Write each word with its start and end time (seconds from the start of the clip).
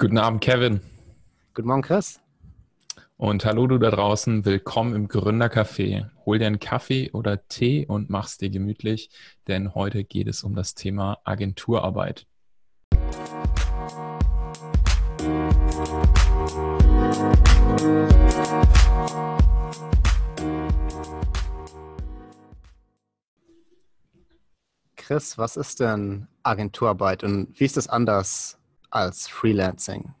Guten 0.00 0.18
Abend, 0.18 0.40
Kevin. 0.42 0.80
Guten 1.54 1.66
Morgen, 1.66 1.82
Chris. 1.82 2.20
Und 3.16 3.44
hallo 3.44 3.66
du 3.66 3.78
da 3.78 3.90
draußen, 3.90 4.44
willkommen 4.44 4.94
im 4.94 5.08
Gründercafé. 5.08 6.08
Hol 6.24 6.38
dir 6.38 6.46
einen 6.46 6.60
Kaffee 6.60 7.10
oder 7.10 7.48
Tee 7.48 7.84
und 7.84 8.08
mach's 8.08 8.38
dir 8.38 8.48
gemütlich, 8.48 9.10
denn 9.48 9.74
heute 9.74 10.04
geht 10.04 10.28
es 10.28 10.44
um 10.44 10.54
das 10.54 10.76
Thema 10.76 11.18
Agenturarbeit. 11.24 12.28
Chris, 24.94 25.38
was 25.38 25.56
ist 25.56 25.80
denn 25.80 26.28
Agenturarbeit 26.44 27.24
und 27.24 27.58
wie 27.58 27.64
ist 27.64 27.76
das 27.76 27.88
anders 27.88 28.57
als 28.90 29.28
Freelancing? 29.28 30.14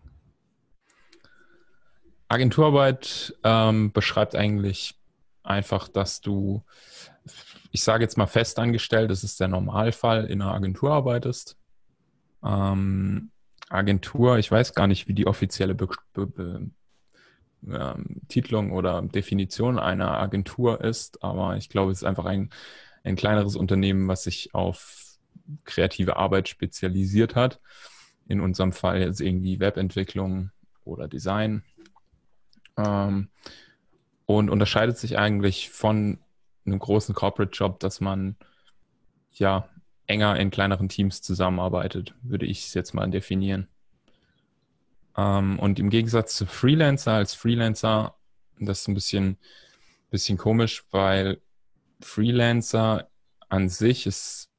Agenturarbeit 2.28 3.34
ähm, 3.42 3.92
beschreibt 3.92 4.34
eigentlich 4.34 4.98
einfach, 5.42 5.88
dass 5.88 6.20
du, 6.20 6.62
ich 7.70 7.82
sage 7.82 8.04
jetzt 8.04 8.18
mal 8.18 8.26
festangestellt, 8.26 9.10
das 9.10 9.24
ist 9.24 9.40
der 9.40 9.48
Normalfall, 9.48 10.26
in 10.26 10.42
einer 10.42 10.52
Agentur 10.52 10.92
arbeitest. 10.92 11.56
Ähm, 12.44 13.30
Agentur, 13.70 14.38
ich 14.38 14.50
weiß 14.50 14.74
gar 14.74 14.86
nicht, 14.86 15.08
wie 15.08 15.14
die 15.14 15.26
offizielle 15.26 15.74
Be 15.74 15.88
Be 16.12 16.26
Be 16.26 16.70
ähm, 17.66 18.20
Titlung 18.28 18.72
oder 18.72 19.02
Definition 19.02 19.78
einer 19.78 20.18
Agentur 20.18 20.82
ist, 20.82 21.22
aber 21.24 21.56
ich 21.56 21.68
glaube, 21.68 21.90
es 21.90 21.98
ist 21.98 22.04
einfach 22.04 22.26
ein, 22.26 22.50
ein 23.04 23.16
kleineres 23.16 23.56
Unternehmen, 23.56 24.06
was 24.06 24.24
sich 24.24 24.54
auf 24.54 25.16
kreative 25.64 26.16
Arbeit 26.16 26.48
spezialisiert 26.48 27.34
hat 27.34 27.58
in 28.28 28.40
unserem 28.40 28.72
Fall 28.72 29.00
jetzt 29.00 29.20
irgendwie 29.20 29.58
Webentwicklung 29.58 30.50
oder 30.84 31.08
Design. 31.08 31.62
Ähm, 32.76 33.28
und 34.26 34.50
unterscheidet 34.50 34.98
sich 34.98 35.18
eigentlich 35.18 35.70
von 35.70 36.18
einem 36.66 36.78
großen 36.78 37.14
Corporate 37.14 37.52
Job, 37.52 37.80
dass 37.80 38.00
man 38.00 38.36
ja 39.32 39.68
enger 40.06 40.38
in 40.38 40.50
kleineren 40.50 40.88
Teams 40.88 41.22
zusammenarbeitet, 41.22 42.14
würde 42.22 42.46
ich 42.46 42.66
es 42.66 42.74
jetzt 42.74 42.94
mal 42.94 43.08
definieren. 43.10 43.68
Ähm, 45.16 45.58
und 45.58 45.78
im 45.78 45.90
Gegensatz 45.90 46.36
zu 46.36 46.46
Freelancer, 46.46 47.12
als 47.12 47.34
Freelancer, 47.34 48.14
das 48.60 48.80
ist 48.80 48.88
ein 48.88 48.94
bisschen, 48.94 49.38
bisschen 50.10 50.38
komisch, 50.38 50.84
weil 50.90 51.40
Freelancer 52.00 53.08
an 53.48 53.68
sich 53.68 54.06
ist, 54.06 54.50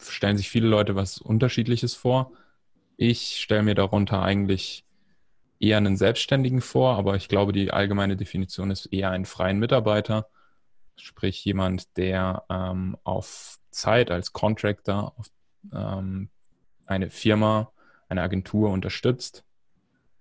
stellen 0.00 0.36
sich 0.36 0.48
viele 0.48 0.68
Leute 0.68 0.94
was 0.94 1.18
Unterschiedliches 1.18 1.94
vor. 1.94 2.32
Ich 3.02 3.40
stelle 3.40 3.62
mir 3.62 3.74
darunter 3.74 4.20
eigentlich 4.20 4.84
eher 5.58 5.78
einen 5.78 5.96
Selbstständigen 5.96 6.60
vor, 6.60 6.98
aber 6.98 7.16
ich 7.16 7.28
glaube, 7.28 7.50
die 7.50 7.70
allgemeine 7.70 8.14
Definition 8.14 8.70
ist 8.70 8.92
eher 8.92 9.08
einen 9.08 9.24
freien 9.24 9.58
Mitarbeiter, 9.58 10.28
sprich 10.96 11.42
jemand, 11.46 11.96
der 11.96 12.44
ähm, 12.50 12.98
auf 13.02 13.58
Zeit 13.70 14.10
als 14.10 14.34
Contractor 14.34 15.14
auf, 15.16 15.30
ähm, 15.72 16.28
eine 16.84 17.08
Firma, 17.08 17.72
eine 18.10 18.20
Agentur 18.20 18.68
unterstützt 18.68 19.46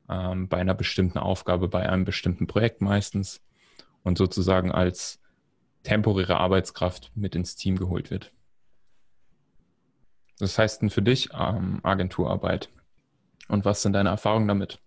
ähm, 0.08 0.48
bei 0.48 0.60
einer 0.60 0.74
bestimmten 0.74 1.18
Aufgabe, 1.18 1.68
bei 1.68 1.90
einem 1.90 2.06
bestimmten 2.06 2.48
Projekt 2.48 2.80
meistens 2.80 3.42
und 4.04 4.18
sozusagen 4.18 4.72
als 4.72 5.20
temporäre 5.84 6.38
Arbeitskraft 6.38 7.12
mit 7.14 7.36
ins 7.36 7.58
Team 7.58 7.76
geholt 7.76 8.10
wird. 8.10 8.32
Das 10.40 10.58
heißt 10.58 10.82
denn 10.82 10.90
für 10.90 11.02
dich 11.02 11.30
ähm, 11.38 11.82
Agenturarbeit? 11.84 12.70
Und 13.50 13.66
was 13.66 13.82
sind 13.82 13.94
deine 13.94 14.10
Erfahrungen 14.10 14.48
damit? 14.48 14.80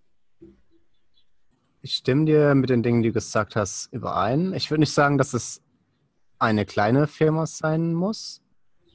Ich 1.83 1.95
stimme 1.95 2.25
dir 2.25 2.55
mit 2.55 2.71
den 2.71 2.83
Dingen, 2.83 3.03
die 3.03 3.11
du 3.11 3.15
gesagt 3.15 3.55
hast, 3.55 3.93
überein. 3.93 4.55
Ich 4.55 4.71
würde 4.71 4.81
nicht 4.81 4.95
sagen, 4.95 5.19
dass 5.19 5.35
es 5.35 5.61
eine 6.39 6.65
kleine 6.65 7.07
Firma 7.07 7.47
sein 7.47 7.93
muss. 7.93 8.41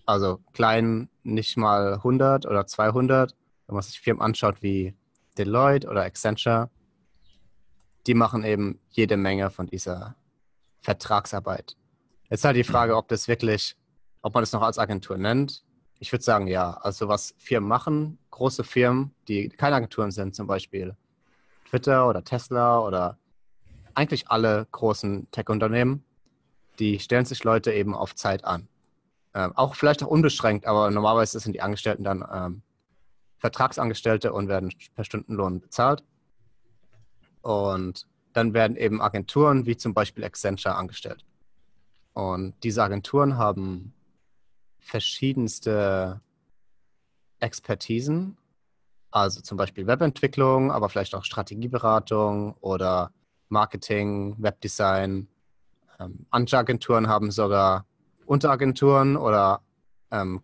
Also 0.06 0.40
klein, 0.54 1.10
nicht 1.24 1.58
mal 1.58 1.96
100 1.96 2.46
oder 2.46 2.66
200. 2.66 3.36
Wenn 3.68 3.74
man 3.76 3.84
sich 3.84 4.00
Firmen 4.00 4.22
anschaut 4.22 4.64
wie 4.64 4.96
Deloitte 5.38 5.88
oder 5.88 6.04
Accenture, 6.04 6.70
die 8.08 8.14
machen 8.14 8.44
eben 8.44 8.80
jede 8.90 9.18
Menge 9.18 9.52
von 9.52 9.68
dieser 9.68 10.16
Vertragsarbeit. 10.82 11.76
Jetzt 12.30 12.46
halt 12.46 12.56
die 12.56 12.64
Frage, 12.64 12.96
ob 12.96 13.10
das 13.10 13.28
wirklich, 13.28 13.76
ob 14.22 14.34
man 14.34 14.42
das 14.42 14.54
noch 14.54 14.62
als 14.62 14.80
Agentur 14.80 15.18
nennt 15.18 15.67
ich 16.00 16.12
würde 16.12 16.24
sagen, 16.24 16.48
ja. 16.48 16.74
Also 16.74 17.08
was 17.08 17.34
Firmen 17.38 17.68
machen, 17.68 18.18
große 18.32 18.64
Firmen, 18.64 19.14
die 19.28 19.50
keine 19.50 19.76
Agenturen 19.76 20.12
sind, 20.12 20.36
zum 20.36 20.48
Beispiel 20.48 20.96
Twitter 21.70 22.08
oder 22.08 22.24
Tesla 22.24 22.80
oder 22.80 23.18
eigentlich 23.94 24.30
alle 24.30 24.68
großen 24.72 25.30
Tech-Unternehmen, 25.32 26.04
die 26.80 27.00
stellen 27.00 27.26
sich 27.26 27.44
Leute 27.44 27.74
eben 27.74 27.96
auf 27.96 28.16
Zeit 28.16 28.46
an. 28.46 28.68
Ähm, 29.34 29.54
auch 29.56 29.76
vielleicht 29.76 30.04
auch 30.04 30.08
unbeschränkt, 30.08 30.66
aber 30.68 30.92
normalerweise 30.92 31.40
sind 31.40 31.54
die 31.54 31.62
Angestellten 31.62 32.04
dann 32.04 32.24
ähm, 32.32 32.62
Vertragsangestellte 33.40 34.34
und 34.34 34.48
werden 34.48 34.72
per 34.96 35.04
Stundenlohn 35.04 35.60
bezahlt. 35.60 36.04
Und 37.42 38.08
dann 38.34 38.54
werden 38.54 38.78
eben 38.78 39.02
Agenturen 39.02 39.66
wie 39.66 39.78
zum 39.78 39.94
Beispiel 39.94 40.24
Accenture 40.24 40.76
angestellt. 40.76 41.26
Und 42.14 42.56
diese 42.64 42.84
Agenturen 42.84 43.38
haben 43.38 43.94
verschiedenste 44.88 46.22
Expertisen, 47.40 48.38
also 49.12 49.42
zum 49.42 49.58
Beispiel 49.58 49.86
Webentwicklung, 49.86 50.72
aber 50.72 50.90
vielleicht 50.90 51.14
auch 51.14 51.26
Strategieberatung 51.26 52.54
oder 52.62 53.12
Marketing, 53.50 54.36
Webdesign. 54.40 55.28
Ähm, 56.00 56.26
Agenturen 56.32 57.08
haben 57.08 57.32
sogar 57.32 57.86
Unteragenturen 58.26 59.18
oder 59.18 59.62
ähm, 60.12 60.44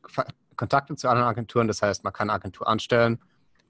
Kontakte 0.56 0.96
zu 0.96 1.08
anderen 1.08 1.30
Agenturen. 1.30 1.68
Das 1.68 1.82
heißt, 1.82 2.04
man 2.04 2.14
kann 2.14 2.30
eine 2.30 2.36
Agentur 2.36 2.68
anstellen 2.68 3.20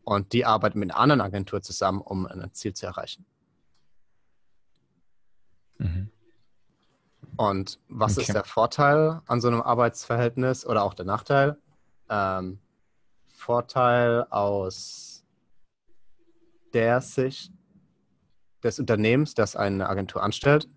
und 0.04 0.34
die 0.34 0.46
arbeiten 0.46 0.80
mit 0.80 0.92
einer 0.92 1.00
anderen 1.00 1.22
Agentur 1.22 1.62
zusammen, 1.62 2.02
um 2.02 2.26
ein 2.26 2.54
Ziel 2.54 2.74
zu 2.74 2.86
erreichen. 2.86 3.26
Mhm. 5.78 6.10
Und 7.36 7.80
was 7.88 8.18
okay. 8.18 8.28
ist 8.28 8.34
der 8.34 8.44
Vorteil 8.44 9.22
an 9.26 9.42
so 9.42 9.48
einem 9.48 9.62
Arbeitsverhältnis 9.62 10.66
oder 10.66 10.84
auch 10.84 10.94
der 10.94 11.06
Nachteil? 11.06 11.58
Ähm, 12.10 12.60
Vorteil 13.28 14.26
aus 14.30 15.24
der 16.74 17.02
Sicht 17.02 17.52
des 18.64 18.80
Unternehmens, 18.80 19.34
das 19.34 19.56
eine 19.56 19.90
Agentur 19.90 20.24
anstellt. 20.24 20.70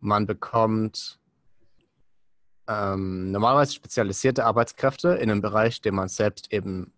Man 0.00 0.26
bekommt 0.26 1.20
ähm, 2.66 3.30
normalerweise 3.30 3.74
spezialisierte 3.74 4.44
Arbeitskräfte 4.44 5.10
in 5.10 5.30
einem 5.30 5.40
Bereich, 5.40 5.80
den 5.80 5.94
man 5.94 6.08
selbst 6.08 6.52
eben 6.52 6.92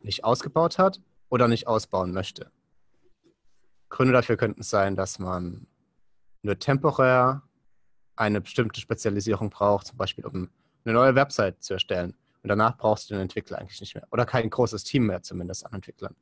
nicht 0.00 0.24
ausgebaut 0.24 0.78
hat 0.78 1.00
oder 1.28 1.48
nicht 1.48 1.66
ausbauen 1.66 2.12
möchte. 2.12 2.50
Gründe 3.88 4.12
dafür 4.12 4.36
könnten 4.36 4.62
sein, 4.62 4.96
dass 4.96 5.18
man 5.18 5.66
nur 6.42 6.58
temporär 6.58 7.42
eine 8.16 8.40
bestimmte 8.40 8.80
Spezialisierung 8.80 9.50
braucht, 9.50 9.86
zum 9.88 9.96
Beispiel 9.96 10.24
um 10.26 10.50
eine 10.84 10.94
neue 10.94 11.14
Website 11.14 11.62
zu 11.62 11.74
erstellen. 11.74 12.14
Und 12.42 12.48
danach 12.48 12.76
brauchst 12.76 13.08
du 13.08 13.14
den 13.14 13.22
Entwickler 13.22 13.58
eigentlich 13.58 13.80
nicht 13.80 13.94
mehr. 13.94 14.06
Oder 14.10 14.26
kein 14.26 14.50
großes 14.50 14.84
Team 14.84 15.06
mehr 15.06 15.22
zumindest 15.22 15.64
an 15.64 15.72
Entwicklern. 15.72 16.14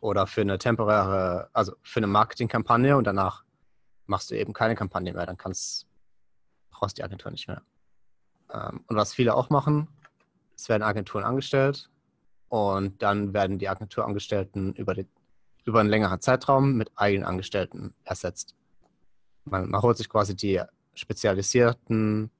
Oder 0.00 0.26
für 0.26 0.42
eine 0.42 0.58
temporäre, 0.58 1.50
also 1.52 1.74
für 1.82 1.98
eine 1.98 2.06
Marketingkampagne 2.06 2.96
und 2.96 3.04
danach 3.04 3.44
machst 4.06 4.30
du 4.30 4.36
eben 4.36 4.52
keine 4.52 4.76
Kampagne 4.76 5.12
mehr. 5.12 5.26
Dann 5.26 5.36
kannst, 5.36 5.86
brauchst 6.70 6.98
die 6.98 7.04
Agentur 7.04 7.30
nicht 7.30 7.48
mehr. 7.48 7.62
Ähm, 8.52 8.84
und 8.86 8.96
was 8.96 9.12
viele 9.12 9.34
auch 9.34 9.50
machen, 9.50 9.88
es 10.56 10.68
werden 10.68 10.82
Agenturen 10.82 11.24
angestellt 11.24 11.90
und 12.48 13.02
dann 13.02 13.32
werden 13.32 13.58
die 13.58 13.68
Agenturangestellten 13.68 14.74
über, 14.74 14.94
die, 14.94 15.06
über 15.64 15.80
einen 15.80 15.88
längeren 15.88 16.20
Zeitraum 16.20 16.74
mit 16.74 16.90
eigenen 16.96 17.24
Angestellten 17.24 17.94
ersetzt. 18.04 18.54
Man, 19.44 19.70
man 19.70 19.82
holt 19.82 19.96
sich 19.96 20.08
quasi 20.08 20.34
die 20.36 20.60
spezialisierten 20.94 22.30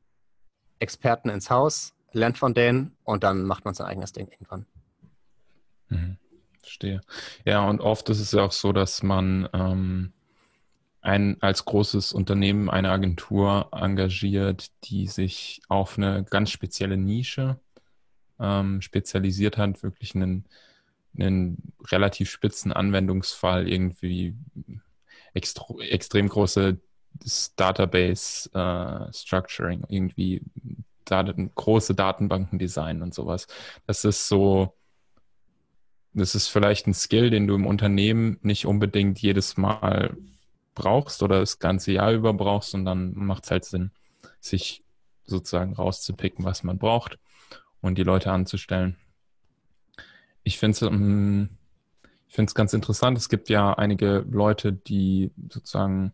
Experten 0.79 1.29
ins 1.29 1.51
Haus, 1.51 1.95
lernt 2.13 2.39
von 2.39 2.55
denen 2.55 2.97
und 3.05 3.25
dann 3.25 3.45
macht 3.45 3.65
man 3.65 3.75
sein 3.75 3.87
eigenes 3.87 4.13
Ding 4.13 4.29
irgendwann. 4.31 4.67
Mhm. 5.89 6.17
Verstehe. 6.63 7.01
Ja, 7.45 7.69
und 7.69 7.81
oft 7.81 8.09
ist 8.11 8.21
es 8.21 8.33
ja 8.33 8.43
auch 8.43 8.53
so, 8.53 8.73
dass 8.73 9.03
man 9.03 9.49
ähm, 9.53 10.13
ein, 11.01 11.41
als 11.41 11.65
großes 11.65 12.13
Unternehmen 12.13 12.69
eine 12.69 12.91
Agentur 12.91 13.69
engagiert, 13.73 14.71
die 14.85 15.07
sich 15.07 15.63
auf 15.69 15.97
eine 15.97 16.25
ganz 16.25 16.51
spezielle 16.51 16.97
Nische 16.97 17.59
ähm, 18.39 18.83
spezialisiert 18.83 19.57
hat, 19.57 19.83
wirklich 19.83 20.15
einen, 20.15 20.45
einen 21.19 21.73
relativ 21.91 22.31
spitzen 22.31 22.73
Anwendungsfall 22.73 23.69
irgendwie 23.69 24.37
extrem 25.33 26.29
große 26.29 26.79
das 27.15 27.55
Database 27.55 28.51
äh, 28.55 29.13
Structuring, 29.13 29.85
irgendwie 29.89 30.43
Daten, 31.05 31.51
große 31.55 31.95
Datenbanken 31.95 32.59
designen 32.59 33.03
und 33.03 33.15
sowas. 33.15 33.47
Das 33.87 34.05
ist 34.05 34.29
so 34.29 34.75
das 36.13 36.35
ist 36.35 36.49
vielleicht 36.49 36.87
ein 36.87 36.95
Skill, 36.95 37.31
den 37.31 37.47
du 37.47 37.55
im 37.55 37.67
Unternehmen 37.67 38.39
nicht 38.43 38.67
unbedingt 38.67 39.21
jedes 39.21 39.57
Mal 39.57 40.17
brauchst 40.75 41.23
oder 41.23 41.41
das 41.41 41.59
ganze 41.59 41.93
Jahr 41.93 42.13
über 42.13 42.33
brauchst 42.33 42.75
und 42.75 42.85
dann 42.85 43.13
macht 43.15 43.45
es 43.45 43.51
halt 43.51 43.65
Sinn, 43.65 43.91
sich 44.41 44.83
sozusagen 45.25 45.75
rauszupicken, 45.75 46.45
was 46.45 46.65
man 46.65 46.79
braucht 46.79 47.19
und 47.81 47.97
die 47.97 48.03
Leute 48.03 48.33
anzustellen. 48.33 48.97
Ich 50.43 50.59
finde 50.59 50.75
es 50.75 50.83
ähm, 50.83 51.51
ich 52.27 52.37
finde 52.37 52.51
es 52.51 52.55
ganz 52.55 52.73
interessant. 52.73 53.19
Es 53.19 53.29
gibt 53.29 53.49
ja 53.49 53.75
einige 53.75 54.25
Leute, 54.31 54.73
die 54.73 55.33
sozusagen 55.53 56.13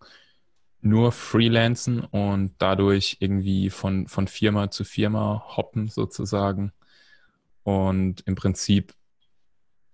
nur 0.81 1.13
freelancen 1.13 2.01
und 2.01 2.55
dadurch 2.59 3.17
irgendwie 3.21 3.71
von, 3.71 4.07
von 4.07 4.29
Firma 4.29 4.71
zu 4.71 4.85
Firma 4.85 5.45
hoppen 5.57 5.89
sozusagen 5.89 6.73
und 7.63 8.23
im 8.27 8.35
Prinzip 8.35 8.95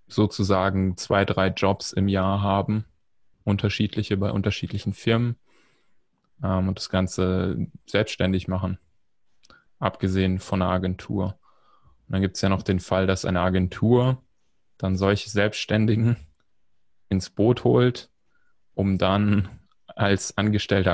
sozusagen 0.08 0.96
zwei, 0.96 1.24
drei 1.24 1.48
Jobs 1.48 1.92
im 1.92 2.08
Jahr 2.08 2.42
haben, 2.42 2.84
unterschiedliche 3.44 4.16
bei 4.16 4.30
unterschiedlichen 4.30 4.92
Firmen 4.92 5.36
ähm, 6.42 6.68
und 6.68 6.78
das 6.78 6.90
Ganze 6.90 7.66
selbstständig 7.86 8.48
machen, 8.48 8.78
abgesehen 9.78 10.38
von 10.38 10.60
einer 10.60 10.70
Agentur. 10.70 11.38
Und 12.06 12.12
dann 12.12 12.20
gibt 12.20 12.36
es 12.36 12.42
ja 12.42 12.48
noch 12.48 12.62
den 12.62 12.80
Fall, 12.80 13.06
dass 13.06 13.24
eine 13.24 13.40
Agentur 13.40 14.22
dann 14.76 14.96
solche 14.96 15.30
Selbstständigen 15.30 16.16
ins 17.08 17.30
Boot 17.30 17.64
holt, 17.64 18.10
um 18.74 18.98
dann 18.98 19.48
als 19.96 20.36
angestellte 20.38 20.92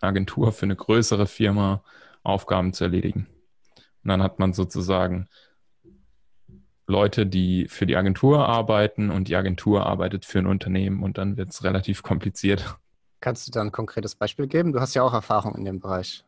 Agentur 0.00 0.52
für 0.52 0.66
eine 0.66 0.76
größere 0.76 1.26
Firma 1.26 1.82
Aufgaben 2.22 2.72
zu 2.72 2.84
erledigen. 2.84 3.26
Und 4.04 4.08
dann 4.08 4.22
hat 4.22 4.38
man 4.38 4.52
sozusagen 4.52 5.28
Leute, 6.86 7.26
die 7.26 7.68
für 7.68 7.86
die 7.86 7.96
Agentur 7.96 8.48
arbeiten 8.48 9.10
und 9.10 9.28
die 9.28 9.36
Agentur 9.36 9.86
arbeitet 9.86 10.24
für 10.24 10.38
ein 10.38 10.46
Unternehmen 10.46 11.02
und 11.02 11.18
dann 11.18 11.36
wird 11.36 11.50
es 11.50 11.62
relativ 11.62 12.02
kompliziert. 12.02 12.76
Kannst 13.20 13.46
du 13.46 13.52
da 13.52 13.60
ein 13.60 13.72
konkretes 13.72 14.14
Beispiel 14.14 14.46
geben? 14.46 14.72
Du 14.72 14.80
hast 14.80 14.94
ja 14.94 15.02
auch 15.02 15.12
Erfahrung 15.12 15.54
in 15.56 15.64
dem 15.64 15.80
Bereich. 15.80 16.24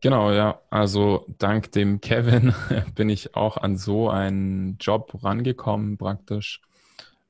Genau, 0.00 0.30
ja. 0.30 0.60
Also 0.70 1.26
dank 1.38 1.72
dem 1.72 2.00
Kevin 2.00 2.54
bin 2.94 3.08
ich 3.08 3.34
auch 3.34 3.56
an 3.56 3.76
so 3.76 4.08
einen 4.08 4.78
Job 4.78 5.24
rangekommen, 5.24 5.98
praktisch, 5.98 6.60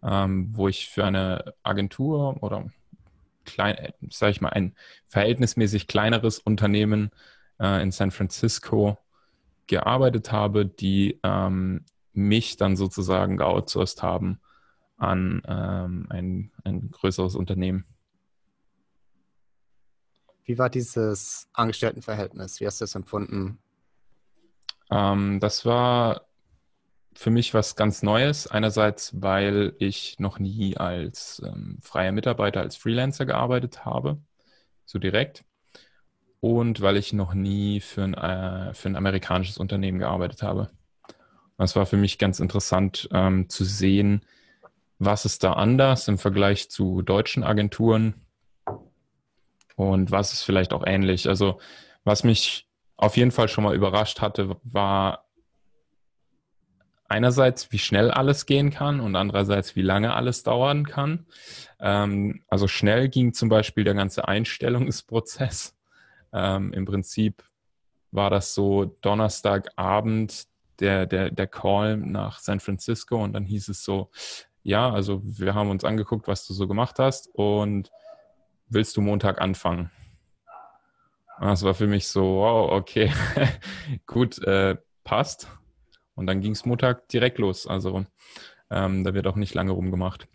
ähm, 0.02 0.50
wo 0.52 0.68
ich 0.68 0.88
für 0.88 1.04
eine 1.04 1.54
Agentur 1.62 2.42
oder 2.42 2.66
klein, 3.48 3.92
sage 4.10 4.32
ich 4.32 4.40
mal, 4.40 4.50
ein 4.50 4.74
verhältnismäßig 5.08 5.86
kleineres 5.88 6.38
Unternehmen 6.38 7.10
äh, 7.58 7.82
in 7.82 7.90
San 7.90 8.10
Francisco 8.10 8.98
gearbeitet 9.66 10.32
habe, 10.32 10.66
die 10.66 11.18
ähm, 11.22 11.84
mich 12.12 12.56
dann 12.56 12.76
sozusagen 12.76 13.36
geoutsourced 13.36 14.02
haben 14.02 14.40
an 14.96 15.42
ähm, 15.46 16.06
ein, 16.10 16.50
ein 16.64 16.90
größeres 16.90 17.34
Unternehmen. 17.34 17.84
Wie 20.44 20.58
war 20.58 20.70
dieses 20.70 21.48
Angestelltenverhältnis? 21.52 22.60
Wie 22.60 22.66
hast 22.66 22.80
du 22.80 22.84
es 22.84 22.94
empfunden? 22.94 23.58
Ähm, 24.90 25.40
das 25.40 25.64
war 25.64 26.27
für 27.18 27.30
mich 27.30 27.52
was 27.52 27.74
ganz 27.74 28.04
Neues. 28.04 28.46
Einerseits, 28.46 29.10
weil 29.20 29.74
ich 29.80 30.20
noch 30.20 30.38
nie 30.38 30.76
als 30.76 31.42
ähm, 31.44 31.78
freier 31.82 32.12
Mitarbeiter, 32.12 32.60
als 32.60 32.76
Freelancer 32.76 33.26
gearbeitet 33.26 33.84
habe, 33.84 34.18
so 34.84 35.00
direkt. 35.00 35.44
Und 36.38 36.80
weil 36.80 36.96
ich 36.96 37.12
noch 37.12 37.34
nie 37.34 37.80
für 37.80 38.04
ein, 38.04 38.14
äh, 38.14 38.72
für 38.72 38.88
ein 38.88 38.94
amerikanisches 38.94 39.58
Unternehmen 39.58 39.98
gearbeitet 39.98 40.44
habe. 40.44 40.70
Das 41.56 41.74
war 41.74 41.86
für 41.86 41.96
mich 41.96 42.18
ganz 42.18 42.38
interessant 42.38 43.08
ähm, 43.12 43.48
zu 43.48 43.64
sehen, 43.64 44.24
was 45.00 45.24
ist 45.24 45.42
da 45.42 45.54
anders 45.54 46.06
im 46.06 46.18
Vergleich 46.18 46.70
zu 46.70 47.02
deutschen 47.02 47.42
Agenturen 47.42 48.14
und 49.74 50.12
was 50.12 50.32
ist 50.34 50.44
vielleicht 50.44 50.72
auch 50.72 50.86
ähnlich. 50.86 51.28
Also 51.28 51.58
was 52.04 52.22
mich 52.22 52.68
auf 52.96 53.16
jeden 53.16 53.32
Fall 53.32 53.48
schon 53.48 53.64
mal 53.64 53.74
überrascht 53.74 54.20
hatte, 54.20 54.56
war 54.62 55.27
einerseits, 57.08 57.72
wie 57.72 57.78
schnell 57.78 58.10
alles 58.10 58.46
gehen 58.46 58.70
kann 58.70 59.00
und 59.00 59.16
andererseits, 59.16 59.76
wie 59.76 59.82
lange 59.82 60.14
alles 60.14 60.42
dauern 60.42 60.86
kann. 60.86 61.26
Ähm, 61.80 62.44
also 62.48 62.68
schnell 62.68 63.08
ging 63.08 63.32
zum 63.32 63.48
Beispiel 63.48 63.84
der 63.84 63.94
ganze 63.94 64.28
Einstellungsprozess. 64.28 65.76
Ähm, 66.32 66.72
Im 66.72 66.84
Prinzip 66.84 67.42
war 68.10 68.30
das 68.30 68.54
so 68.54 68.84
Donnerstagabend 69.00 70.46
der, 70.80 71.06
der, 71.06 71.30
der 71.30 71.46
Call 71.46 71.96
nach 71.96 72.38
San 72.38 72.60
Francisco 72.60 73.22
und 73.22 73.32
dann 73.32 73.44
hieß 73.44 73.68
es 73.68 73.82
so, 73.82 74.10
ja, 74.62 74.90
also 74.90 75.20
wir 75.24 75.54
haben 75.54 75.70
uns 75.70 75.84
angeguckt, 75.84 76.28
was 76.28 76.46
du 76.46 76.52
so 76.52 76.68
gemacht 76.68 76.98
hast 76.98 77.28
und 77.34 77.90
willst 78.68 78.96
du 78.96 79.00
Montag 79.00 79.40
anfangen? 79.40 79.90
das 81.40 81.62
war 81.62 81.74
für 81.74 81.86
mich 81.86 82.08
so, 82.08 82.38
wow, 82.38 82.72
okay, 82.72 83.12
gut, 84.06 84.38
äh, 84.42 84.76
passt. 85.04 85.48
Und 86.18 86.26
dann 86.26 86.40
ging 86.40 86.50
es 86.50 86.66
Montag 86.66 87.08
direkt 87.08 87.38
los. 87.38 87.68
Also 87.68 88.04
ähm, 88.70 89.04
da 89.04 89.14
wird 89.14 89.28
auch 89.28 89.36
nicht 89.36 89.54
lange 89.54 89.70
rumgemacht. 89.70 90.26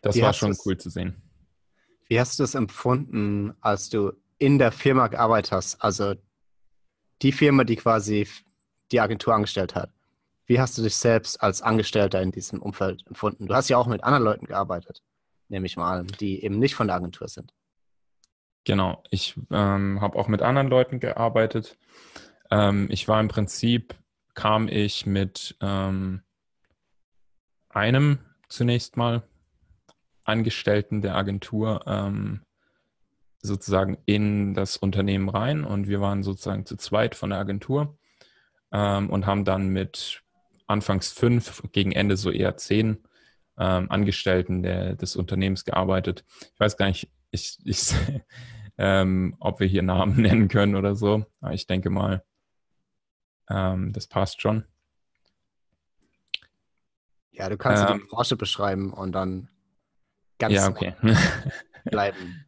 Das 0.00 0.16
wie 0.16 0.22
war 0.22 0.32
schon 0.32 0.56
cool 0.66 0.76
zu 0.76 0.90
sehen. 0.90 1.22
Wie 2.08 2.18
hast 2.18 2.40
du 2.40 2.42
es 2.42 2.56
empfunden, 2.56 3.54
als 3.60 3.88
du 3.88 4.12
in 4.38 4.58
der 4.58 4.72
Firma 4.72 5.06
gearbeitet 5.06 5.52
hast? 5.52 5.80
Also 5.80 6.14
die 7.22 7.30
Firma, 7.30 7.62
die 7.62 7.76
quasi 7.76 8.26
die 8.90 9.00
Agentur 9.00 9.32
angestellt 9.32 9.76
hat. 9.76 9.92
Wie 10.46 10.58
hast 10.58 10.76
du 10.76 10.82
dich 10.82 10.96
selbst 10.96 11.40
als 11.40 11.62
Angestellter 11.62 12.20
in 12.20 12.32
diesem 12.32 12.60
Umfeld 12.60 13.06
empfunden? 13.06 13.46
Du 13.46 13.54
hast 13.54 13.68
ja 13.68 13.78
auch 13.78 13.86
mit 13.86 14.02
anderen 14.02 14.24
Leuten 14.24 14.46
gearbeitet, 14.46 15.04
nehme 15.48 15.66
ich 15.66 15.76
mal 15.76 16.00
an, 16.00 16.08
die 16.18 16.42
eben 16.42 16.58
nicht 16.58 16.74
von 16.74 16.88
der 16.88 16.96
Agentur 16.96 17.28
sind. 17.28 17.54
Genau, 18.64 19.04
ich 19.10 19.36
ähm, 19.52 20.00
habe 20.00 20.18
auch 20.18 20.26
mit 20.26 20.42
anderen 20.42 20.66
Leuten 20.66 20.98
gearbeitet. 20.98 21.78
Ähm, 22.50 22.88
ich 22.90 23.06
war 23.06 23.20
im 23.20 23.28
Prinzip 23.28 23.94
kam 24.34 24.68
ich 24.68 25.06
mit 25.06 25.56
ähm, 25.60 26.22
einem 27.68 28.18
zunächst 28.48 28.96
mal 28.96 29.22
Angestellten 30.24 31.02
der 31.02 31.16
Agentur 31.16 31.82
ähm, 31.86 32.42
sozusagen 33.40 33.98
in 34.06 34.54
das 34.54 34.76
Unternehmen 34.76 35.28
rein 35.28 35.64
und 35.64 35.88
wir 35.88 36.00
waren 36.00 36.22
sozusagen 36.22 36.64
zu 36.64 36.76
zweit 36.76 37.14
von 37.14 37.30
der 37.30 37.40
Agentur 37.40 37.98
ähm, 38.70 39.10
und 39.10 39.26
haben 39.26 39.44
dann 39.44 39.68
mit 39.68 40.22
anfangs 40.66 41.12
fünf, 41.12 41.62
gegen 41.72 41.92
Ende 41.92 42.16
so 42.16 42.30
eher 42.30 42.56
zehn 42.56 42.98
ähm, 43.58 43.90
Angestellten 43.90 44.62
der, 44.62 44.94
des 44.94 45.16
Unternehmens 45.16 45.64
gearbeitet. 45.64 46.24
Ich 46.54 46.60
weiß 46.60 46.76
gar 46.76 46.86
nicht, 46.86 47.10
ich, 47.30 47.58
ich, 47.64 47.94
ähm, 48.78 49.36
ob 49.40 49.60
wir 49.60 49.66
hier 49.66 49.82
Namen 49.82 50.16
nennen 50.22 50.48
können 50.48 50.76
oder 50.76 50.94
so. 50.94 51.26
Aber 51.40 51.52
ich 51.52 51.66
denke 51.66 51.90
mal, 51.90 52.22
ähm, 53.52 53.92
das 53.92 54.06
passt 54.06 54.40
schon. 54.40 54.64
Ja, 57.32 57.48
du 57.48 57.56
kannst 57.56 57.88
ähm, 57.88 57.98
die 57.98 58.06
Branche 58.06 58.36
beschreiben 58.36 58.92
und 58.92 59.12
dann 59.12 59.48
ganz 60.38 60.54
ja, 60.54 60.68
okay. 60.68 60.94
bleiben. 61.84 62.44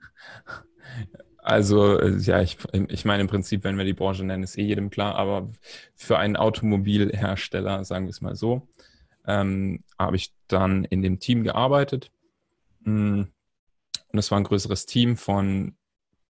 Also, 1.38 1.98
äh, 1.98 2.16
ja, 2.18 2.40
ich, 2.40 2.58
ich 2.72 3.04
meine 3.04 3.22
im 3.22 3.28
Prinzip, 3.28 3.64
wenn 3.64 3.76
wir 3.76 3.84
die 3.84 3.92
Branche 3.92 4.24
nennen, 4.24 4.42
ist 4.42 4.56
eh 4.56 4.62
jedem 4.62 4.90
klar, 4.90 5.16
aber 5.16 5.50
für 5.94 6.18
einen 6.18 6.36
Automobilhersteller, 6.36 7.84
sagen 7.84 8.06
wir 8.06 8.10
es 8.10 8.20
mal 8.20 8.34
so, 8.34 8.68
ähm, 9.26 9.84
habe 9.98 10.16
ich 10.16 10.32
dann 10.48 10.84
in 10.84 11.02
dem 11.02 11.18
Team 11.18 11.44
gearbeitet. 11.44 12.10
Mm, 12.80 13.22
und 14.08 14.18
es 14.18 14.30
war 14.30 14.38
ein 14.38 14.44
größeres 14.44 14.86
Team 14.86 15.16
von 15.16 15.76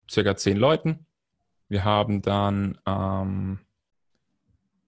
circa 0.09 0.35
zehn 0.35 0.57
Leuten. 0.57 1.05
Wir 1.67 1.83
haben 1.83 2.21
dann 2.21 2.77
ähm, 2.85 3.59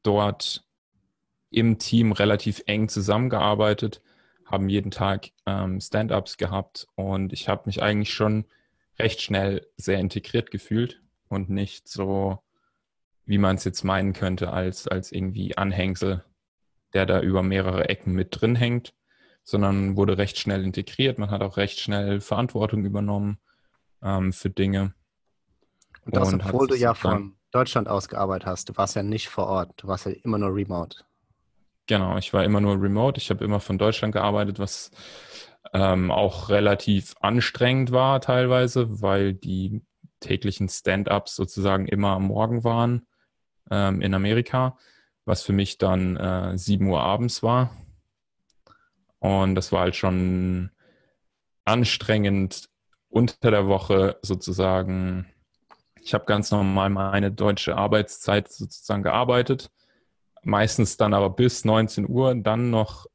dort 0.03 0.65
im 1.49 1.77
Team 1.77 2.11
relativ 2.11 2.63
eng 2.65 2.89
zusammengearbeitet, 2.89 4.01
haben 4.45 4.69
jeden 4.69 4.91
Tag 4.91 5.29
ähm, 5.45 5.79
Stand-ups 5.79 6.37
gehabt 6.37 6.87
und 6.95 7.33
ich 7.33 7.47
habe 7.47 7.63
mich 7.65 7.81
eigentlich 7.81 8.13
schon 8.13 8.45
recht 8.99 9.21
schnell 9.21 9.67
sehr 9.77 9.99
integriert 9.99 10.51
gefühlt 10.51 11.01
und 11.27 11.49
nicht 11.49 11.87
so, 11.87 12.39
wie 13.25 13.37
man 13.37 13.55
es 13.55 13.63
jetzt 13.63 13.83
meinen 13.83 14.13
könnte, 14.13 14.51
als, 14.51 14.87
als 14.87 15.11
irgendwie 15.11 15.57
Anhängsel, 15.57 16.23
der 16.93 17.05
da 17.05 17.21
über 17.21 17.41
mehrere 17.41 17.89
Ecken 17.89 18.13
mit 18.13 18.29
drin 18.31 18.55
hängt, 18.55 18.93
sondern 19.43 19.97
wurde 19.97 20.17
recht 20.17 20.37
schnell 20.37 20.63
integriert. 20.63 21.17
Man 21.17 21.31
hat 21.31 21.41
auch 21.41 21.57
recht 21.57 21.79
schnell 21.79 22.21
Verantwortung 22.21 22.85
übernommen 22.85 23.39
ähm, 24.01 24.33
für 24.33 24.49
Dinge. 24.49 24.93
Und 26.05 26.15
das, 26.15 26.33
und 26.33 26.45
obwohl 26.45 26.67
du 26.67 26.75
ja 26.75 26.93
von 26.93 27.35
Deutschland 27.53 27.87
ausgearbeitet 27.87 28.47
hast. 28.47 28.69
Du 28.69 28.77
warst 28.77 28.95
ja 28.95 29.03
nicht 29.03 29.29
vor 29.29 29.47
Ort, 29.47 29.71
du 29.77 29.87
warst 29.87 30.05
ja 30.05 30.11
immer 30.23 30.37
nur 30.37 30.53
remote. 30.53 30.97
Genau, 31.85 32.17
ich 32.17 32.33
war 32.33 32.43
immer 32.43 32.61
nur 32.61 32.81
remote. 32.81 33.19
Ich 33.19 33.29
habe 33.29 33.43
immer 33.43 33.59
von 33.59 33.77
Deutschland 33.77 34.13
gearbeitet, 34.13 34.57
was 34.57 34.91
ähm, 35.73 36.11
auch 36.11 36.49
relativ 36.49 37.13
anstrengend 37.19 37.91
war 37.91 38.21
teilweise, 38.21 39.01
weil 39.01 39.33
die 39.33 39.81
täglichen 40.19 40.69
Stand-ups 40.69 41.35
sozusagen 41.35 41.87
immer 41.87 42.11
am 42.11 42.27
Morgen 42.27 42.63
waren 42.63 43.05
ähm, 43.69 44.01
in 44.01 44.13
Amerika, 44.13 44.77
was 45.25 45.43
für 45.43 45.53
mich 45.53 45.77
dann 45.77 46.17
äh, 46.17 46.57
7 46.57 46.87
Uhr 46.87 47.01
abends 47.01 47.43
war. 47.43 47.75
Und 49.19 49.55
das 49.55 49.71
war 49.71 49.81
halt 49.81 49.95
schon 49.95 50.71
anstrengend 51.65 52.69
unter 53.09 53.51
der 53.51 53.67
Woche 53.67 54.17
sozusagen. 54.21 55.32
Ich 56.05 56.13
habe 56.13 56.25
ganz 56.25 56.51
normal 56.51 56.89
meine 56.89 57.31
deutsche 57.31 57.77
Arbeitszeit 57.77 58.51
sozusagen 58.51 59.03
gearbeitet, 59.03 59.71
meistens 60.43 60.97
dann 60.97 61.13
aber 61.13 61.29
bis 61.29 61.63
19 61.63 62.09
Uhr, 62.09 62.35
dann 62.35 62.69
noch 62.69 63.05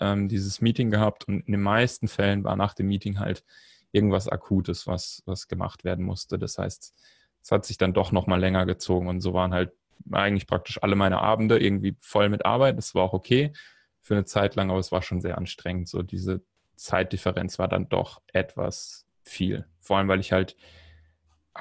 ähm, 0.00 0.28
dieses 0.28 0.60
Meeting 0.60 0.90
gehabt 0.90 1.26
und 1.26 1.46
in 1.46 1.52
den 1.52 1.62
meisten 1.62 2.08
Fällen 2.08 2.44
war 2.44 2.54
nach 2.54 2.74
dem 2.74 2.88
Meeting 2.88 3.18
halt 3.18 3.42
irgendwas 3.90 4.28
Akutes, 4.28 4.86
was, 4.86 5.22
was 5.24 5.48
gemacht 5.48 5.84
werden 5.84 6.04
musste. 6.04 6.38
Das 6.38 6.58
heißt, 6.58 6.94
es 7.42 7.50
hat 7.50 7.64
sich 7.64 7.78
dann 7.78 7.94
doch 7.94 8.12
noch 8.12 8.26
mal 8.26 8.38
länger 8.38 8.66
gezogen 8.66 9.08
und 9.08 9.22
so 9.22 9.32
waren 9.32 9.54
halt 9.54 9.72
eigentlich 10.12 10.46
praktisch 10.46 10.82
alle 10.82 10.94
meine 10.94 11.20
Abende 11.20 11.58
irgendwie 11.58 11.96
voll 12.00 12.28
mit 12.28 12.44
Arbeit. 12.44 12.76
Das 12.76 12.94
war 12.94 13.04
auch 13.04 13.14
okay 13.14 13.54
für 14.02 14.14
eine 14.14 14.26
Zeit 14.26 14.56
lang, 14.56 14.68
aber 14.68 14.78
es 14.78 14.92
war 14.92 15.00
schon 15.00 15.22
sehr 15.22 15.38
anstrengend. 15.38 15.88
So 15.88 16.02
diese 16.02 16.42
Zeitdifferenz 16.76 17.58
war 17.58 17.68
dann 17.68 17.88
doch 17.88 18.20
etwas 18.30 19.06
viel. 19.22 19.66
Vor 19.80 19.96
allem, 19.96 20.08
weil 20.08 20.20
ich 20.20 20.32
halt 20.32 20.54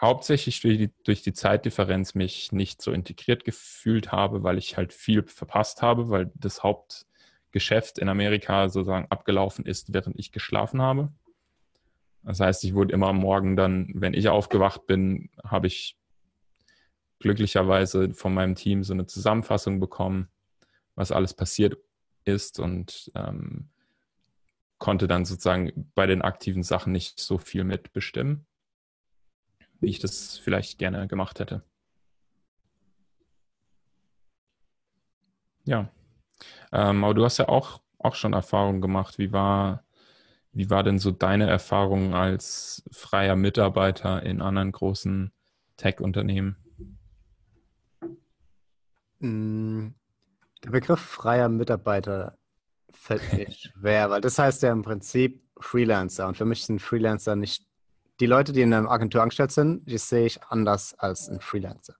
hauptsächlich 0.02 0.62
durch 0.62 0.78
die, 0.78 0.92
durch 1.04 1.22
die 1.22 1.34
Zeitdifferenz 1.34 2.16
mich 2.16 2.52
nicht 2.52 2.82
so 2.82 2.92
integriert 2.92 3.46
gefühlt 3.46 4.12
habe, 4.12 4.44
weil 4.44 4.58
ich 4.58 4.78
halt 4.78 4.94
viel 4.94 5.24
verpasst 5.24 5.82
habe, 5.82 6.10
weil 6.10 6.32
das 6.36 6.64
Hauptgeschäft 6.64 7.98
in 8.00 8.10
Amerika 8.10 8.70
sozusagen 8.70 9.08
abgelaufen 9.10 9.66
ist, 9.66 9.94
während 9.94 10.20
ich 10.20 10.32
geschlafen 10.32 10.82
habe. 10.82 11.12
Das 12.24 12.40
heißt, 12.40 12.64
ich 12.64 12.74
wurde 12.74 12.94
immer 12.94 13.08
am 13.08 13.18
Morgen 13.18 13.56
dann, 13.56 13.92
wenn 13.94 14.14
ich 14.14 14.30
aufgewacht 14.30 14.88
bin, 14.88 15.30
habe 15.44 15.68
ich 15.68 15.96
glücklicherweise 17.20 18.14
von 18.14 18.34
meinem 18.34 18.56
Team 18.56 18.84
so 18.84 18.94
eine 18.94 19.06
Zusammenfassung 19.06 19.80
bekommen, 19.80 20.30
was 20.96 21.12
alles 21.12 21.34
passiert 21.34 21.78
ist 22.24 22.60
und 22.60 23.12
ähm, 23.16 23.70
konnte 24.78 25.08
dann 25.08 25.26
sozusagen 25.26 25.92
bei 25.96 26.06
den 26.06 26.22
aktiven 26.22 26.64
Sachen 26.64 26.92
nicht 26.92 27.20
so 27.20 27.38
viel 27.38 27.64
mitbestimmen, 27.64 28.46
wie 29.80 29.88
ich 29.88 30.00
das 30.00 30.38
vielleicht 30.38 30.80
gerne 30.80 31.08
gemacht 31.08 31.40
hätte. 31.40 31.64
Ja, 35.66 35.90
ähm, 36.72 37.04
aber 37.04 37.14
du 37.14 37.24
hast 37.24 37.38
ja 37.38 37.48
auch, 37.48 37.82
auch 38.00 38.16
schon 38.16 38.34
Erfahrungen 38.34 38.82
gemacht. 38.82 39.18
Wie 39.18 39.32
war, 39.32 39.84
wie 40.52 40.70
war 40.70 40.84
denn 40.84 41.00
so 41.00 41.12
deine 41.12 41.50
Erfahrung 41.50 42.14
als 42.14 42.84
freier 42.92 43.36
Mitarbeiter 43.36 44.24
in 44.24 44.42
anderen 44.42 44.72
großen 44.72 45.32
Tech-Unternehmen? 45.78 46.58
Mm, 49.20 49.88
der 50.64 50.70
Begriff 50.72 51.00
freier 51.00 51.50
Mitarbeiter 51.50 52.38
fällt 52.92 53.34
mir 53.34 53.52
schwer, 53.52 54.10
weil 54.10 54.22
das 54.22 54.38
heißt 54.38 54.64
ja 54.64 54.72
im 54.72 54.82
Prinzip 54.82 55.42
Freelancer. 55.60 56.28
Und 56.28 56.38
für 56.38 56.46
mich 56.46 56.66
sind 56.66 56.82
Freelancer 56.82 57.36
nicht 57.36 57.66
die 58.20 58.26
Leute, 58.26 58.54
die 58.54 58.62
in 58.62 58.74
einer 58.74 58.90
Agentur 58.90 59.22
angestellt 59.22 59.52
sind, 59.52 59.90
die 59.90 59.98
sehe 59.98 60.26
ich 60.26 60.42
anders 60.44 60.94
als 60.98 61.30
ein 61.30 61.42
Freelancer. 61.42 61.96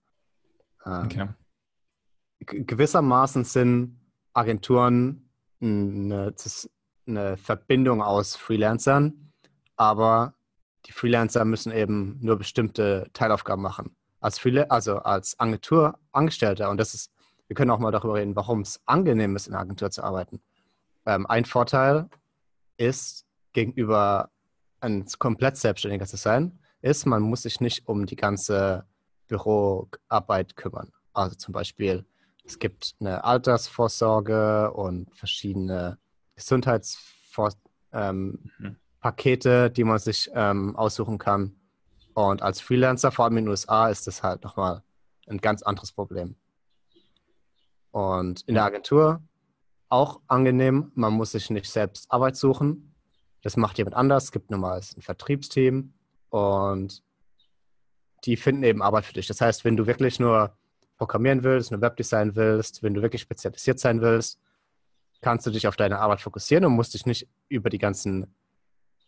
Ähm, 0.84 1.04
okay. 1.04 1.28
Gewissermaßen 2.40 3.44
sind 3.44 4.00
Agenturen 4.32 5.30
eine, 5.60 6.34
eine 7.06 7.36
Verbindung 7.36 8.02
aus 8.02 8.36
Freelancern, 8.36 9.32
aber 9.76 10.34
die 10.86 10.92
Freelancer 10.92 11.44
müssen 11.44 11.72
eben 11.72 12.18
nur 12.20 12.36
bestimmte 12.36 13.08
Teilaufgaben 13.12 13.62
machen. 13.62 13.96
Als 14.20 14.38
Freelancer, 14.38 14.72
also 14.72 14.98
als 14.98 15.38
Agenturangestellter, 15.38 16.70
und 16.70 16.78
das 16.78 16.94
ist, 16.94 17.10
wir 17.48 17.54
können 17.56 17.70
auch 17.70 17.78
mal 17.78 17.90
darüber 17.90 18.14
reden, 18.14 18.36
warum 18.36 18.60
es 18.60 18.80
angenehm 18.86 19.36
ist, 19.36 19.48
in 19.48 19.54
einer 19.54 19.62
Agentur 19.62 19.90
zu 19.90 20.02
arbeiten. 20.02 20.40
Ähm, 21.04 21.26
ein 21.26 21.44
Vorteil 21.44 22.08
ist 22.76 23.26
gegenüber 23.52 24.30
ein 24.80 25.06
komplett 25.18 25.56
Selbstständiger 25.56 26.06
zu 26.06 26.16
sein, 26.16 26.58
ist, 26.82 27.06
man 27.06 27.22
muss 27.22 27.42
sich 27.42 27.60
nicht 27.60 27.88
um 27.88 28.06
die 28.06 28.16
ganze 28.16 28.86
Büroarbeit 29.28 30.56
kümmern. 30.56 30.92
Also 31.12 31.36
zum 31.36 31.52
Beispiel, 31.52 32.04
es 32.44 32.58
gibt 32.58 32.94
eine 33.00 33.24
Altersvorsorge 33.24 34.72
und 34.72 35.14
verschiedene 35.16 35.98
Gesundheitspakete, 36.36 37.58
ähm, 37.92 38.38
mhm. 38.58 39.72
die 39.72 39.84
man 39.84 39.98
sich 39.98 40.30
ähm, 40.34 40.76
aussuchen 40.76 41.18
kann. 41.18 41.56
Und 42.14 42.42
als 42.42 42.60
Freelancer, 42.60 43.10
vor 43.10 43.24
allem 43.24 43.38
in 43.38 43.44
den 43.44 43.50
USA, 43.50 43.88
ist 43.88 44.06
das 44.06 44.22
halt 44.22 44.44
nochmal 44.44 44.82
ein 45.28 45.38
ganz 45.38 45.62
anderes 45.62 45.92
Problem. 45.92 46.36
Und 47.90 48.42
in 48.42 48.54
der 48.54 48.64
Agentur 48.64 49.22
auch 49.88 50.20
angenehm. 50.26 50.92
Man 50.94 51.12
muss 51.12 51.32
sich 51.32 51.50
nicht 51.50 51.70
selbst 51.70 52.10
Arbeit 52.10 52.36
suchen. 52.36 52.94
Das 53.42 53.56
macht 53.56 53.78
jemand 53.78 53.96
anders. 53.96 54.24
Es 54.24 54.32
gibt 54.32 54.50
normals 54.50 54.96
ein 54.96 55.02
Vertriebsteam 55.02 55.92
und 56.30 57.02
die 58.24 58.36
finden 58.36 58.62
eben 58.64 58.82
Arbeit 58.82 59.04
für 59.04 59.12
dich. 59.12 59.26
Das 59.26 59.40
heißt, 59.40 59.64
wenn 59.64 59.76
du 59.76 59.86
wirklich 59.86 60.18
nur 60.18 60.56
programmieren 60.96 61.44
willst, 61.44 61.70
nur 61.70 61.80
Webdesign 61.80 62.34
willst, 62.34 62.82
wenn 62.82 62.94
du 62.94 63.02
wirklich 63.02 63.22
spezialisiert 63.22 63.78
sein 63.78 64.00
willst, 64.00 64.40
kannst 65.20 65.46
du 65.46 65.50
dich 65.50 65.66
auf 65.68 65.76
deine 65.76 65.98
Arbeit 65.98 66.20
fokussieren 66.20 66.64
und 66.64 66.72
musst 66.72 66.94
dich 66.94 67.06
nicht 67.06 67.28
über 67.48 67.70
die 67.70 67.78
ganzen 67.78 68.34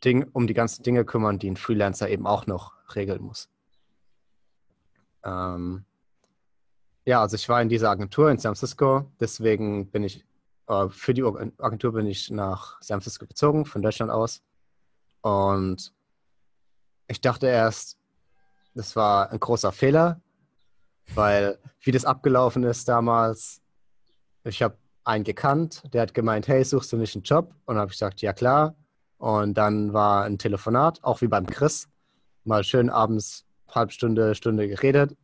Dinge, 0.04 0.28
um 0.32 0.46
die 0.46 0.54
ganzen 0.54 0.82
Dinge 0.82 1.04
kümmern, 1.04 1.38
die 1.38 1.50
ein 1.50 1.56
Freelancer 1.56 2.08
eben 2.08 2.26
auch 2.26 2.46
noch 2.46 2.74
regeln 2.94 3.22
muss. 3.22 3.48
Ähm 5.24 5.84
ja, 7.04 7.20
also 7.22 7.36
ich 7.36 7.48
war 7.48 7.62
in 7.62 7.68
dieser 7.68 7.90
Agentur 7.90 8.30
in 8.30 8.38
San 8.38 8.54
Francisco, 8.54 9.10
deswegen 9.18 9.90
bin 9.90 10.02
ich 10.02 10.24
für 10.90 11.14
die 11.14 11.24
Agentur 11.24 11.92
bin 11.92 12.06
ich 12.06 12.30
nach 12.30 12.80
San 12.82 13.00
Francisco 13.00 13.26
gezogen, 13.26 13.64
von 13.64 13.82
Deutschland 13.82 14.10
aus. 14.10 14.42
Und 15.22 15.92
ich 17.06 17.20
dachte 17.20 17.46
erst, 17.46 17.98
das 18.74 18.94
war 18.94 19.30
ein 19.30 19.40
großer 19.40 19.72
Fehler, 19.72 20.20
weil 21.14 21.58
wie 21.80 21.90
das 21.90 22.04
abgelaufen 22.04 22.64
ist 22.64 22.88
damals, 22.88 23.62
ich 24.44 24.62
habe 24.62 24.76
einen 25.04 25.24
gekannt, 25.24 25.82
der 25.92 26.02
hat 26.02 26.12
gemeint, 26.12 26.48
hey, 26.48 26.62
suchst 26.62 26.92
du 26.92 26.96
nicht 26.96 27.14
einen 27.14 27.24
Job? 27.24 27.54
Und 27.64 27.76
habe 27.76 27.86
ich 27.86 27.98
gesagt, 27.98 28.20
ja 28.20 28.32
klar. 28.34 28.76
Und 29.16 29.54
dann 29.54 29.94
war 29.94 30.24
ein 30.24 30.38
Telefonat, 30.38 31.02
auch 31.02 31.22
wie 31.22 31.28
beim 31.28 31.46
Chris, 31.46 31.88
mal 32.44 32.62
schön 32.62 32.90
abends 32.90 33.46
halbe 33.68 33.92
Stunde, 33.92 34.34
Stunde 34.34 34.68
geredet. 34.68 35.16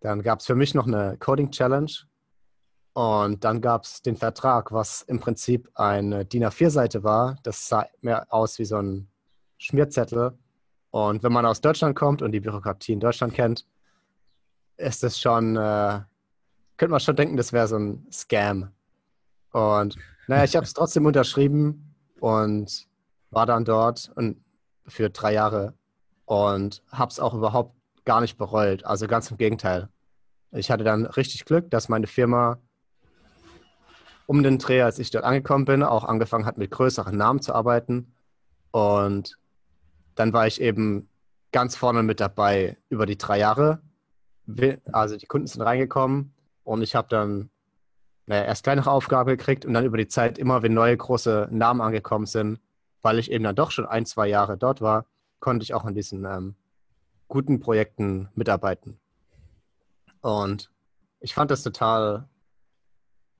Dann 0.00 0.22
gab 0.22 0.40
es 0.40 0.46
für 0.46 0.54
mich 0.54 0.74
noch 0.74 0.86
eine 0.86 1.16
Coding 1.18 1.50
Challenge 1.50 1.90
und 2.94 3.42
dann 3.42 3.60
gab 3.60 3.84
es 3.84 4.02
den 4.02 4.16
Vertrag, 4.16 4.70
was 4.70 5.02
im 5.02 5.18
Prinzip 5.18 5.68
eine 5.74 6.24
DIN 6.24 6.44
A4-Seite 6.44 7.02
war. 7.02 7.36
Das 7.42 7.68
sah 7.68 7.86
mehr 8.00 8.32
aus 8.32 8.60
wie 8.60 8.64
so 8.64 8.76
ein 8.76 9.08
Schmierzettel. 9.58 10.38
Und 10.90 11.24
wenn 11.24 11.32
man 11.32 11.44
aus 11.44 11.60
Deutschland 11.60 11.96
kommt 11.96 12.22
und 12.22 12.30
die 12.30 12.38
Bürokratie 12.38 12.92
in 12.92 13.00
Deutschland 13.00 13.34
kennt, 13.34 13.66
ist 14.76 15.02
es 15.02 15.18
schon, 15.18 15.56
äh, 15.56 16.02
könnte 16.76 16.92
man 16.92 17.00
schon 17.00 17.16
denken, 17.16 17.36
das 17.36 17.52
wäre 17.52 17.66
so 17.66 17.76
ein 17.76 18.06
Scam. 18.12 18.70
Und 19.50 19.96
naja, 20.28 20.44
ich 20.44 20.54
habe 20.54 20.64
es 20.64 20.72
trotzdem 20.74 21.04
unterschrieben 21.04 21.96
und 22.20 22.86
war 23.30 23.46
dann 23.46 23.64
dort 23.64 24.12
und 24.14 24.40
für 24.86 25.10
drei 25.10 25.32
Jahre 25.32 25.74
und 26.26 26.80
habe 26.92 27.10
es 27.10 27.18
auch 27.18 27.34
überhaupt 27.34 27.74
gar 28.04 28.20
nicht 28.20 28.38
bereut. 28.38 28.84
Also 28.84 29.08
ganz 29.08 29.32
im 29.32 29.36
Gegenteil. 29.36 29.88
Ich 30.52 30.70
hatte 30.70 30.84
dann 30.84 31.06
richtig 31.06 31.44
Glück, 31.44 31.72
dass 31.72 31.88
meine 31.88 32.06
Firma 32.06 32.60
um 34.26 34.42
den 34.42 34.58
Dreh, 34.58 34.82
als 34.82 34.98
ich 34.98 35.10
dort 35.10 35.24
angekommen 35.24 35.64
bin, 35.64 35.82
auch 35.82 36.04
angefangen 36.04 36.46
hat, 36.46 36.58
mit 36.58 36.70
größeren 36.70 37.16
Namen 37.16 37.40
zu 37.40 37.54
arbeiten. 37.54 38.14
Und 38.70 39.38
dann 40.14 40.32
war 40.32 40.46
ich 40.46 40.60
eben 40.60 41.08
ganz 41.52 41.76
vorne 41.76 42.02
mit 42.02 42.20
dabei 42.20 42.76
über 42.88 43.06
die 43.06 43.18
drei 43.18 43.38
Jahre. 43.38 43.80
Also 44.92 45.16
die 45.16 45.26
Kunden 45.26 45.46
sind 45.46 45.62
reingekommen 45.62 46.34
und 46.64 46.82
ich 46.82 46.94
habe 46.94 47.08
dann 47.08 47.50
naja, 48.26 48.44
erst 48.44 48.64
kleinere 48.64 48.90
Aufgaben 48.90 49.28
gekriegt 49.28 49.64
und 49.64 49.74
dann 49.74 49.84
über 49.84 49.98
die 49.98 50.08
Zeit 50.08 50.38
immer, 50.38 50.62
wenn 50.62 50.74
neue 50.74 50.96
große 50.96 51.48
Namen 51.50 51.80
angekommen 51.80 52.26
sind, 52.26 52.60
weil 53.02 53.18
ich 53.18 53.30
eben 53.30 53.44
dann 53.44 53.54
doch 53.54 53.70
schon 53.70 53.86
ein, 53.86 54.06
zwei 54.06 54.26
Jahre 54.26 54.56
dort 54.56 54.80
war, 54.80 55.06
konnte 55.40 55.62
ich 55.62 55.74
auch 55.74 55.84
in 55.84 55.94
diesen 55.94 56.24
ähm, 56.24 56.54
guten 57.28 57.60
Projekten 57.60 58.28
mitarbeiten. 58.34 58.98
Und 60.22 60.70
ich 61.20 61.34
fand 61.34 61.50
das 61.50 61.62
total 61.62 62.28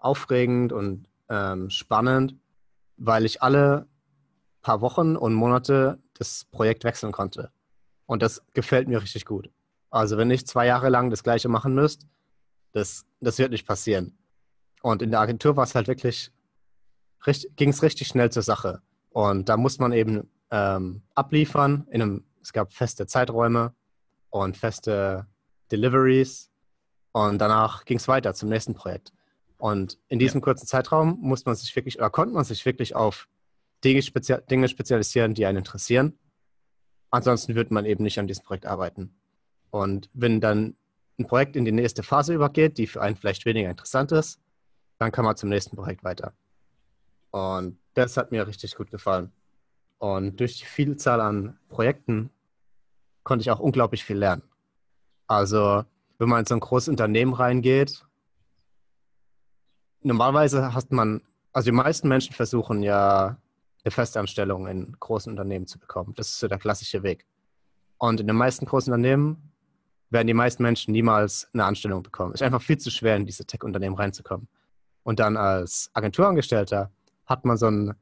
aufregend 0.05 0.73
und 0.73 1.09
ähm, 1.29 1.71
spannend, 1.71 2.37
weil 2.97 3.25
ich 3.25 3.43
alle 3.43 3.87
paar 4.63 4.81
Wochen 4.81 5.17
und 5.17 5.35
Monate 5.35 5.99
das 6.15 6.47
Projekt 6.51 6.85
wechseln 6.85 7.13
konnte. 7.13 7.51
Und 8.07 8.23
das 8.23 8.43
gefällt 8.53 8.89
mir 8.89 9.01
richtig 9.01 9.25
gut. 9.25 9.51
Also 9.91 10.17
wenn 10.17 10.31
ich 10.31 10.47
zwei 10.47 10.67
Jahre 10.67 10.89
lang 10.89 11.11
das 11.11 11.23
gleiche 11.23 11.49
machen 11.49 11.75
müsste, 11.75 12.07
das, 12.73 13.07
das 13.21 13.39
wird 13.39 13.53
nicht 13.53 13.67
passieren. 13.67 14.19
Und 14.83 15.01
in 15.01 15.11
der 15.11 15.21
Agentur 15.21 15.57
war 15.57 15.65
es 15.65 15.75
halt 15.75 15.89
wirklich, 15.89 16.33
ging 17.57 17.71
es 17.71 17.83
richtig 17.83 18.09
schnell 18.09 18.31
zur 18.31 18.43
Sache. 18.43 18.83
Und 19.11 19.49
da 19.49 19.57
muss 19.57 19.79
man 19.79 19.93
eben 19.93 20.29
ähm, 20.51 21.03
abliefern. 21.15 21.87
In 21.91 22.03
einem, 22.03 22.25
es 22.43 22.53
gab 22.53 22.73
feste 22.73 23.07
Zeiträume 23.07 23.75
und 24.31 24.57
feste 24.57 25.27
Deliveries. 25.71 26.51
Und 27.13 27.39
danach 27.39 27.85
ging 27.85 27.99
es 27.99 28.09
weiter 28.09 28.35
zum 28.35 28.49
nächsten 28.49 28.75
Projekt. 28.75 29.13
Und 29.65 29.99
in 30.09 30.19
diesem 30.19 30.41
ja. 30.41 30.45
kurzen 30.45 30.67
Zeitraum 30.67 31.17
muss 31.23 31.47
man 31.47 31.55
sich 31.55 31.75
wirklich 31.75 31.97
oder 31.97 32.11
konnte 32.11 32.35
man 32.35 32.45
sich 32.45 32.67
wirklich 32.67 32.95
auf 32.95 33.29
Dinge, 33.83 34.03
spezia 34.03 34.37
Dinge 34.43 34.69
spezialisieren, 34.69 35.33
die 35.33 35.47
einen 35.47 35.57
interessieren. 35.57 36.19
Ansonsten 37.11 37.55
wird 37.55 37.71
man 37.71 37.87
eben 37.87 38.05
nicht 38.05 38.19
an 38.19 38.27
diesem 38.27 38.45
Projekt 38.45 38.67
arbeiten. 38.67 39.15
Und 39.71 40.11
wenn 40.13 40.43
dann 40.43 40.77
ein 41.19 41.27
Projekt 41.27 41.57
in 41.57 41.65
die 41.65 41.73
nächste 41.73 42.03
Phase 42.03 42.35
übergeht, 42.35 42.77
die 42.77 42.87
für 42.87 43.01
einen 43.01 43.17
vielleicht 43.17 43.47
weniger 43.47 43.71
interessant 43.71 44.13
ist, 44.13 44.39
dann 44.99 45.11
kann 45.13 45.25
man 45.25 45.35
zum 45.35 45.49
nächsten 45.49 45.77
Projekt 45.77 46.05
weiter. 46.05 46.35
Und 47.31 47.79
das 47.95 48.19
hat 48.19 48.33
mir 48.33 48.47
richtig 48.47 48.75
gut 48.77 48.91
gefallen. 48.91 49.33
Und 49.97 50.41
durch 50.41 50.59
die 50.59 50.67
Vielzahl 50.67 51.23
an 51.23 51.59
Projekten 51.71 52.29
konnte 53.23 53.41
ich 53.41 53.51
auch 53.51 53.61
unglaublich 53.61 54.05
viel 54.05 54.19
lernen. 54.19 54.43
Also, 55.27 55.87
wenn 56.19 56.29
man 56.29 56.41
in 56.41 56.47
so 56.47 56.53
ein 56.53 56.61
großes 56.61 56.91
Unternehmen 56.91 57.33
reingeht, 57.33 58.05
normalerweise 60.05 60.75
hat 60.75 60.93
man, 60.93 61.23
also 61.53 61.71
die 61.71 61.77
meisten 61.77 62.09
Menschen 62.09 62.35
versuchen 62.35 62.83
ja, 62.83 63.37
eine 63.85 63.91
Festanstellung 63.91 64.67
in 64.67 64.97
großen 64.99 65.31
Unternehmen 65.31 65.67
zu 65.67 65.79
bekommen. 65.79 66.15
Das 66.17 66.29
ist 66.31 66.39
so 66.39 66.49
der 66.49 66.59
klassische 66.59 67.03
Weg. 67.03 67.27
Und 67.99 68.21
in 68.21 68.27
den 68.27 68.37
meisten 68.37 68.65
großen 68.65 68.93
Unternehmen 68.93 69.53
werden 70.11 70.27
die 70.27 70.35
meisten 70.35 70.63
Menschen 70.63 70.93
niemals 70.93 71.49
eine 71.53 71.65
Anstellung 71.65 72.03
bekommen. 72.03 72.33
Es 72.33 72.41
ist 72.41 72.47
einfach 72.47 72.63
viel 72.63 72.79
zu 72.79 72.91
schwer, 72.91 73.17
in 73.17 73.27
diese 73.27 73.45
Tech-Unternehmen 73.45 73.97
reinzukommen. 73.97 74.49
Und 75.03 75.21
dann 75.21 75.37
als 75.37 75.91
Agenturangestellter 75.93 76.91
hat 77.27 77.45
man 77.45 77.57
so 77.59 77.67
einen, 77.67 77.95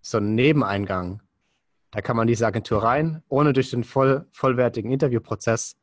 so 0.00 0.16
einen 0.16 0.34
Nebeneingang. 0.34 1.22
Da 1.90 2.00
kann 2.00 2.16
man 2.16 2.26
diese 2.26 2.46
Agentur 2.46 2.82
rein, 2.82 3.22
ohne 3.28 3.52
durch 3.52 3.70
den 3.70 3.84
voll, 3.84 4.26
vollwertigen 4.32 4.90
Interviewprozess 4.90 5.76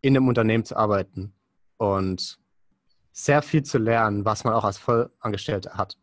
in 0.00 0.14
dem 0.14 0.26
Unternehmen 0.26 0.64
zu 0.64 0.76
arbeiten 0.76 1.32
und 1.76 2.39
sehr 3.12 3.42
viel 3.42 3.62
zu 3.62 3.78
lernen, 3.78 4.24
was 4.24 4.44
man 4.44 4.54
auch 4.54 4.64
als 4.64 4.78
Vollangestellter 4.78 5.74
hat. 5.74 5.96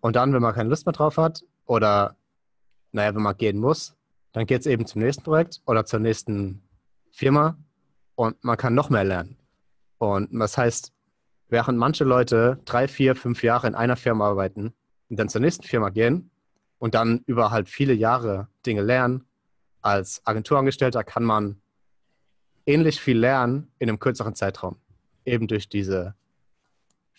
Und 0.00 0.16
dann, 0.16 0.32
wenn 0.32 0.42
man 0.42 0.54
keine 0.54 0.70
Lust 0.70 0.86
mehr 0.86 0.92
drauf 0.92 1.16
hat 1.16 1.44
oder, 1.66 2.16
naja, 2.92 3.14
wenn 3.14 3.22
man 3.22 3.36
gehen 3.36 3.58
muss, 3.58 3.94
dann 4.32 4.46
geht 4.46 4.60
es 4.60 4.66
eben 4.66 4.86
zum 4.86 5.02
nächsten 5.02 5.22
Projekt 5.22 5.60
oder 5.66 5.84
zur 5.84 6.00
nächsten 6.00 6.62
Firma 7.10 7.58
und 8.14 8.42
man 8.42 8.56
kann 8.56 8.74
noch 8.74 8.90
mehr 8.90 9.04
lernen. 9.04 9.36
Und 9.98 10.28
das 10.32 10.56
heißt, 10.56 10.92
während 11.48 11.78
manche 11.78 12.04
Leute 12.04 12.60
drei, 12.64 12.88
vier, 12.88 13.16
fünf 13.16 13.42
Jahre 13.42 13.66
in 13.66 13.74
einer 13.74 13.96
Firma 13.96 14.28
arbeiten 14.28 14.72
und 15.08 15.18
dann 15.18 15.28
zur 15.28 15.40
nächsten 15.40 15.64
Firma 15.64 15.90
gehen 15.90 16.30
und 16.78 16.94
dann 16.94 17.22
über 17.26 17.50
halt 17.50 17.68
viele 17.68 17.92
Jahre 17.92 18.48
Dinge 18.64 18.82
lernen, 18.82 19.26
als 19.82 20.22
Agenturangestellter 20.24 21.04
kann 21.04 21.24
man 21.24 21.60
ähnlich 22.66 23.00
viel 23.00 23.18
lernen 23.18 23.72
in 23.78 23.88
einem 23.88 23.98
kürzeren 23.98 24.34
Zeitraum. 24.34 24.76
Eben 25.24 25.48
durch 25.48 25.68
diese 25.68 26.14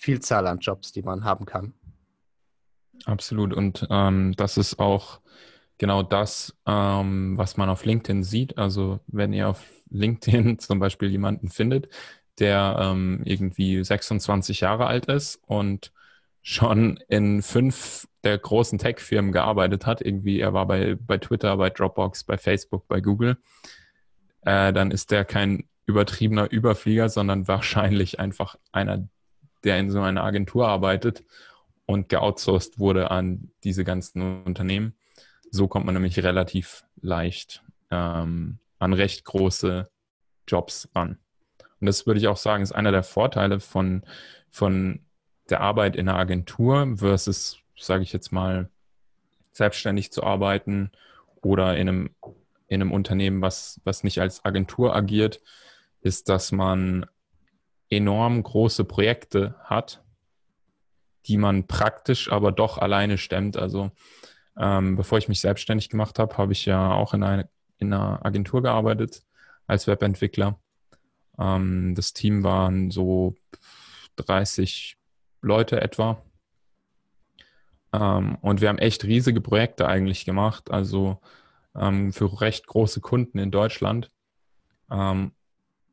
Vielzahl 0.02 0.48
an 0.48 0.58
Jobs, 0.58 0.92
die 0.92 1.04
man 1.04 1.24
haben 1.24 1.46
kann. 1.46 1.76
Absolut. 3.06 3.54
Und 3.54 3.88
ähm, 3.92 4.34
das 4.36 4.58
ist 4.58 4.80
auch 4.80 5.22
genau 5.78 6.02
das, 6.02 6.58
ähm, 6.66 7.38
was 7.38 7.56
man 7.56 7.70
auf 7.70 7.86
LinkedIn 7.86 8.24
sieht. 8.24 8.58
Also 8.58 9.00
wenn 9.06 9.32
ihr 9.32 9.48
auf 9.48 9.64
LinkedIn 9.92 10.58
zum 10.60 10.80
Beispiel 10.80 11.12
jemanden 11.12 11.50
findet, 11.50 11.88
der 12.40 12.78
ähm, 12.80 13.22
irgendwie 13.26 13.84
26 13.84 14.62
Jahre 14.62 14.88
alt 14.88 15.06
ist 15.06 15.40
und 15.46 15.92
schon 16.42 16.98
in 17.08 17.44
fünf 17.44 18.08
der 18.24 18.40
großen 18.40 18.80
Tech-Firmen 18.80 19.32
gearbeitet 19.32 19.86
hat, 19.86 20.02
irgendwie 20.02 20.40
er 20.40 20.52
war 20.54 20.66
bei, 20.66 20.96
bei 20.96 21.20
Twitter, 21.20 21.56
bei 21.58 21.70
Dropbox, 21.70 22.24
bei 22.24 22.40
Facebook, 22.40 22.88
bei 22.88 23.02
Google, 23.02 23.38
äh, 24.42 24.74
dann 24.74 24.90
ist 24.90 25.12
der 25.12 25.26
kein 25.26 25.70
übertriebener 25.86 26.52
Überflieger, 26.52 27.08
sondern 27.10 27.48
wahrscheinlich 27.48 28.20
einfach 28.20 28.56
einer, 28.72 29.08
der 29.64 29.80
in 29.80 29.90
so 29.90 30.02
einer 30.02 30.24
Agentur 30.24 30.68
arbeitet 30.68 31.24
und 31.86 32.10
geoutsourced 32.10 32.80
wurde 32.80 33.12
an 33.12 33.52
diese 33.64 33.84
ganzen 33.84 34.44
Unternehmen. 34.44 34.96
So 35.50 35.68
kommt 35.68 35.86
man 35.86 35.96
nämlich 35.96 36.22
relativ 36.24 36.86
leicht 37.02 37.64
ähm, 37.90 38.60
an 38.80 38.94
recht 38.94 39.26
große 39.26 39.90
Jobs 40.48 40.90
ran. 40.96 41.18
Und 41.80 41.88
das 41.88 42.06
würde 42.06 42.20
ich 42.20 42.28
auch 42.28 42.38
sagen, 42.38 42.64
ist 42.64 42.72
einer 42.72 42.92
der 42.92 43.04
Vorteile 43.04 43.60
von, 43.60 44.04
von 44.50 45.02
der 45.50 45.62
Arbeit 45.62 45.96
in 45.96 46.08
einer 46.08 46.18
Agentur 46.18 46.98
versus, 46.98 47.60
sage 47.78 48.04
ich 48.04 48.14
jetzt 48.14 48.32
mal, 48.32 48.70
selbstständig 49.52 50.12
zu 50.12 50.24
arbeiten 50.24 50.92
oder 51.42 51.76
in 51.76 51.90
einem 51.90 52.16
in 52.72 52.82
einem 52.82 52.94
Unternehmen, 52.94 53.42
was, 53.42 53.82
was 53.84 54.06
nicht 54.06 54.22
als 54.22 54.46
Agentur 54.46 54.96
agiert, 54.96 55.42
ist, 56.00 56.30
dass 56.30 56.54
man 56.54 57.06
enorm 57.92 58.42
große 58.42 58.86
Projekte 58.86 59.56
hat, 59.64 60.04
die 61.28 61.38
man 61.38 61.68
praktisch 61.68 62.32
aber 62.32 62.52
doch 62.52 62.78
alleine 62.78 63.18
stemmt. 63.18 63.58
Also 63.58 63.92
ähm, 64.58 64.96
bevor 64.96 65.18
ich 65.18 65.28
mich 65.28 65.42
selbstständig 65.42 65.90
gemacht 65.90 66.18
habe, 66.18 66.38
habe 66.38 66.54
ich 66.54 66.66
ja 66.66 66.94
auch 66.94 67.14
in, 67.14 67.24
eine, 67.24 67.50
in 67.78 67.94
einer 67.94 68.26
Agentur 68.26 68.64
gearbeitet 68.64 69.24
als 69.68 69.88
Webentwickler. 69.88 70.60
Ähm, 71.38 71.94
das 71.96 72.14
Team 72.14 72.44
waren 72.44 72.92
so 72.92 73.36
30 74.16 74.98
Leute 75.42 75.82
etwa. 75.82 76.24
Ähm, 77.94 78.38
und 78.42 78.62
wir 78.62 78.70
haben 78.70 78.78
echt 78.78 79.04
riesige 79.04 79.42
Projekte 79.42 79.88
eigentlich 79.88 80.26
gemacht. 80.26 80.72
Also 80.72 81.20
ähm, 81.76 82.14
für 82.14 82.42
recht 82.42 82.68
große 82.68 83.02
Kunden 83.02 83.38
in 83.38 83.52
Deutschland. 83.52 84.12
Ähm, 84.90 85.34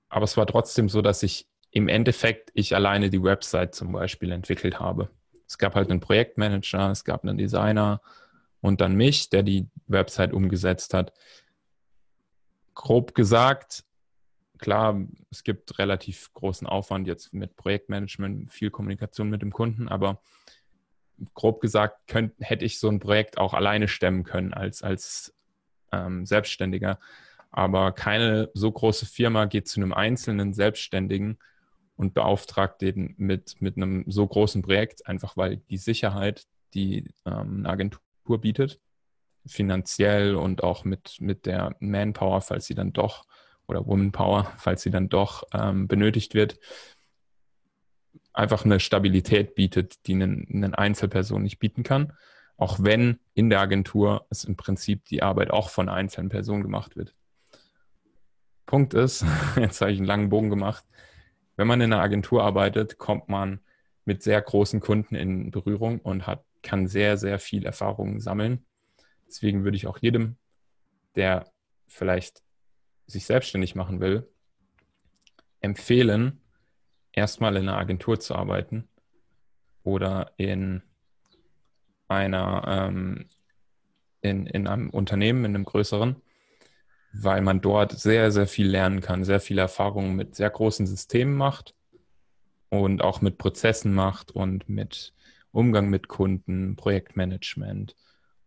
aber 0.09 0.25
es 0.25 0.37
war 0.37 0.47
trotzdem 0.47 0.89
so, 0.89 1.03
dass 1.03 1.23
ich 1.23 1.47
im 1.79 1.89
Endeffekt 1.89 2.51
ich 2.55 2.75
alleine 2.75 3.09
die 3.09 3.23
Website 3.23 3.73
zum 3.73 3.93
Beispiel 3.93 4.33
entwickelt 4.33 4.81
habe. 4.81 5.11
Es 5.47 5.59
gab 5.59 5.77
halt 5.77 5.91
einen 5.91 6.01
Projektmanager, 6.01 6.91
es 6.91 7.05
gab 7.05 7.23
einen 7.23 7.39
Designer 7.39 8.03
und 8.61 8.81
dann 8.81 8.97
mich, 8.97 9.31
der 9.31 9.45
die 9.45 9.69
Website 9.87 10.33
umgesetzt 10.33 10.93
hat. 10.93 11.13
Grob 12.75 13.15
gesagt, 13.15 13.85
klar, 14.59 15.01
es 15.31 15.45
gibt 15.45 15.79
relativ 15.79 16.33
großen 16.35 16.67
Aufwand 16.67 17.07
jetzt 17.07 17.33
mit 17.33 17.55
Projektmanagement, 17.55 18.53
viel 18.53 18.71
Kommunikation 18.71 19.31
mit 19.31 19.41
dem 19.41 19.53
Kunden, 19.53 19.89
aber 19.89 20.21
grob 21.35 21.61
gesagt 21.61 22.09
könnt, 22.09 22.35
hätte 22.41 22.65
ich 22.65 22.81
so 22.81 22.89
ein 22.89 22.99
Projekt 22.99 23.39
auch 23.39 23.55
alleine 23.55 23.87
stemmen 23.87 24.25
können 24.25 24.53
als, 24.53 24.83
als 24.83 25.33
ähm, 25.93 26.27
Selbstständiger. 26.27 26.99
Aber 27.53 27.93
keine 27.93 28.51
so 28.53 28.71
große 28.73 29.07
Firma 29.07 29.45
geht 29.45 29.69
zu 29.69 29.81
einem 29.81 29.93
einzelnen 29.93 30.53
Selbstständigen 30.53 31.39
und 31.99 32.15
beauftragt 32.15 32.81
den 32.81 33.15
mit, 33.19 33.61
mit 33.61 33.77
einem 33.77 34.05
so 34.07 34.27
großen 34.27 34.63
Projekt, 34.63 35.07
einfach 35.07 35.37
weil 35.37 35.59
die 35.59 35.77
Sicherheit, 35.77 36.47
die 36.73 37.13
ähm, 37.27 37.59
eine 37.59 37.69
Agentur 37.69 38.41
bietet, 38.41 38.81
finanziell 39.47 40.35
und 40.35 40.63
auch 40.63 40.85
mit, 40.85 41.21
mit 41.21 41.45
der 41.45 41.77
Manpower, 41.81 42.41
falls 42.41 42.67
sie 42.67 42.75
dann 42.75 42.95
doch, 42.95 43.27
oder 43.67 43.87
Womanpower, 43.87 44.51
falls 44.59 44.83
sie 44.83 44.91
dann 44.91 45.11
doch 45.11 45.43
ähm, 45.53 45.89
benötigt 45.89 46.33
wird, 46.33 46.59
einfach 48.33 48.65
eine 48.65 48.81
Stabilität 48.81 49.55
bietet, 49.55 50.07
die 50.07 50.15
eine 50.15 50.79
Einzelperson 50.79 51.43
nicht 51.43 51.59
bieten 51.59 51.83
kann 51.83 52.15
auch 52.59 52.83
wenn 52.83 53.21
in 53.35 53.49
der 53.49 53.61
Agentur 53.61 54.27
es 54.31 54.45
im 54.45 54.57
Prinzip 54.57 55.05
die 55.07 55.23
Arbeit 55.23 55.51
auch 55.51 55.71
von 55.71 55.89
einzelnen 55.89 56.29
Personen 56.29 56.65
gemacht 56.65 56.97
wird. 56.97 57.15
Punkt 58.67 58.95
ist, 58.95 59.25
jetzt 59.57 59.81
habe 59.81 59.93
ich 59.93 59.99
einen 59.99 60.07
langen 60.07 60.29
Bogen 60.29 60.51
gemacht, 60.51 60.85
wenn 61.59 61.67
man 61.67 61.81
in 61.81 61.93
einer 61.93 62.01
Agentur 62.01 62.45
arbeitet, 62.45 62.99
kommt 62.99 63.29
man 63.29 63.59
mit 64.05 64.23
sehr 64.23 64.41
großen 64.41 64.79
Kunden 64.79 65.17
in 65.17 65.51
Berührung 65.51 65.99
und 65.99 66.27
hat, 66.27 66.45
kann 66.63 66.87
sehr, 66.87 67.19
sehr 67.19 67.41
viel 67.41 67.67
Erfahrung 67.67 68.21
sammeln. 68.21 68.65
Deswegen 69.27 69.65
würde 69.65 69.77
ich 69.77 69.89
auch 69.89 69.99
jedem, 69.99 70.37
der 71.17 71.51
vielleicht 71.89 72.45
sich 73.07 73.27
selbstständig 73.27 73.75
machen 73.75 74.01
will, 74.01 74.29
empfehlen, 75.61 76.41
erstmal 77.13 77.57
in 77.57 77.69
einer 77.69 77.77
Agentur 77.77 78.21
zu 78.21 78.37
arbeiten 78.37 78.89
oder 79.83 80.31
in 80.37 80.83
einer, 82.07 82.63
ähm, 82.69 83.29
in, 84.21 84.47
in 84.47 84.69
einem 84.69 84.91
Unternehmen, 84.91 85.45
in 85.45 85.57
einem 85.57 85.65
größeren, 85.65 86.23
weil 87.13 87.41
man 87.41 87.61
dort 87.61 87.99
sehr, 87.99 88.31
sehr 88.31 88.47
viel 88.47 88.69
lernen 88.69 89.01
kann, 89.01 89.25
sehr 89.25 89.41
viele 89.41 89.63
Erfahrungen 89.63 90.15
mit 90.15 90.35
sehr 90.35 90.51
großen 90.51 90.87
Systemen 90.87 91.35
macht 91.35 91.75
und 92.69 93.03
auch 93.03 93.21
mit 93.21 93.39
Prozessen 93.39 93.95
macht 93.95 94.31
und 94.31 94.69
mit 94.69 95.15
Umgang 95.51 95.89
mit 95.89 96.09
Kunden, 96.09 96.77
Projektmanagement 96.77 97.97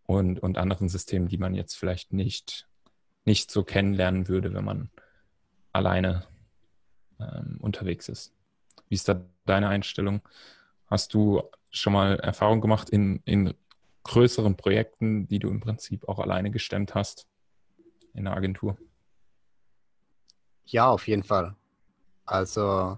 und, 0.05 0.39
und 0.39 0.57
anderen 0.57 0.89
Systemen, 0.89 1.27
die 1.27 1.37
man 1.37 1.55
jetzt 1.55 1.75
vielleicht 1.75 2.13
nicht, 2.13 2.67
nicht 3.25 3.49
so 3.49 3.63
kennenlernen 3.63 4.27
würde, 4.27 4.53
wenn 4.53 4.63
man 4.63 4.89
alleine 5.73 6.27
ähm, 7.19 7.57
unterwegs 7.59 8.09
ist. 8.09 8.33
Wie 8.87 8.95
ist 8.95 9.07
da 9.07 9.25
deine 9.45 9.69
Einstellung? 9.69 10.21
Hast 10.85 11.13
du 11.13 11.41
schon 11.71 11.93
mal 11.93 12.19
Erfahrung 12.19 12.61
gemacht 12.61 12.89
in, 12.89 13.21
in 13.25 13.53
größeren 14.03 14.55
Projekten, 14.55 15.27
die 15.27 15.39
du 15.39 15.49
im 15.49 15.61
Prinzip 15.61 16.07
auch 16.07 16.19
alleine 16.19 16.51
gestemmt 16.51 16.93
hast 16.93 17.27
in 18.13 18.25
der 18.25 18.35
Agentur? 18.35 18.77
Ja, 20.65 20.89
auf 20.89 21.07
jeden 21.07 21.23
Fall. 21.23 21.55
Also, 22.25 22.97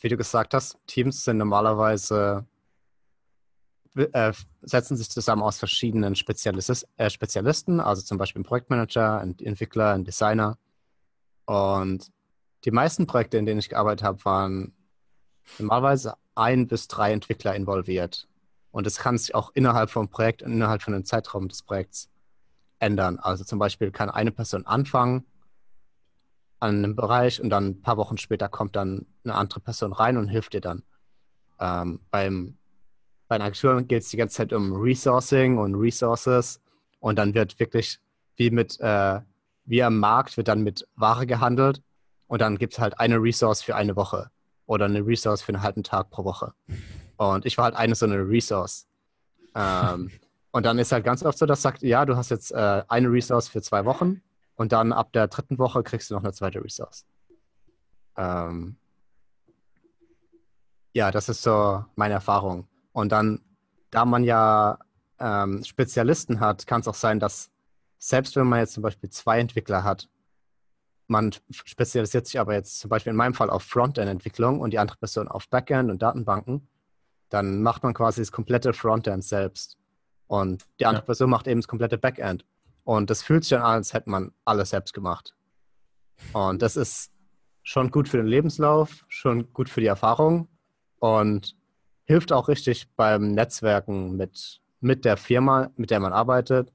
wie 0.00 0.08
du 0.08 0.16
gesagt 0.16 0.54
hast, 0.54 0.78
Teams 0.86 1.24
sind 1.24 1.38
normalerweise, 1.38 2.46
äh, 3.96 4.32
setzen 4.62 4.96
sich 4.96 5.10
zusammen 5.10 5.42
aus 5.42 5.58
verschiedenen 5.58 6.14
Spezialis 6.14 6.86
äh, 6.96 7.10
Spezialisten, 7.10 7.80
also 7.80 8.02
zum 8.02 8.18
Beispiel 8.18 8.42
ein 8.42 8.44
Projektmanager, 8.44 9.18
ein 9.18 9.36
Entwickler, 9.40 9.92
ein 9.92 10.04
Designer. 10.04 10.58
Und 11.46 12.12
die 12.64 12.70
meisten 12.70 13.06
Projekte, 13.06 13.38
in 13.38 13.46
denen 13.46 13.58
ich 13.58 13.70
gearbeitet 13.70 14.04
habe, 14.04 14.24
waren 14.24 14.74
normalerweise 15.58 16.14
ein 16.34 16.68
bis 16.68 16.86
drei 16.86 17.12
Entwickler 17.12 17.56
involviert. 17.56 18.28
Und 18.70 18.86
das 18.86 18.98
kann 18.98 19.18
sich 19.18 19.34
auch 19.34 19.50
innerhalb 19.54 19.90
vom 19.90 20.08
Projekt 20.08 20.42
und 20.42 20.52
innerhalb 20.52 20.82
von 20.82 20.94
einem 20.94 21.04
Zeitraum 21.04 21.48
des 21.48 21.62
Projekts 21.62 22.10
ändern. 22.78 23.18
Also 23.18 23.44
zum 23.44 23.58
Beispiel 23.58 23.90
kann 23.90 24.10
eine 24.10 24.30
Person 24.30 24.66
anfangen 24.66 25.24
an 26.60 26.78
einem 26.78 26.96
Bereich 26.96 27.40
und 27.40 27.50
dann 27.50 27.66
ein 27.66 27.82
paar 27.82 27.96
Wochen 27.96 28.18
später 28.18 28.48
kommt 28.48 28.76
dann 28.76 29.06
eine 29.24 29.34
andere 29.34 29.60
Person 29.60 29.92
rein 29.92 30.16
und 30.16 30.28
hilft 30.28 30.54
dir 30.54 30.60
dann. 30.60 30.82
Ähm, 31.60 32.00
beim, 32.10 32.56
bei 33.28 33.36
einer 33.36 33.44
Agentur 33.44 33.80
geht 33.82 34.02
es 34.02 34.08
die 34.10 34.16
ganze 34.16 34.36
Zeit 34.36 34.52
um 34.52 34.72
Resourcing 34.74 35.58
und 35.58 35.74
Resources 35.74 36.60
und 37.00 37.16
dann 37.16 37.34
wird 37.34 37.58
wirklich 37.60 37.98
wie 38.36 38.50
mit 38.50 38.78
äh, 38.80 39.20
wie 39.64 39.82
am 39.82 39.98
Markt 39.98 40.36
wird 40.36 40.48
dann 40.48 40.62
mit 40.62 40.88
Ware 40.96 41.26
gehandelt 41.26 41.82
und 42.26 42.40
dann 42.40 42.58
gibt 42.58 42.72
es 42.72 42.78
halt 42.78 42.98
eine 42.98 43.16
Resource 43.16 43.62
für 43.62 43.76
eine 43.76 43.96
Woche 43.96 44.30
oder 44.66 44.86
eine 44.86 45.06
Resource 45.06 45.42
für 45.42 45.52
einen 45.52 45.62
halben 45.62 45.82
Tag 45.82 46.10
pro 46.10 46.24
Woche. 46.24 46.54
Und 47.16 47.44
ich 47.44 47.58
war 47.58 47.64
halt 47.64 47.76
eine 47.76 47.94
so 47.94 48.06
eine 48.06 48.16
Resource. 48.16 48.86
Ähm, 49.54 50.10
und 50.58 50.64
dann 50.64 50.80
ist 50.80 50.90
halt 50.90 51.04
ganz 51.04 51.22
oft 51.22 51.38
so, 51.38 51.46
dass 51.46 51.62
sagt, 51.62 51.82
ja, 51.82 52.04
du 52.04 52.16
hast 52.16 52.30
jetzt 52.30 52.50
äh, 52.50 52.82
eine 52.88 53.06
Resource 53.12 53.46
für 53.46 53.62
zwei 53.62 53.84
Wochen 53.84 54.22
und 54.56 54.72
dann 54.72 54.92
ab 54.92 55.12
der 55.12 55.28
dritten 55.28 55.56
Woche 55.56 55.84
kriegst 55.84 56.10
du 56.10 56.14
noch 56.14 56.24
eine 56.24 56.32
zweite 56.32 56.60
Resource. 56.60 57.06
Ähm, 58.16 58.76
ja, 60.92 61.12
das 61.12 61.28
ist 61.28 61.42
so 61.42 61.84
meine 61.94 62.14
Erfahrung. 62.14 62.66
Und 62.90 63.12
dann, 63.12 63.40
da 63.92 64.04
man 64.04 64.24
ja 64.24 64.80
ähm, 65.20 65.62
Spezialisten 65.62 66.40
hat, 66.40 66.66
kann 66.66 66.80
es 66.80 66.88
auch 66.88 66.96
sein, 66.96 67.20
dass 67.20 67.50
selbst 67.98 68.34
wenn 68.34 68.48
man 68.48 68.58
jetzt 68.58 68.72
zum 68.72 68.82
Beispiel 68.82 69.10
zwei 69.10 69.38
Entwickler 69.38 69.84
hat, 69.84 70.08
man 71.06 71.30
spezialisiert 71.52 72.26
sich 72.26 72.40
aber 72.40 72.54
jetzt 72.54 72.80
zum 72.80 72.90
Beispiel 72.90 73.12
in 73.12 73.16
meinem 73.16 73.34
Fall 73.34 73.48
auf 73.48 73.62
Frontend-Entwicklung 73.62 74.58
und 74.58 74.72
die 74.72 74.80
andere 74.80 74.98
Person 74.98 75.28
auf 75.28 75.48
Backend 75.48 75.88
und 75.88 76.02
Datenbanken, 76.02 76.66
dann 77.28 77.62
macht 77.62 77.84
man 77.84 77.94
quasi 77.94 78.22
das 78.22 78.32
komplette 78.32 78.72
Frontend 78.72 79.22
selbst. 79.22 79.78
Und 80.28 80.64
die 80.78 80.86
andere 80.86 81.02
ja. 81.02 81.06
Person 81.06 81.30
macht 81.30 81.48
eben 81.48 81.60
das 81.60 81.68
komplette 81.68 81.98
Backend. 81.98 82.44
Und 82.84 83.10
das 83.10 83.22
fühlt 83.22 83.44
sich 83.44 83.50
dann 83.50 83.62
an, 83.62 83.74
als 83.74 83.92
hätte 83.92 84.08
man 84.08 84.32
alles 84.44 84.70
selbst 84.70 84.94
gemacht. 84.94 85.34
Und 86.32 86.62
das 86.62 86.76
ist 86.76 87.10
schon 87.62 87.90
gut 87.90 88.08
für 88.08 88.16
den 88.18 88.26
Lebenslauf, 88.26 89.04
schon 89.08 89.52
gut 89.52 89.68
für 89.68 89.80
die 89.80 89.86
Erfahrung 89.86 90.48
und 91.00 91.54
hilft 92.04 92.32
auch 92.32 92.48
richtig 92.48 92.88
beim 92.96 93.32
Netzwerken 93.32 94.16
mit, 94.16 94.60
mit 94.80 95.04
der 95.04 95.16
Firma, 95.16 95.70
mit 95.76 95.90
der 95.90 96.00
man 96.00 96.12
arbeitet. 96.12 96.72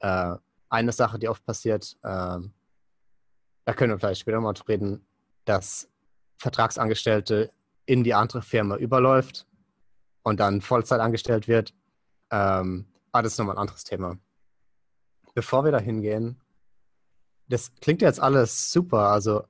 Äh, 0.00 0.34
eine 0.68 0.92
Sache, 0.92 1.18
die 1.18 1.28
oft 1.28 1.44
passiert, 1.46 1.96
äh, 2.02 2.38
da 3.64 3.74
können 3.74 3.92
wir 3.92 3.98
vielleicht 3.98 4.20
später 4.20 4.40
mal 4.40 4.52
drüber 4.52 4.68
reden, 4.74 5.06
dass 5.44 5.88
Vertragsangestellte 6.36 7.50
in 7.86 8.04
die 8.04 8.14
andere 8.14 8.42
Firma 8.42 8.76
überläuft 8.76 9.46
und 10.22 10.40
dann 10.40 10.60
Vollzeit 10.60 11.00
angestellt 11.00 11.48
wird. 11.48 11.74
Ähm, 12.30 12.86
aber 13.12 13.22
das 13.22 13.32
ist 13.32 13.38
nochmal 13.38 13.56
ein 13.56 13.60
anderes 13.60 13.84
Thema 13.84 14.18
bevor 15.38 15.64
wir 15.64 15.70
da 15.70 15.78
hingehen, 15.78 16.40
das 17.46 17.72
klingt 17.76 18.02
jetzt 18.02 18.18
alles 18.18 18.72
super. 18.72 19.10
Also 19.10 19.44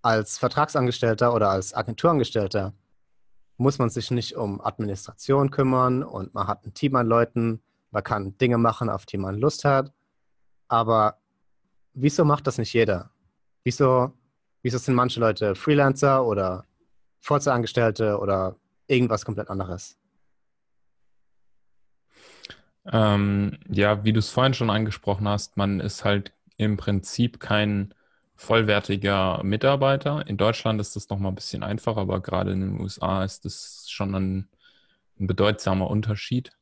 als 0.00 0.38
Vertragsangestellter 0.38 1.34
oder 1.34 1.50
als 1.50 1.74
Agenturangestellter 1.74 2.72
muss 3.58 3.78
man 3.78 3.90
sich 3.90 4.10
nicht 4.10 4.36
um 4.36 4.58
Administration 4.62 5.50
kümmern 5.50 6.02
und 6.02 6.32
man 6.32 6.46
hat 6.46 6.64
ein 6.64 6.72
Team 6.72 6.96
an 6.96 7.06
Leuten, 7.06 7.60
man 7.90 8.04
kann 8.04 8.38
Dinge 8.38 8.56
machen, 8.56 8.88
auf 8.88 9.04
die 9.04 9.18
man 9.18 9.36
Lust 9.36 9.66
hat. 9.66 9.92
Aber 10.66 11.18
wieso 11.92 12.24
macht 12.24 12.46
das 12.46 12.56
nicht 12.56 12.72
jeder? 12.72 13.10
Wieso, 13.64 14.14
wieso 14.62 14.78
sind 14.78 14.94
manche 14.94 15.20
Leute 15.20 15.54
Freelancer 15.54 16.24
oder 16.24 16.64
Vollzeitangestellte 17.20 18.18
oder 18.18 18.56
irgendwas 18.86 19.26
komplett 19.26 19.50
anderes? 19.50 19.98
Ähm, 22.92 23.58
ja, 23.68 24.04
wie 24.04 24.12
du 24.12 24.20
es 24.20 24.30
vorhin 24.30 24.54
schon 24.54 24.70
angesprochen 24.70 25.28
hast, 25.28 25.56
man 25.56 25.80
ist 25.80 26.04
halt 26.04 26.32
im 26.56 26.76
Prinzip 26.76 27.40
kein 27.40 27.94
vollwertiger 28.36 29.42
Mitarbeiter. 29.42 30.26
In 30.26 30.36
Deutschland 30.36 30.80
ist 30.80 30.94
das 30.94 31.08
nochmal 31.08 31.32
ein 31.32 31.36
bisschen 31.36 31.62
einfacher, 31.62 32.00
aber 32.00 32.20
gerade 32.20 32.52
in 32.52 32.60
den 32.60 32.80
USA 32.80 33.24
ist 33.24 33.44
das 33.44 33.86
schon 33.88 34.14
ein, 34.14 34.48
ein 35.18 35.26
bedeutsamer 35.26 35.88
Unterschied. 35.88 36.52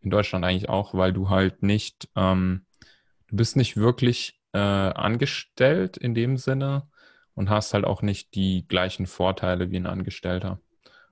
In 0.00 0.10
Deutschland 0.10 0.44
eigentlich 0.44 0.68
auch, 0.68 0.94
weil 0.94 1.12
du 1.12 1.30
halt 1.30 1.62
nicht, 1.62 2.08
ähm, 2.16 2.66
du 3.28 3.36
bist 3.36 3.56
nicht 3.56 3.76
wirklich 3.76 4.40
äh, 4.52 4.58
angestellt 4.58 5.96
in 5.96 6.14
dem 6.14 6.36
Sinne 6.36 6.88
und 7.34 7.50
hast 7.50 7.74
halt 7.74 7.84
auch 7.84 8.02
nicht 8.02 8.34
die 8.34 8.66
gleichen 8.68 9.06
Vorteile 9.06 9.70
wie 9.70 9.76
ein 9.76 9.86
Angestellter. 9.86 10.60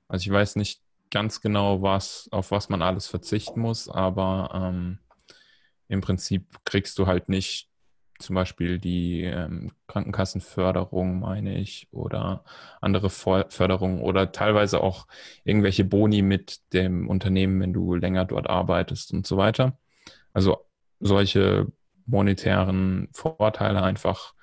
Also 0.08 0.24
ich 0.24 0.32
weiß 0.32 0.56
nicht, 0.56 0.82
ganz 1.12 1.40
genau, 1.40 1.82
was, 1.82 2.28
auf 2.32 2.50
was 2.50 2.68
man 2.68 2.82
alles 2.82 3.06
verzichten 3.06 3.60
muss, 3.60 3.88
aber 3.88 4.50
ähm, 4.54 4.98
im 5.88 6.00
Prinzip 6.00 6.58
kriegst 6.64 6.98
du 6.98 7.06
halt 7.06 7.28
nicht 7.28 7.68
zum 8.18 8.34
Beispiel 8.34 8.78
die 8.78 9.22
ähm, 9.22 9.72
Krankenkassenförderung, 9.88 11.20
meine 11.20 11.58
ich, 11.58 11.88
oder 11.92 12.44
andere 12.80 13.10
Förderungen 13.10 14.00
oder 14.00 14.32
teilweise 14.32 14.80
auch 14.80 15.06
irgendwelche 15.44 15.84
Boni 15.84 16.22
mit 16.22 16.60
dem 16.72 17.08
Unternehmen, 17.08 17.60
wenn 17.60 17.72
du 17.72 17.94
länger 17.94 18.24
dort 18.24 18.48
arbeitest 18.48 19.12
und 19.12 19.26
so 19.26 19.36
weiter. 19.36 19.76
Also 20.32 20.64
solche 21.00 21.66
monetären 22.06 23.08
Vorteile 23.12 23.82
einfach 23.82 24.34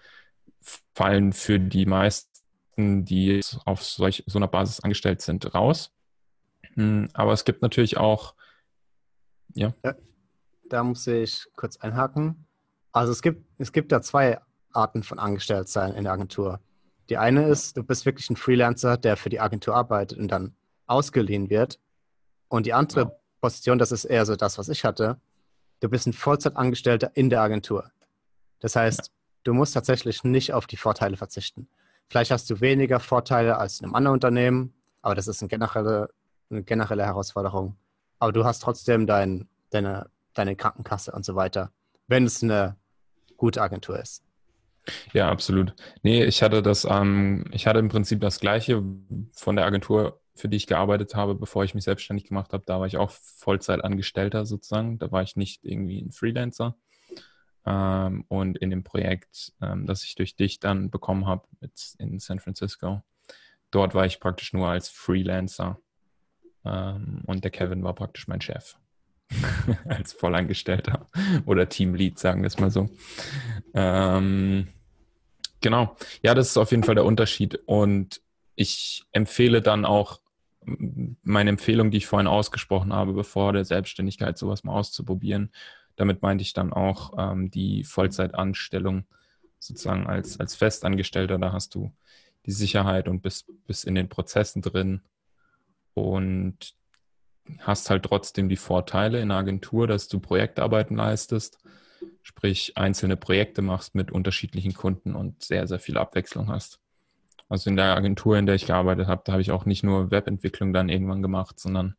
fallen 0.93 1.34
für 1.34 1.60
die 1.60 1.86
meisten, 1.86 3.05
die 3.05 3.41
auf 3.65 3.84
solch, 3.84 4.23
so 4.27 4.38
einer 4.38 4.47
Basis 4.47 4.82
angestellt 4.82 5.21
sind, 5.21 5.53
raus. 5.55 5.93
Hm, 6.79 7.09
aber 7.13 7.33
es 7.33 7.43
gibt 7.43 7.61
natürlich 7.61 7.97
auch, 7.97 8.35
ja. 9.53 9.73
ja. 9.83 9.95
Da 10.69 10.83
muss 10.83 11.05
ich 11.07 11.45
kurz 11.57 11.75
einhaken. 11.75 12.45
Also 12.93 13.11
es 13.11 13.21
gibt, 13.21 13.45
es 13.57 13.73
gibt 13.73 13.91
da 13.91 14.01
zwei 14.01 14.39
Arten 14.71 15.03
von 15.03 15.19
Angestelltsein 15.19 15.93
in 15.93 16.05
der 16.05 16.13
Agentur. 16.13 16.61
Die 17.09 17.17
eine 17.17 17.47
ist, 17.49 17.75
du 17.75 17.83
bist 17.83 18.05
wirklich 18.05 18.29
ein 18.29 18.37
Freelancer, 18.37 18.95
der 18.95 19.17
für 19.17 19.27
die 19.27 19.41
Agentur 19.41 19.75
arbeitet 19.75 20.19
und 20.19 20.29
dann 20.29 20.55
ausgeliehen 20.87 21.49
wird. 21.49 21.81
Und 22.47 22.65
die 22.65 22.73
andere 22.73 23.01
ja. 23.01 23.11
Position, 23.41 23.77
das 23.77 23.91
ist 23.91 24.05
eher 24.05 24.25
so 24.25 24.37
das, 24.37 24.57
was 24.57 24.69
ich 24.69 24.85
hatte. 24.85 25.19
Du 25.81 25.89
bist 25.89 26.07
ein 26.07 26.13
Vollzeitangestellter 26.13 27.11
in 27.15 27.29
der 27.29 27.41
Agentur. 27.41 27.91
Das 28.59 28.77
heißt, 28.77 29.07
ja. 29.07 29.13
du 29.43 29.53
musst 29.53 29.73
tatsächlich 29.73 30.23
nicht 30.23 30.53
auf 30.53 30.65
die 30.65 30.77
Vorteile 30.77 31.17
verzichten. 31.17 31.67
Vielleicht 32.07 32.31
hast 32.31 32.49
du 32.49 32.61
weniger 32.61 33.01
Vorteile 33.01 33.57
als 33.57 33.81
in 33.81 33.85
einem 33.85 33.95
anderen 33.95 34.13
Unternehmen, 34.13 34.73
aber 35.01 35.15
das 35.15 35.27
ist 35.27 35.41
eine 35.41 35.49
generelle 35.49 36.09
eine 36.49 36.63
generelle 36.63 37.05
Herausforderung. 37.05 37.77
Aber 38.19 38.31
du 38.31 38.45
hast 38.45 38.59
trotzdem 38.59 39.07
dein, 39.07 39.47
deine, 39.69 40.09
deine 40.33 40.55
Krankenkasse 40.55 41.12
und 41.12 41.25
so 41.25 41.35
weiter, 41.35 41.71
wenn 42.07 42.25
es 42.25 42.43
eine 42.43 42.75
gute 43.38 43.62
Agentur 43.62 43.99
ist. 43.99 44.23
Ja, 45.13 45.29
absolut. 45.29 45.73
Nee, 46.03 46.23
ich 46.25 46.41
hatte 46.41 46.62
das, 46.62 46.85
ähm, 46.85 47.45
ich 47.51 47.67
hatte 47.67 47.79
im 47.79 47.89
Prinzip 47.89 48.21
das 48.21 48.39
Gleiche 48.39 48.83
von 49.33 49.55
der 49.55 49.65
Agentur, 49.65 50.21
für 50.35 50.49
die 50.49 50.57
ich 50.57 50.67
gearbeitet 50.67 51.15
habe, 51.15 51.35
bevor 51.35 51.63
ich 51.63 51.75
mich 51.75 51.83
selbstständig 51.83 52.25
gemacht 52.25 52.53
habe. 52.53 52.63
Da 52.65 52.79
war 52.79 52.88
ich 52.88 52.97
auch 52.97 53.12
Vollzeitangestellter 53.12 54.45
sozusagen. 54.45 54.97
Da 54.97 55.12
war 55.12 55.21
ich 55.21 55.35
nicht 55.35 55.63
irgendwie 55.63 56.01
ein 56.01 56.12
Freelancer. 56.12 56.75
Ähm, 57.65 58.25
und 58.29 58.57
in 58.57 58.69
dem 58.69 58.83
Projekt, 58.83 59.53
ähm, 59.62 59.85
das 59.85 60.03
ich 60.03 60.15
durch 60.15 60.35
dich 60.35 60.59
dann 60.59 60.89
bekommen 60.89 61.27
habe 61.27 61.47
in 61.99 62.19
San 62.19 62.39
Francisco, 62.39 63.01
dort 63.69 63.93
war 63.93 64.05
ich 64.05 64.19
praktisch 64.19 64.53
nur 64.53 64.69
als 64.69 64.89
Freelancer 64.89 65.79
ähm, 66.65 67.22
und 67.26 67.43
der 67.43 67.52
Kevin 67.52 67.84
war 67.84 67.93
praktisch 67.93 68.28
mein 68.28 68.41
Chef. 68.41 68.76
Als 69.86 70.13
Vollangestellter 70.13 71.08
oder 71.45 71.69
Teamlead, 71.69 72.17
sagen 72.17 72.41
wir 72.41 72.48
es 72.48 72.60
mal 72.60 72.72
so. 72.72 72.89
Ähm, 73.74 74.67
genau. 75.62 75.95
Ja, 76.24 76.34
das 76.34 76.50
ist 76.50 76.58
auf 76.58 76.72
jeden 76.72 76.84
Fall 76.84 76.95
der 76.95 77.06
Unterschied. 77.06 77.60
Und 77.65 78.22
ich 78.56 79.06
empfehle 79.12 79.62
dann 79.62 79.86
auch 79.86 80.19
meine 81.24 81.50
Empfehlung, 81.50 81.91
die 81.91 81.98
ich 81.98 82.08
vorhin 82.08 82.28
ausgesprochen 82.28 82.93
habe, 82.93 83.13
bevor 83.13 83.54
der 83.54 83.65
Selbstständigkeit 83.65 84.38
sowas 84.38 84.63
mal 84.63 84.74
auszuprobieren. 84.74 85.52
Damit 85.95 86.22
meinte 86.22 86.41
ich 86.41 86.54
dann 86.54 86.74
auch 86.74 87.13
ähm, 87.17 87.52
die 87.52 87.84
Vollzeitanstellung 87.84 89.06
sozusagen 89.60 90.08
als, 90.08 90.39
als 90.39 90.56
Festangestellter. 90.56 91.38
Da 91.38 91.52
hast 91.52 91.76
du 91.76 91.91
die 92.45 92.52
Sicherheit 92.52 93.08
und 93.08 93.22
bist, 93.22 93.52
bist 93.67 93.86
in 93.86 93.95
den 93.95 94.10
Prozessen 94.10 94.62
drin 94.62 95.02
und 95.93 96.73
hast 97.60 97.89
halt 97.89 98.04
trotzdem 98.04 98.49
die 98.49 98.58
Vorteile 98.58 99.19
in 99.19 99.30
der 99.30 99.38
Agentur, 99.38 99.88
dass 99.88 100.08
du 100.08 100.19
Projektarbeiten 100.19 100.97
leistest, 100.97 101.60
sprich 102.21 102.78
einzelne 102.78 103.17
Projekte 103.17 103.62
machst 103.62 103.95
mit 103.95 104.12
unterschiedlichen 104.12 104.73
Kunden 104.73 105.15
und 105.15 105.43
sehr, 105.43 105.67
sehr 105.67 105.80
viel 105.80 105.97
Abwechslung 105.97 106.47
hast. 106.49 106.80
Also 107.49 107.71
in 107.71 107.75
der 107.75 107.95
Agentur, 107.95 108.38
in 108.38 108.45
der 108.45 108.56
ich 108.56 108.67
gearbeitet 108.67 109.08
habe, 109.08 109.23
da 109.25 109.32
habe 109.32 109.41
ich 109.41 109.52
auch 109.52 109.65
nicht 109.65 109.84
nur 109.84 110.12
Webentwicklung 110.12 110.71
dann 110.71 110.88
irgendwann 110.89 111.23
gemacht, 111.23 111.60
sondern 111.60 111.95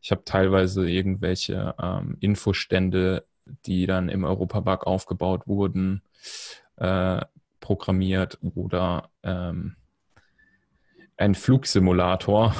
Ich 0.00 0.12
habe 0.12 0.22
teilweise 0.24 0.88
irgendwelche 0.88 1.74
ähm, 1.82 2.16
Infostände, 2.20 3.24
die 3.66 3.86
dann 3.86 4.08
im 4.08 4.22
Europapark 4.22 4.86
aufgebaut 4.86 5.48
wurden, 5.48 6.02
äh, 6.76 7.20
programmiert 7.58 8.38
oder 8.40 9.10
ähm, 9.24 9.74
ein 11.16 11.34
Flugsimulator. 11.34 12.54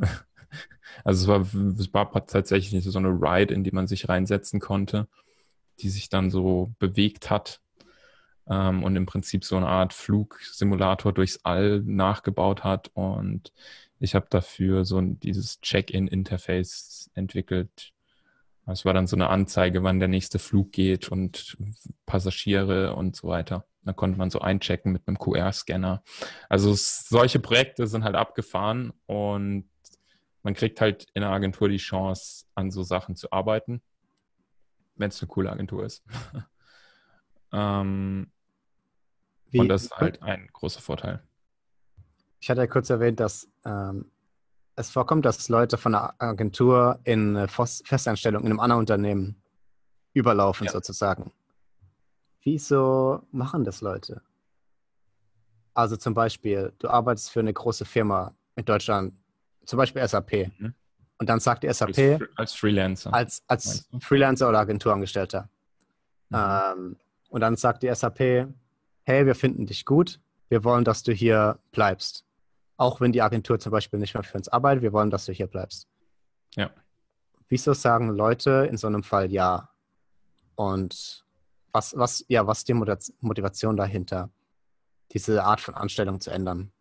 also 1.04 1.22
es 1.22 1.28
war, 1.28 1.40
es 1.78 1.94
war 1.94 2.26
tatsächlich 2.26 2.84
so 2.84 2.98
eine 2.98 3.08
Ride, 3.08 3.54
in 3.54 3.64
die 3.64 3.72
man 3.72 3.86
sich 3.86 4.08
reinsetzen 4.08 4.60
konnte, 4.60 5.08
die 5.80 5.88
sich 5.88 6.08
dann 6.08 6.30
so 6.30 6.72
bewegt 6.78 7.30
hat 7.30 7.60
ähm, 8.48 8.82
und 8.82 8.96
im 8.96 9.06
Prinzip 9.06 9.44
so 9.44 9.56
eine 9.56 9.68
Art 9.68 9.92
Flugsimulator 9.92 11.12
durchs 11.12 11.40
All 11.44 11.80
nachgebaut 11.80 12.64
hat. 12.64 12.90
Und 12.94 13.52
ich 13.98 14.14
habe 14.14 14.26
dafür 14.28 14.84
so 14.84 15.00
dieses 15.00 15.60
Check-in-Interface 15.60 17.10
entwickelt. 17.14 17.92
Es 18.66 18.84
war 18.84 18.94
dann 18.94 19.06
so 19.06 19.16
eine 19.16 19.28
Anzeige, 19.28 19.82
wann 19.82 19.98
der 19.98 20.08
nächste 20.08 20.38
Flug 20.38 20.72
geht 20.72 21.08
und 21.08 21.56
Passagiere 22.06 22.94
und 22.94 23.16
so 23.16 23.28
weiter. 23.28 23.64
Da 23.82 23.92
konnte 23.92 24.18
man 24.18 24.30
so 24.30 24.40
einchecken 24.40 24.92
mit 24.92 25.02
einem 25.06 25.18
QR-Scanner. 25.18 26.02
Also 26.48 26.74
solche 26.74 27.40
Projekte 27.40 27.86
sind 27.86 28.04
halt 28.04 28.14
abgefahren 28.14 28.92
und 29.06 29.64
man 30.42 30.54
kriegt 30.54 30.80
halt 30.80 31.06
in 31.14 31.22
der 31.22 31.30
Agentur 31.30 31.68
die 31.68 31.76
Chance, 31.76 32.46
an 32.54 32.70
so 32.70 32.82
Sachen 32.82 33.16
zu 33.16 33.30
arbeiten, 33.32 33.82
wenn 34.96 35.08
es 35.08 35.20
eine 35.20 35.28
coole 35.28 35.50
Agentur 35.50 35.84
ist. 35.84 36.02
ähm, 37.52 38.30
und 39.52 39.68
das 39.68 39.84
ist 39.84 39.96
halt 39.96 40.22
ein 40.22 40.48
großer 40.52 40.80
Vorteil. 40.80 41.22
Ich 42.40 42.48
hatte 42.48 42.60
ja 42.62 42.66
kurz 42.66 42.88
erwähnt, 42.88 43.20
dass 43.20 43.48
ähm, 43.64 44.10
es 44.76 44.90
vorkommt, 44.90 45.24
dass 45.24 45.48
Leute 45.48 45.76
von 45.76 45.92
der 45.92 46.14
Agentur 46.20 47.00
in 47.04 47.36
eine 47.36 47.48
Festanstellung 47.48 48.42
in 48.42 48.50
einem 48.50 48.60
anderen 48.60 48.80
Unternehmen 48.80 49.42
überlaufen, 50.14 50.66
ja. 50.66 50.72
sozusagen. 50.72 51.32
Wieso 52.42 53.26
machen 53.30 53.64
das 53.64 53.82
Leute? 53.82 54.22
Also 55.74 55.96
zum 55.96 56.14
Beispiel, 56.14 56.72
du 56.78 56.88
arbeitest 56.88 57.30
für 57.30 57.40
eine 57.40 57.52
große 57.52 57.84
Firma 57.84 58.34
in 58.56 58.64
Deutschland, 58.64 59.14
zum 59.64 59.76
Beispiel 59.76 60.06
SAP. 60.06 60.50
Mhm. 60.58 60.74
Und 61.18 61.28
dann 61.28 61.40
sagt 61.40 61.62
die 61.62 61.72
SAP 61.72 61.98
als, 61.98 62.22
als 62.36 62.52
Freelancer. 62.54 63.12
Als, 63.12 63.42
als 63.46 63.88
Freelancer 64.00 64.48
oder 64.48 64.60
Agenturangestellter. 64.60 65.48
Mhm. 66.30 66.36
Ähm, 66.36 66.96
und 67.28 67.40
dann 67.40 67.56
sagt 67.56 67.82
die 67.82 67.94
SAP, 67.94 68.48
hey, 69.04 69.26
wir 69.26 69.34
finden 69.34 69.66
dich 69.66 69.84
gut, 69.84 70.20
wir 70.48 70.64
wollen, 70.64 70.84
dass 70.84 71.02
du 71.02 71.12
hier 71.12 71.58
bleibst. 71.72 72.24
Auch 72.76 73.00
wenn 73.00 73.12
die 73.12 73.22
Agentur 73.22 73.58
zum 73.58 73.72
Beispiel 73.72 73.98
nicht 73.98 74.14
mehr 74.14 74.22
für 74.22 74.38
uns 74.38 74.48
arbeitet, 74.48 74.82
wir 74.82 74.92
wollen, 74.92 75.10
dass 75.10 75.26
du 75.26 75.32
hier 75.32 75.46
bleibst. 75.46 75.86
Ja. 76.56 76.70
Wieso 77.48 77.72
sagen 77.74 78.10
Leute 78.10 78.66
in 78.70 78.76
so 78.76 78.86
einem 78.86 79.02
Fall 79.02 79.30
ja? 79.30 79.68
Und 80.54 81.24
was, 81.72 81.96
was, 81.96 82.24
ja, 82.28 82.46
was 82.46 82.58
ist 82.58 82.68
die 82.68 82.74
Motivation 82.74 83.76
dahinter, 83.76 84.30
diese 85.12 85.44
Art 85.44 85.60
von 85.60 85.74
Anstellung 85.74 86.20
zu 86.20 86.30
ändern? 86.30 86.72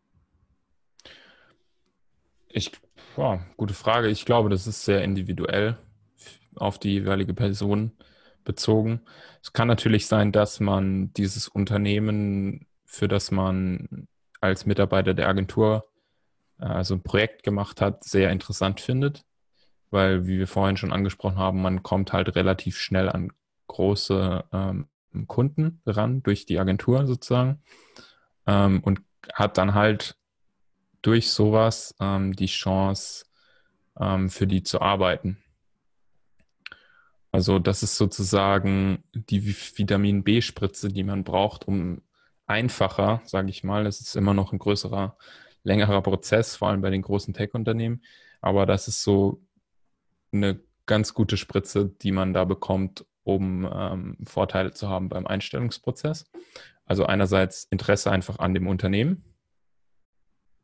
Ich, 2.51 2.71
wow, 3.15 3.39
gute 3.57 3.75
Frage. 3.75 4.07
Ich 4.07 4.25
glaube, 4.25 4.49
das 4.49 4.65
ist 4.65 4.83
sehr 4.83 5.03
individuell 5.03 5.77
auf 6.55 6.79
die 6.79 6.93
jeweilige 6.93 7.33
Person 7.33 7.91
bezogen. 8.43 9.01
Es 9.43 9.53
kann 9.53 9.67
natürlich 9.67 10.07
sein, 10.07 10.31
dass 10.31 10.59
man 10.59 11.13
dieses 11.13 11.47
Unternehmen, 11.47 12.65
für 12.85 13.07
das 13.07 13.29
man 13.29 14.07
als 14.41 14.65
Mitarbeiter 14.65 15.13
der 15.13 15.27
Agentur 15.27 15.87
also 16.57 16.95
ein 16.95 17.03
Projekt 17.03 17.43
gemacht 17.43 17.81
hat, 17.81 18.03
sehr 18.03 18.31
interessant 18.31 18.81
findet, 18.81 19.23
weil, 19.91 20.25
wie 20.25 20.39
wir 20.39 20.47
vorhin 20.47 20.75
schon 20.75 20.91
angesprochen 20.91 21.37
haben, 21.37 21.61
man 21.61 21.83
kommt 21.83 22.13
halt 22.13 22.35
relativ 22.35 22.77
schnell 22.77 23.09
an 23.09 23.31
große 23.67 24.43
ähm, 24.51 24.87
Kunden 25.27 25.81
ran 25.85 26.23
durch 26.23 26.45
die 26.47 26.59
Agentur 26.59 27.05
sozusagen 27.05 27.61
ähm, 28.47 28.81
und 28.83 29.01
hat 29.33 29.57
dann 29.57 29.75
halt 29.75 30.17
durch 31.01 31.29
sowas 31.31 31.95
ähm, 31.99 32.35
die 32.35 32.47
Chance, 32.47 33.25
ähm, 33.99 34.29
für 34.29 34.47
die 34.47 34.63
zu 34.63 34.81
arbeiten. 34.81 35.37
Also 37.31 37.59
das 37.59 37.83
ist 37.83 37.97
sozusagen 37.97 39.03
die 39.13 39.45
Vitamin 39.45 40.23
B-Spritze, 40.23 40.89
die 40.89 41.03
man 41.03 41.23
braucht, 41.23 41.67
um 41.67 42.01
einfacher, 42.47 43.21
sage 43.25 43.49
ich 43.49 43.63
mal, 43.63 43.85
es 43.85 44.01
ist 44.01 44.15
immer 44.15 44.33
noch 44.33 44.51
ein 44.51 44.59
größerer, 44.59 45.15
längerer 45.63 46.01
Prozess, 46.01 46.55
vor 46.55 46.69
allem 46.69 46.81
bei 46.81 46.89
den 46.89 47.03
großen 47.03 47.33
Tech-Unternehmen, 47.33 48.03
aber 48.41 48.65
das 48.65 48.87
ist 48.87 49.03
so 49.03 49.43
eine 50.31 50.59
ganz 50.87 51.13
gute 51.13 51.37
Spritze, 51.37 51.89
die 52.01 52.11
man 52.11 52.33
da 52.33 52.45
bekommt, 52.45 53.05
um 53.23 53.69
ähm, 53.71 54.17
Vorteile 54.25 54.71
zu 54.71 54.89
haben 54.89 55.09
beim 55.09 55.27
Einstellungsprozess. 55.27 56.25
Also 56.85 57.05
einerseits 57.05 57.65
Interesse 57.65 58.09
einfach 58.09 58.39
an 58.39 58.55
dem 58.55 58.65
Unternehmen 58.65 59.28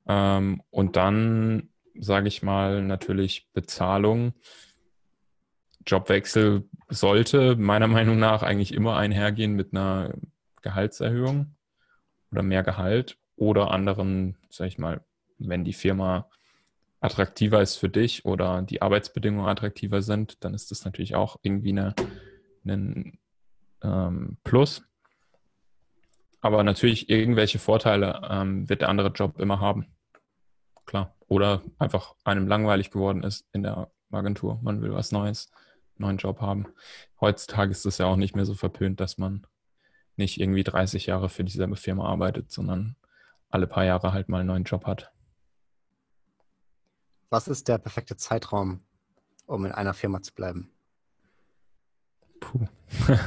ähm, 0.07 0.61
und 0.69 0.95
dann, 0.95 1.69
sage 1.99 2.27
ich 2.27 2.43
mal, 2.43 2.81
natürlich 2.83 3.49
Bezahlung. 3.53 4.33
Jobwechsel 5.85 6.67
sollte 6.89 7.55
meiner 7.55 7.87
Meinung 7.97 8.19
nach 8.19 8.43
eigentlich 8.43 8.73
immer 8.73 8.97
einhergehen 8.97 9.53
mit 9.53 9.73
einer 9.73 10.13
Gehaltserhöhung 10.61 11.55
oder 12.31 12.43
mehr 12.43 12.63
Gehalt 12.63 13.17
oder 13.35 13.71
anderen, 13.71 14.37
sag 14.49 14.67
ich 14.67 14.77
mal, 14.77 15.03
wenn 15.37 15.63
die 15.63 15.73
Firma 15.73 16.29
attraktiver 17.01 17.61
ist 17.61 17.77
für 17.77 17.89
dich 17.89 18.25
oder 18.25 18.61
die 18.61 18.81
Arbeitsbedingungen 18.81 19.47
attraktiver 19.47 20.01
sind, 20.01 20.43
dann 20.43 20.53
ist 20.53 20.71
das 20.71 20.85
natürlich 20.85 21.15
auch 21.15 21.37
irgendwie 21.43 21.69
eine, 21.69 21.93
ein 22.65 23.19
ähm, 23.83 24.37
Plus. 24.43 24.83
Aber 26.41 26.63
natürlich 26.63 27.09
irgendwelche 27.09 27.59
Vorteile 27.59 28.21
ähm, 28.29 28.69
wird 28.69 28.81
der 28.81 28.89
andere 28.89 29.09
Job 29.09 29.39
immer 29.39 29.59
haben. 29.59 29.87
Klar. 30.85 31.15
Oder 31.27 31.63
einfach 31.79 32.15
einem 32.23 32.47
langweilig 32.47 32.91
geworden 32.91 33.23
ist 33.23 33.47
in 33.51 33.63
der 33.63 33.91
Agentur. 34.11 34.59
Man 34.61 34.81
will 34.81 34.93
was 34.93 35.11
Neues 35.11 35.51
neuen 35.97 36.17
Job 36.17 36.41
haben. 36.41 36.67
Heutzutage 37.21 37.71
ist 37.71 37.85
es 37.85 37.97
ja 37.97 38.05
auch 38.05 38.17
nicht 38.17 38.35
mehr 38.35 38.45
so 38.45 38.53
verpönt, 38.53 38.99
dass 38.99 39.17
man 39.17 39.47
nicht 40.17 40.39
irgendwie 40.39 40.63
30 40.63 41.07
Jahre 41.07 41.29
für 41.29 41.43
dieselbe 41.43 41.75
Firma 41.75 42.05
arbeitet, 42.05 42.51
sondern 42.51 42.95
alle 43.49 43.67
paar 43.67 43.85
Jahre 43.85 44.13
halt 44.13 44.29
mal 44.29 44.39
einen 44.39 44.47
neuen 44.47 44.63
Job 44.63 44.85
hat. 44.85 45.11
Was 47.29 47.47
ist 47.47 47.67
der 47.67 47.77
perfekte 47.77 48.15
Zeitraum, 48.17 48.81
um 49.45 49.65
in 49.65 49.71
einer 49.71 49.93
Firma 49.93 50.21
zu 50.21 50.33
bleiben? 50.33 50.71
Puh, 52.39 52.67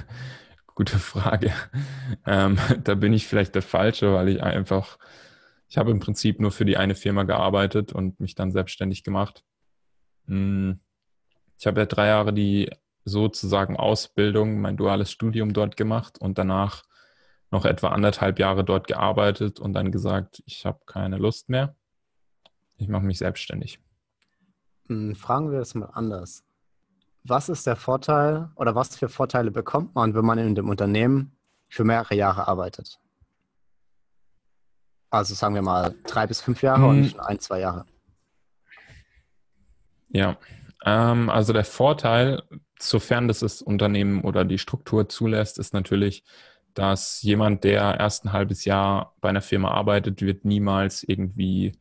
gute 0.75 0.99
Frage. 0.99 1.53
Ähm, 2.25 2.59
da 2.85 2.95
bin 2.95 3.13
ich 3.13 3.27
vielleicht 3.27 3.55
der 3.55 3.63
Falsche, 3.63 4.15
weil 4.15 4.29
ich 4.29 4.43
einfach, 4.43 4.99
ich 5.69 5.79
habe 5.79 5.91
im 5.91 6.01
Prinzip 6.01 6.41
nur 6.41 6.51
für 6.51 6.65
die 6.65 6.77
eine 6.77 6.95
Firma 6.95 7.25
gearbeitet 7.25 7.93
und 7.93 8.21
mich 8.21 8.35
dann 8.35 8.53
selbstständig 8.53 9.05
gemacht. 9.05 9.45
Hm 10.27 10.81
ich 11.59 11.67
habe 11.67 11.81
ja 11.81 11.87
drei 11.87 12.07
Jahre 12.07 12.33
die 12.33 12.71
sozusagen 13.05 13.77
Ausbildung, 13.77 14.61
mein 14.61 14.77
duales 14.77 15.11
Studium 15.11 15.53
dort 15.53 15.77
gemacht 15.77 16.19
und 16.19 16.39
danach 16.39 16.85
noch 17.51 17.65
etwa 17.65 17.89
anderthalb 17.89 18.39
Jahre 18.39 18.65
dort 18.65 18.87
gearbeitet 18.87 19.59
und 19.59 19.73
dann 19.73 19.91
gesagt, 19.91 20.43
ich 20.47 20.67
habe 20.67 20.81
keine 20.87 21.17
Lust 21.17 21.49
mehr. 21.49 21.75
Ich 22.77 22.89
mache 22.89 23.05
mich 23.05 23.19
selbstständig. 23.19 23.81
Hm, 24.87 25.15
fragen 25.17 25.51
wir 25.51 25.61
es 25.61 25.75
mal 25.75 25.87
anders. 25.87 26.45
Was 27.25 27.49
ist 27.49 27.67
der 27.67 27.77
Vorteil 27.77 28.51
oder 28.55 28.75
was 28.75 28.97
für 28.97 29.09
Vorteile 29.09 29.51
bekommt 29.51 29.95
man, 29.95 30.15
wenn 30.15 30.25
man 30.25 30.39
in 30.39 30.55
dem 30.55 30.69
Unternehmen 30.69 31.33
für 31.69 31.85
mehrere 31.85 32.15
Jahre 32.15 32.47
arbeitet? 32.47 33.01
Also 35.11 35.35
sagen 35.35 35.55
wir 35.55 35.63
mal 35.63 35.95
drei 36.07 36.27
bis 36.27 36.41
fünf 36.41 36.63
Jahre 36.63 36.83
hm. 36.83 36.89
und 36.89 37.01
nicht 37.01 37.21
ein, 37.21 37.39
zwei 37.39 37.61
Jahre. 37.61 37.87
Ja, 40.11 40.37
ähm, 40.85 41.31
also 41.31 41.53
der 41.53 41.65
Vorteil, 41.65 42.43
sofern 42.79 43.29
das 43.29 43.41
das 43.41 43.63
Unternehmen 43.63 44.23
oder 44.23 44.45
die 44.45 44.59
Struktur 44.59 45.09
zulässt, 45.09 45.59
ist 45.59 45.75
natürlich, 45.75 46.25
dass 46.75 47.23
jemand, 47.23 47.65
der 47.65 47.99
erst 47.99 48.25
ein 48.25 48.33
halbes 48.33 48.65
Jahr 48.65 49.15
bei 49.21 49.29
einer 49.29 49.43
Firma 49.43 49.71
arbeitet, 49.71 50.23
wird 50.23 50.45
niemals 50.45 51.03
irgendwie 51.03 51.73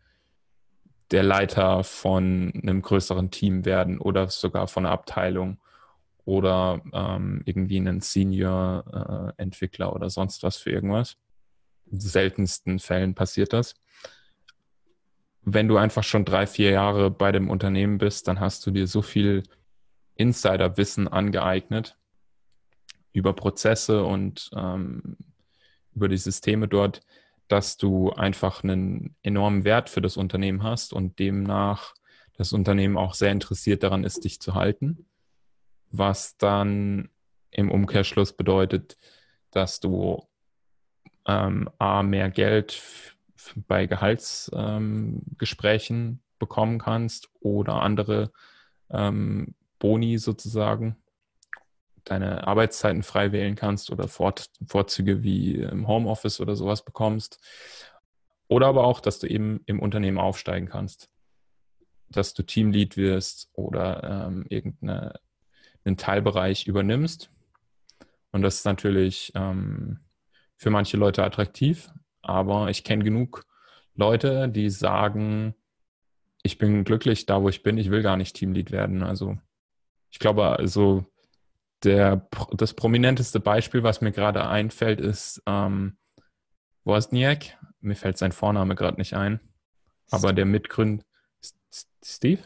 der 1.11 1.23
Leiter 1.23 1.83
von 1.83 2.51
einem 2.61 2.81
größeren 2.81 3.31
Team 3.31 3.63
werden 3.65 3.99
oder 3.99 4.29
sogar 4.29 4.67
von 4.67 4.85
einer 4.85 4.93
Abteilung 4.93 5.59
oder 6.25 6.81
ähm, 6.91 7.41
irgendwie 7.45 7.77
einen 7.77 8.01
Senior-Entwickler 8.01 9.85
äh, 9.85 9.91
oder 9.91 10.09
sonst 10.09 10.43
was 10.43 10.57
für 10.57 10.71
irgendwas. 10.71 11.15
Seltensten 11.91 12.79
Fällen 12.79 13.15
passiert 13.15 13.53
das. 13.53 13.75
Wenn 15.41 15.67
du 15.67 15.77
einfach 15.77 16.03
schon 16.03 16.25
drei, 16.25 16.45
vier 16.45 16.71
Jahre 16.71 17.09
bei 17.09 17.31
dem 17.31 17.49
Unternehmen 17.49 17.97
bist, 17.97 18.27
dann 18.27 18.39
hast 18.39 18.65
du 18.65 18.71
dir 18.71 18.87
so 18.87 19.01
viel 19.01 19.43
Insiderwissen 20.15 21.07
angeeignet 21.07 21.97
über 23.13 23.33
Prozesse 23.33 24.03
und 24.03 24.49
ähm, 24.55 25.17
über 25.95 26.07
die 26.07 26.17
Systeme 26.17 26.67
dort, 26.67 27.01
dass 27.47 27.77
du 27.77 28.11
einfach 28.11 28.63
einen 28.63 29.15
enormen 29.23 29.63
Wert 29.63 29.89
für 29.89 30.01
das 30.01 30.17
Unternehmen 30.17 30.63
hast 30.63 30.93
und 30.93 31.17
demnach 31.17 31.93
das 32.33 32.53
Unternehmen 32.53 32.97
auch 32.97 33.13
sehr 33.15 33.31
interessiert 33.31 33.83
daran 33.83 34.03
ist, 34.03 34.23
dich 34.23 34.39
zu 34.39 34.53
halten, 34.53 35.07
was 35.89 36.37
dann 36.37 37.09
im 37.49 37.71
Umkehrschluss 37.71 38.33
bedeutet, 38.33 38.97
dass 39.51 39.79
du 39.79 40.27
ähm, 41.27 41.69
A, 41.77 42.03
mehr 42.03 42.29
Geld 42.29 42.81
bei 43.67 43.85
Gehaltsgesprächen 43.85 45.97
ähm, 45.97 46.19
bekommen 46.39 46.79
kannst 46.79 47.29
oder 47.39 47.81
andere 47.81 48.31
ähm, 48.89 49.55
Boni 49.79 50.17
sozusagen, 50.17 50.97
deine 52.03 52.47
Arbeitszeiten 52.47 53.03
frei 53.03 53.31
wählen 53.31 53.55
kannst 53.55 53.91
oder 53.91 54.07
Fort 54.07 54.49
Vorzüge 54.65 55.23
wie 55.23 55.55
im 55.55 55.87
Homeoffice 55.87 56.39
oder 56.39 56.55
sowas 56.55 56.83
bekommst. 56.83 57.39
Oder 58.47 58.67
aber 58.67 58.85
auch, 58.85 59.01
dass 59.01 59.19
du 59.19 59.27
eben 59.27 59.61
im 59.65 59.81
Unternehmen 59.81 60.17
aufsteigen 60.17 60.67
kannst. 60.67 61.09
Dass 62.09 62.33
du 62.33 62.43
Teamlead 62.43 62.95
wirst 62.95 63.49
oder 63.51 64.27
ähm, 64.27 64.45
irgendeinen 64.47 65.97
Teilbereich 65.97 66.65
übernimmst. 66.65 67.29
Und 68.31 68.41
das 68.41 68.59
ist 68.59 68.65
natürlich 68.65 69.33
ähm, 69.35 69.99
für 70.57 70.69
manche 70.69 70.97
Leute 70.97 71.23
attraktiv, 71.23 71.89
aber 72.21 72.69
ich 72.69 72.83
kenne 72.83 73.03
genug 73.03 73.45
Leute, 73.95 74.49
die 74.49 74.69
sagen, 74.69 75.55
ich 76.43 76.57
bin 76.57 76.83
glücklich 76.83 77.25
da, 77.25 77.41
wo 77.41 77.49
ich 77.49 77.63
bin, 77.63 77.77
ich 77.77 77.89
will 77.89 78.01
gar 78.01 78.17
nicht 78.17 78.35
Teamlead 78.35 78.71
werden. 78.71 79.03
Also 79.03 79.37
ich 80.09 80.19
glaube, 80.19 80.45
also 80.45 81.05
der, 81.83 82.27
das 82.51 82.73
prominenteste 82.73 83.39
Beispiel, 83.39 83.83
was 83.83 84.01
mir 84.01 84.11
gerade 84.11 84.47
einfällt, 84.47 84.99
ist 84.99 85.41
ähm, 85.45 85.97
Wozniak. 86.83 87.57
Mir 87.79 87.95
fällt 87.95 88.17
sein 88.17 88.31
Vorname 88.31 88.75
gerade 88.75 88.97
nicht 88.97 89.13
ein. 89.13 89.39
Aber 90.09 90.33
der 90.33 90.45
Mitgründer. 90.45 91.03
Steve? 92.03 92.41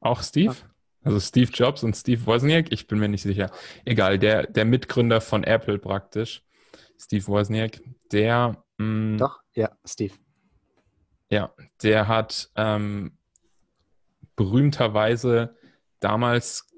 Auch 0.00 0.22
Steve? 0.22 0.56
Also 1.04 1.18
Steve 1.18 1.50
Jobs 1.52 1.82
und 1.82 1.96
Steve 1.96 2.24
Wozniak? 2.26 2.70
Ich 2.70 2.86
bin 2.86 2.98
mir 2.98 3.08
nicht 3.08 3.22
sicher. 3.22 3.50
Egal, 3.84 4.18
der, 4.18 4.46
der 4.46 4.64
Mitgründer 4.64 5.20
von 5.20 5.44
Apple 5.44 5.78
praktisch, 5.78 6.42
Steve 6.98 7.26
Wozniak, 7.26 7.80
der. 8.12 8.62
Mh, 8.78 8.86
mm, 8.86 9.18
Doch, 9.18 9.40
ja, 9.54 9.70
Steve. 9.84 10.14
Ja, 11.28 11.52
der 11.82 12.08
hat 12.08 12.50
ähm, 12.56 13.16
berühmterweise 14.36 15.56
damals, 15.98 16.68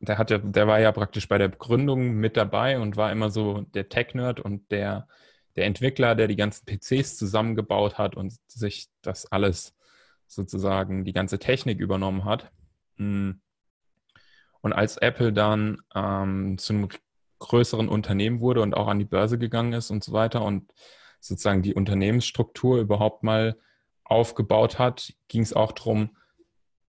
der 0.00 0.18
hat 0.18 0.30
ja, 0.30 0.38
der 0.38 0.66
war 0.66 0.80
ja 0.80 0.90
praktisch 0.92 1.28
bei 1.28 1.38
der 1.38 1.50
Gründung 1.50 2.14
mit 2.14 2.36
dabei 2.36 2.80
und 2.80 2.96
war 2.96 3.12
immer 3.12 3.30
so 3.30 3.60
der 3.74 3.88
Tech-Nerd 3.88 4.40
und 4.40 4.70
der, 4.70 5.06
der 5.56 5.66
Entwickler, 5.66 6.14
der 6.14 6.26
die 6.26 6.36
ganzen 6.36 6.64
PCs 6.64 7.16
zusammengebaut 7.16 7.98
hat 7.98 8.16
und 8.16 8.34
sich 8.48 8.88
das 9.02 9.30
alles 9.30 9.74
sozusagen, 10.26 11.04
die 11.04 11.12
ganze 11.12 11.38
Technik 11.38 11.78
übernommen 11.78 12.24
hat. 12.24 12.50
Hm. 12.96 13.40
Und 14.62 14.72
als 14.72 14.96
Apple 14.96 15.32
dann 15.32 15.82
ähm, 15.94 16.56
zu 16.58 16.72
einem 16.72 16.88
größeren 17.40 17.88
Unternehmen 17.88 18.40
wurde 18.40 18.62
und 18.62 18.74
auch 18.74 18.88
an 18.88 18.98
die 18.98 19.04
Börse 19.04 19.38
gegangen 19.38 19.72
ist 19.72 19.90
und 19.90 20.02
so 20.02 20.12
weiter 20.12 20.42
und 20.42 20.72
sozusagen 21.20 21.62
die 21.62 21.74
Unternehmensstruktur 21.74 22.78
überhaupt 22.78 23.22
mal 23.22 23.56
aufgebaut 24.04 24.78
hat, 24.78 25.12
ging 25.28 25.42
es 25.42 25.52
auch 25.52 25.72
darum, 25.72 26.16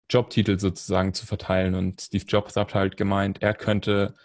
Jobtitel 0.10 0.60
sozusagen 0.60 1.14
zu 1.14 1.26
verteilen. 1.26 1.76
Und 1.76 2.02
Steve 2.02 2.26
Jobs 2.28 2.56
hat 2.56 2.74
halt 2.74 2.98
gemeint, 2.98 3.42
er 3.42 3.54
könnte 3.54 4.16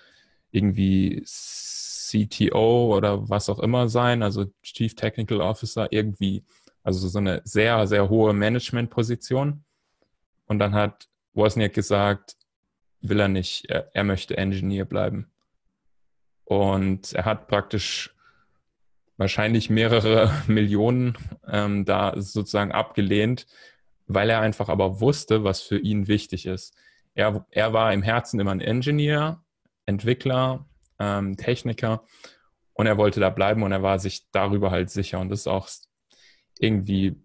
irgendwie 0.51 1.23
CTO 1.27 2.95
oder 2.97 3.29
was 3.29 3.49
auch 3.49 3.59
immer 3.59 3.89
sein, 3.89 4.23
also 4.23 4.47
Chief 4.63 4.95
Technical 4.95 5.41
Officer, 5.41 5.89
irgendwie, 5.91 6.45
also 6.83 7.09
so 7.09 7.19
eine 7.19 7.43
sehr, 7.45 7.87
sehr 7.87 8.09
hohe 8.09 8.33
Managementposition. 8.33 9.65
Und 10.47 10.59
dann 10.59 10.75
hat 10.75 11.09
Wozniak 11.35 11.75
gesagt, 11.75 12.37
will 13.09 13.21
er 13.21 13.29
nicht, 13.29 13.67
er, 13.67 13.90
er 13.95 14.05
möchte 14.05 14.37
Engineer 14.37 14.85
bleiben. 14.85 15.31
Und 16.45 17.12
er 17.12 17.25
hat 17.25 17.49
praktisch 17.49 18.14
wahrscheinlich 19.17 19.71
mehrere 19.71 20.33
Millionen 20.47 21.17
ähm, 21.47 21.85
da 21.85 22.14
sozusagen 22.17 22.73
abgelehnt, 22.73 23.47
weil 24.07 24.31
er 24.31 24.40
einfach 24.40 24.69
aber 24.69 25.01
wusste, 25.01 25.45
was 25.45 25.62
für 25.62 25.79
ihn 25.79 26.09
wichtig 26.09 26.47
ist. 26.47 26.77
Er, 27.14 27.47
er 27.51 27.73
war 27.73 27.93
im 27.93 28.03
Herzen 28.03 28.40
immer 28.40 28.51
ein 28.51 28.61
Engineer, 28.61 29.43
Entwickler, 29.87 30.67
ähm, 30.99 31.37
Techniker 31.37 32.05
und 32.73 32.87
er 32.87 32.99
wollte 32.99 33.21
da 33.21 33.31
bleiben 33.31 33.62
und 33.62 33.73
er 33.73 33.83
war 33.83 33.99
sich 33.99 34.31
darüber 34.33 34.71
halt 34.71 34.90
sicher. 34.90 35.21
Und 35.21 35.29
das 35.29 35.40
ist 35.40 35.47
auch 35.47 35.69
irgendwie 36.59 37.17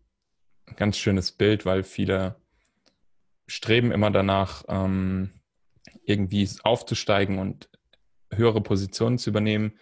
ein 0.68 0.76
ganz 0.76 0.98
schönes 0.98 1.32
Bild, 1.32 1.66
weil 1.66 1.84
viele 1.84 2.36
streben 3.48 3.92
immer 3.92 4.12
danach, 4.12 4.64
ähm, 4.68 5.32
irgendwie 6.10 6.50
aufzusteigen 6.64 7.40
und 7.40 7.70
höhere 8.32 8.62
Positionen 8.62 9.18
zu 9.18 9.30
übernehmen. 9.30 9.74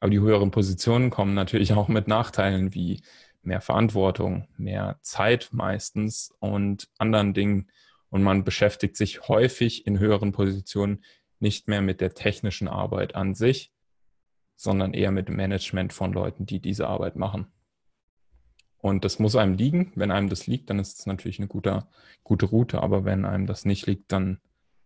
Aber 0.00 0.10
die 0.10 0.20
höheren 0.20 0.50
Positionen 0.50 1.10
kommen 1.10 1.34
natürlich 1.34 1.72
auch 1.72 1.88
mit 1.88 2.08
Nachteilen 2.08 2.74
wie 2.74 3.00
mehr 3.42 3.60
Verantwortung, 3.60 4.48
mehr 4.56 4.98
Zeit 5.02 5.48
meistens 5.52 6.34
und 6.40 6.88
anderen 6.98 7.34
Dingen. 7.34 7.70
Und 8.10 8.22
man 8.22 8.44
beschäftigt 8.44 8.96
sich 8.96 9.28
häufig 9.28 9.86
in 9.86 9.98
höheren 9.98 10.32
Positionen 10.32 11.04
nicht 11.40 11.68
mehr 11.68 11.82
mit 11.82 12.00
der 12.00 12.14
technischen 12.14 12.68
Arbeit 12.68 13.14
an 13.14 13.34
sich, 13.34 13.72
sondern 14.56 14.94
eher 14.94 15.10
mit 15.10 15.28
dem 15.28 15.36
Management 15.36 15.92
von 15.92 16.12
Leuten, 16.12 16.46
die 16.46 16.60
diese 16.60 16.86
Arbeit 16.86 17.16
machen. 17.16 17.48
Und 18.78 19.04
das 19.04 19.18
muss 19.18 19.34
einem 19.34 19.54
liegen. 19.54 19.92
Wenn 19.94 20.10
einem 20.10 20.28
das 20.28 20.46
liegt, 20.46 20.68
dann 20.68 20.78
ist 20.78 21.00
es 21.00 21.06
natürlich 21.06 21.38
eine 21.38 21.48
gute, 21.48 21.86
gute 22.22 22.46
Route. 22.46 22.82
Aber 22.82 23.04
wenn 23.06 23.24
einem 23.24 23.46
das 23.46 23.64
nicht 23.64 23.86
liegt, 23.86 24.12
dann 24.12 24.40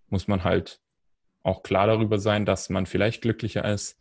muss 0.08 0.28
man 0.28 0.44
halt 0.44 0.80
auch 1.48 1.62
klar 1.62 1.87
darüber 1.87 2.18
sein, 2.18 2.44
dass 2.44 2.68
man 2.68 2.87
vielleicht 2.87 3.22
glücklicher 3.22 3.64
ist, 3.64 3.98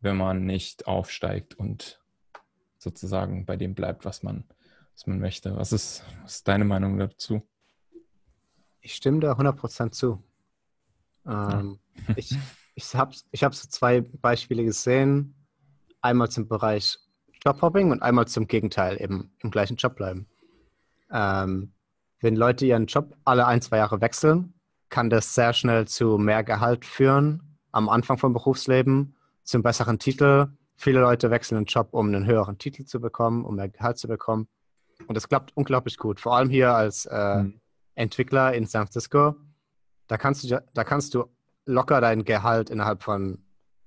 wenn 0.00 0.16
man 0.16 0.44
nicht 0.44 0.86
aufsteigt 0.86 1.54
und 1.54 2.00
sozusagen 2.78 3.46
bei 3.46 3.56
dem 3.56 3.74
bleibt, 3.74 4.04
was 4.04 4.22
man, 4.22 4.44
was 4.94 5.06
man 5.06 5.18
möchte. 5.18 5.56
Was 5.56 5.72
ist, 5.72 6.04
was 6.22 6.36
ist 6.36 6.48
deine 6.48 6.64
Meinung 6.64 6.98
dazu? 6.98 7.46
Ich 8.80 8.94
stimme 8.94 9.20
da 9.20 9.32
100% 9.32 9.90
zu. 9.92 10.22
Ähm, 11.26 11.78
ja. 12.08 12.14
ich 12.16 12.36
ich 12.74 12.94
habe 12.94 13.14
ich 13.30 13.44
hab 13.44 13.54
so 13.54 13.68
zwei 13.68 14.00
Beispiele 14.00 14.64
gesehen. 14.64 15.34
Einmal 16.00 16.30
zum 16.30 16.48
Bereich 16.48 16.98
Jobhopping 17.44 17.90
und 17.90 18.02
einmal 18.02 18.26
zum 18.26 18.46
Gegenteil, 18.46 19.00
eben 19.00 19.32
im 19.40 19.50
gleichen 19.50 19.76
Job 19.76 19.96
bleiben. 19.96 20.26
Ähm, 21.10 21.72
wenn 22.20 22.36
Leute 22.36 22.66
ihren 22.66 22.86
Job 22.86 23.16
alle 23.24 23.46
ein, 23.46 23.60
zwei 23.60 23.78
Jahre 23.78 24.00
wechseln, 24.00 24.54
kann 24.90 25.08
das 25.08 25.34
sehr 25.34 25.52
schnell 25.52 25.86
zu 25.86 26.18
mehr 26.18 26.44
Gehalt 26.44 26.84
führen 26.84 27.50
am 27.72 27.88
Anfang 27.88 28.18
vom 28.18 28.32
Berufsleben 28.32 29.14
zum 29.44 29.62
besseren 29.62 29.98
Titel. 29.98 30.48
Viele 30.76 31.00
Leute 31.00 31.30
wechseln 31.30 31.58
den 31.58 31.66
Job, 31.66 31.88
um 31.92 32.08
einen 32.08 32.26
höheren 32.26 32.58
Titel 32.58 32.84
zu 32.84 33.00
bekommen, 33.00 33.44
um 33.44 33.56
mehr 33.56 33.68
Gehalt 33.68 33.98
zu 33.98 34.08
bekommen. 34.08 34.48
Und 35.06 35.14
das 35.14 35.28
klappt 35.28 35.56
unglaublich 35.56 35.96
gut. 35.96 36.20
Vor 36.20 36.36
allem 36.36 36.50
hier 36.50 36.74
als 36.74 37.06
äh, 37.06 37.42
mhm. 37.42 37.60
Entwickler 37.94 38.54
in 38.54 38.66
San 38.66 38.86
Francisco. 38.86 39.36
Da 40.06 40.16
kannst, 40.16 40.44
du, 40.44 40.62
da 40.74 40.84
kannst 40.84 41.14
du 41.14 41.26
locker 41.66 42.00
dein 42.00 42.24
Gehalt 42.24 42.70
innerhalb 42.70 43.02
von 43.02 43.44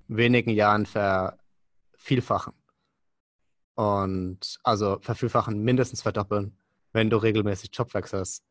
wenigen 0.08 0.52
Jahren 0.52 0.86
vervielfachen. 0.86 2.54
Und 3.76 4.60
also 4.64 5.00
vervielfachen, 5.02 5.64
mindestens 5.64 6.02
verdoppeln, 6.02 6.58
wenn 6.92 7.10
du 7.10 7.18
regelmäßig 7.18 7.72
Job 7.74 7.94
wechselst. 7.94 8.44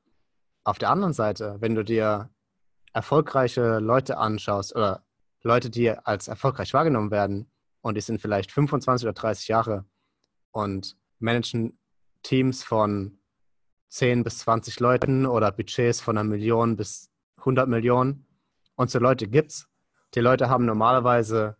Auf 0.64 0.78
der 0.78 0.90
anderen 0.90 1.12
Seite, 1.12 1.56
wenn 1.60 1.74
du 1.74 1.84
dir 1.84 2.30
erfolgreiche 2.92 3.78
Leute 3.78 4.18
anschaust 4.18 4.74
oder 4.74 5.04
Leute, 5.42 5.70
die 5.70 5.90
als 5.90 6.28
erfolgreich 6.28 6.72
wahrgenommen 6.74 7.10
werden 7.10 7.50
und 7.80 7.96
die 7.96 8.00
sind 8.00 8.20
vielleicht 8.20 8.52
25 8.52 9.06
oder 9.06 9.14
30 9.14 9.48
Jahre 9.48 9.84
und 10.52 10.96
managen 11.18 11.78
Teams 12.22 12.62
von 12.62 13.18
10 13.88 14.24
bis 14.24 14.38
20 14.38 14.80
Leuten 14.80 15.26
oder 15.26 15.50
Budgets 15.52 16.00
von 16.00 16.16
einer 16.16 16.28
Million 16.28 16.76
bis 16.76 17.10
100 17.38 17.68
Millionen. 17.68 18.26
Und 18.76 18.90
so 18.90 18.98
Leute 18.98 19.28
gibt's. 19.28 19.68
Die 20.14 20.20
Leute 20.20 20.48
haben 20.48 20.64
normalerweise 20.64 21.56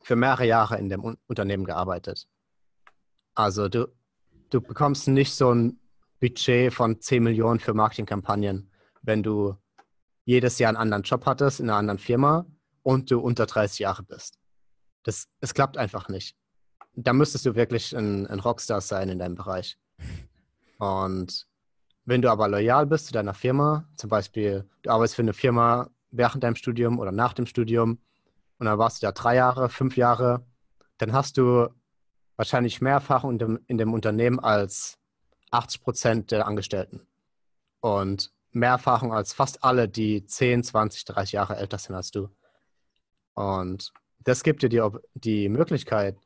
für 0.00 0.16
mehrere 0.16 0.46
Jahre 0.46 0.78
in 0.78 0.88
dem 0.88 1.16
Unternehmen 1.26 1.64
gearbeitet. 1.64 2.26
Also 3.34 3.68
du, 3.68 3.86
du 4.50 4.60
bekommst 4.60 5.08
nicht 5.08 5.32
so 5.32 5.54
ein 5.54 5.78
Budget 6.20 6.72
von 6.72 7.00
10 7.00 7.22
Millionen 7.22 7.60
für 7.60 7.74
Marketingkampagnen, 7.74 8.70
wenn 9.02 9.22
du 9.22 9.56
jedes 10.24 10.58
Jahr 10.58 10.68
einen 10.68 10.76
anderen 10.76 11.02
Job 11.02 11.26
hattest 11.26 11.60
in 11.60 11.68
einer 11.68 11.78
anderen 11.78 11.98
Firma 11.98 12.46
und 12.82 13.10
du 13.10 13.20
unter 13.20 13.46
30 13.46 13.80
Jahre 13.80 14.02
bist. 14.02 14.38
Das, 15.02 15.28
es 15.40 15.54
klappt 15.54 15.76
einfach 15.76 16.08
nicht. 16.08 16.36
Da 16.94 17.12
müsstest 17.12 17.46
du 17.46 17.54
wirklich 17.54 17.96
ein, 17.96 18.26
ein 18.26 18.40
Rockstar 18.40 18.80
sein 18.80 19.08
in 19.08 19.18
deinem 19.18 19.34
Bereich. 19.34 19.78
Und 20.78 21.46
wenn 22.04 22.22
du 22.22 22.30
aber 22.30 22.48
loyal 22.48 22.86
bist 22.86 23.06
zu 23.06 23.12
deiner 23.12 23.34
Firma, 23.34 23.88
zum 23.96 24.10
Beispiel 24.10 24.68
du 24.82 24.90
arbeitest 24.90 25.16
für 25.16 25.22
eine 25.22 25.32
Firma 25.32 25.88
während 26.10 26.44
deinem 26.44 26.56
Studium 26.56 26.98
oder 26.98 27.12
nach 27.12 27.32
dem 27.32 27.46
Studium 27.46 27.98
und 28.58 28.66
dann 28.66 28.78
warst 28.78 29.02
du 29.02 29.06
da 29.06 29.12
drei 29.12 29.36
Jahre, 29.36 29.68
fünf 29.68 29.96
Jahre, 29.96 30.44
dann 30.98 31.12
hast 31.12 31.38
du 31.38 31.68
wahrscheinlich 32.36 32.80
mehr 32.80 32.94
Erfahrung 32.94 33.32
in 33.32 33.38
dem, 33.38 33.60
in 33.66 33.78
dem 33.78 33.92
Unternehmen 33.92 34.40
als 34.40 34.98
80 35.50 35.82
Prozent 35.82 36.30
der 36.30 36.46
Angestellten. 36.46 37.06
und 37.80 38.32
mehr 38.52 38.70
Erfahrung 38.70 39.12
als 39.12 39.32
fast 39.32 39.64
alle, 39.64 39.88
die 39.88 40.24
10, 40.24 40.62
20, 40.62 41.04
30 41.04 41.32
Jahre 41.32 41.56
älter 41.56 41.78
sind 41.78 41.94
als 41.94 42.10
du. 42.10 42.28
Und 43.34 43.92
das 44.20 44.42
gibt 44.42 44.62
dir 44.62 44.68
die, 44.68 44.82
die 45.14 45.48
Möglichkeit, 45.48 46.18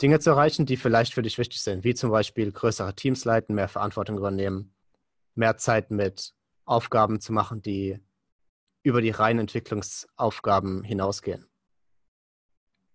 Dinge 0.00 0.20
zu 0.20 0.30
erreichen, 0.30 0.64
die 0.64 0.76
vielleicht 0.76 1.12
für 1.12 1.22
dich 1.22 1.38
wichtig 1.38 1.60
sind, 1.60 1.82
wie 1.82 1.94
zum 1.94 2.10
Beispiel 2.10 2.52
größere 2.52 2.94
Teams 2.94 3.24
leiten, 3.24 3.54
mehr 3.54 3.68
Verantwortung 3.68 4.16
übernehmen, 4.16 4.74
mehr 5.34 5.56
Zeit 5.56 5.90
mit 5.90 6.34
Aufgaben 6.64 7.20
zu 7.20 7.32
machen, 7.32 7.62
die 7.62 7.98
über 8.84 9.02
die 9.02 9.10
reinen 9.10 9.40
Entwicklungsaufgaben 9.40 10.84
hinausgehen. 10.84 11.46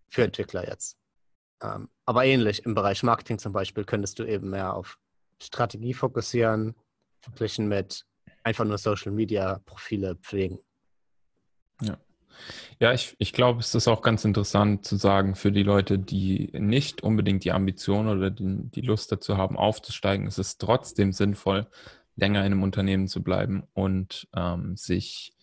Für 0.10 0.24
Entwickler 0.24 0.68
jetzt. 0.68 0.98
Ähm, 1.62 1.90
aber 2.06 2.24
ähnlich 2.24 2.66
im 2.66 2.76
Bereich 2.76 3.04
Marketing 3.04 3.38
zum 3.38 3.52
Beispiel 3.52 3.84
könntest 3.84 4.20
du 4.20 4.24
eben 4.24 4.50
mehr 4.50 4.74
auf 4.74 4.98
Strategie 5.42 5.94
fokussieren, 5.94 6.76
verglichen 7.24 7.68
mit 7.68 8.06
einfach 8.44 8.66
nur 8.66 8.78
Social 8.78 9.12
Media 9.12 9.60
Profile 9.66 10.16
pflegen. 10.16 10.60
Ja. 11.82 11.98
Ja, 12.80 12.94
ich, 12.94 13.16
ich 13.20 13.32
glaube, 13.32 13.60
es 13.60 13.76
ist 13.76 13.88
auch 13.88 14.02
ganz 14.02 14.26
interessant 14.26 14.86
zu 14.86 14.96
sagen, 14.96 15.36
für 15.36 15.52
die 15.52 15.62
Leute, 15.62 16.00
die 16.00 16.50
nicht 16.54 17.04
unbedingt 17.04 17.44
die 17.44 17.52
Ambition 17.52 18.08
oder 18.08 18.32
die, 18.32 18.70
die 18.72 18.82
Lust 18.82 19.12
dazu 19.12 19.38
haben, 19.38 19.56
aufzusteigen, 19.56 20.26
ist 20.26 20.40
es 20.40 20.58
trotzdem 20.58 21.14
sinnvoll, 21.14 21.68
länger 22.16 22.40
in 22.40 22.48
einem 22.48 22.64
Unternehmen 22.64 23.08
zu 23.08 23.24
bleiben 23.24 23.64
und 23.74 24.28
ähm, 24.36 24.76
sich 24.76 25.34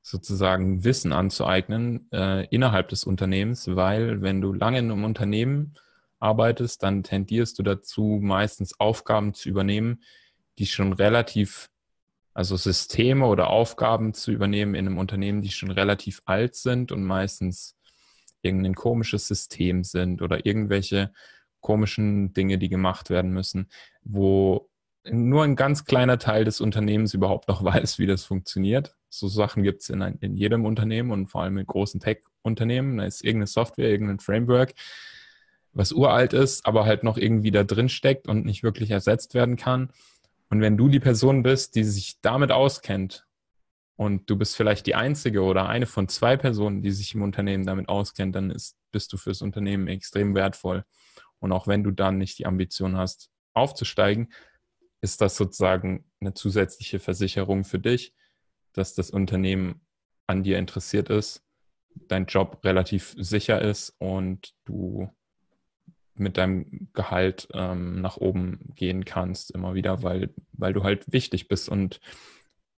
sozusagen 0.00 0.84
Wissen 0.84 1.12
anzueignen 1.12 2.10
äh, 2.12 2.46
innerhalb 2.46 2.88
des 2.88 3.04
Unternehmens, 3.04 3.68
weil 3.68 4.22
wenn 4.22 4.40
du 4.40 4.52
lange 4.52 4.78
in 4.78 4.90
einem 4.90 5.04
Unternehmen 5.04 5.74
arbeitest, 6.18 6.82
dann 6.82 7.02
tendierst 7.02 7.58
du 7.58 7.62
dazu, 7.62 8.18
meistens 8.20 8.78
Aufgaben 8.80 9.34
zu 9.34 9.48
übernehmen, 9.48 10.02
die 10.58 10.66
schon 10.66 10.92
relativ 10.92 11.68
also 12.34 12.56
Systeme 12.56 13.26
oder 13.26 13.50
Aufgaben 13.50 14.14
zu 14.14 14.32
übernehmen 14.32 14.74
in 14.74 14.86
einem 14.86 14.98
Unternehmen, 14.98 15.42
die 15.42 15.50
schon 15.50 15.70
relativ 15.70 16.22
alt 16.24 16.54
sind 16.54 16.90
und 16.90 17.04
meistens 17.04 17.76
irgendein 18.40 18.74
komisches 18.74 19.28
System 19.28 19.84
sind 19.84 20.22
oder 20.22 20.46
irgendwelche 20.46 21.12
komischen 21.60 22.32
Dinge, 22.32 22.58
die 22.58 22.68
gemacht 22.68 23.10
werden 23.10 23.32
müssen, 23.32 23.68
wo 24.02 24.68
nur 25.04 25.44
ein 25.44 25.56
ganz 25.56 25.84
kleiner 25.84 26.18
Teil 26.18 26.44
des 26.44 26.60
Unternehmens 26.60 27.14
überhaupt 27.14 27.48
noch 27.48 27.64
weiß, 27.64 27.98
wie 27.98 28.06
das 28.06 28.24
funktioniert. 28.24 28.94
So 29.08 29.28
Sachen 29.28 29.62
gibt 29.62 29.82
es 29.82 29.90
in, 29.90 30.00
in 30.00 30.36
jedem 30.36 30.64
Unternehmen 30.64 31.10
und 31.10 31.28
vor 31.28 31.42
allem 31.42 31.58
in 31.58 31.66
großen 31.66 32.00
Tech-Unternehmen. 32.00 32.96
Da 32.98 33.04
ist 33.04 33.22
irgendeine 33.22 33.46
Software, 33.46 33.90
irgendein 33.90 34.20
Framework, 34.20 34.72
was 35.72 35.92
uralt 35.92 36.32
ist, 36.32 36.66
aber 36.66 36.86
halt 36.86 37.04
noch 37.04 37.18
irgendwie 37.18 37.50
da 37.50 37.62
drin 37.62 37.88
steckt 37.88 38.26
und 38.26 38.44
nicht 38.44 38.62
wirklich 38.62 38.90
ersetzt 38.90 39.34
werden 39.34 39.56
kann. 39.56 39.90
Und 40.52 40.60
wenn 40.60 40.76
du 40.76 40.90
die 40.90 41.00
Person 41.00 41.42
bist, 41.42 41.76
die 41.76 41.84
sich 41.84 42.20
damit 42.20 42.52
auskennt 42.52 43.26
und 43.96 44.28
du 44.28 44.36
bist 44.36 44.54
vielleicht 44.54 44.86
die 44.86 44.94
einzige 44.94 45.44
oder 45.44 45.66
eine 45.66 45.86
von 45.86 46.08
zwei 46.08 46.36
Personen, 46.36 46.82
die 46.82 46.90
sich 46.90 47.14
im 47.14 47.22
Unternehmen 47.22 47.64
damit 47.64 47.88
auskennt, 47.88 48.36
dann 48.36 48.50
ist, 48.50 48.76
bist 48.90 49.10
du 49.14 49.16
fürs 49.16 49.40
Unternehmen 49.40 49.88
extrem 49.88 50.34
wertvoll. 50.34 50.84
Und 51.38 51.52
auch 51.52 51.68
wenn 51.68 51.82
du 51.82 51.90
dann 51.90 52.18
nicht 52.18 52.38
die 52.38 52.44
Ambition 52.44 52.98
hast, 52.98 53.30
aufzusteigen, 53.54 54.30
ist 55.00 55.22
das 55.22 55.36
sozusagen 55.36 56.04
eine 56.20 56.34
zusätzliche 56.34 56.98
Versicherung 56.98 57.64
für 57.64 57.78
dich, 57.78 58.12
dass 58.74 58.94
das 58.94 59.08
Unternehmen 59.08 59.80
an 60.26 60.42
dir 60.42 60.58
interessiert 60.58 61.08
ist, 61.08 61.42
dein 61.94 62.26
Job 62.26 62.62
relativ 62.62 63.14
sicher 63.16 63.62
ist 63.62 63.94
und 63.96 64.52
du 64.66 65.08
mit 66.14 66.36
deinem 66.36 66.88
Gehalt 66.92 67.48
ähm, 67.54 68.00
nach 68.00 68.16
oben 68.16 68.72
gehen 68.74 69.04
kannst, 69.04 69.50
immer 69.50 69.74
wieder, 69.74 70.02
weil, 70.02 70.30
weil 70.52 70.72
du 70.72 70.84
halt 70.84 71.12
wichtig 71.12 71.48
bist 71.48 71.68
und 71.68 72.00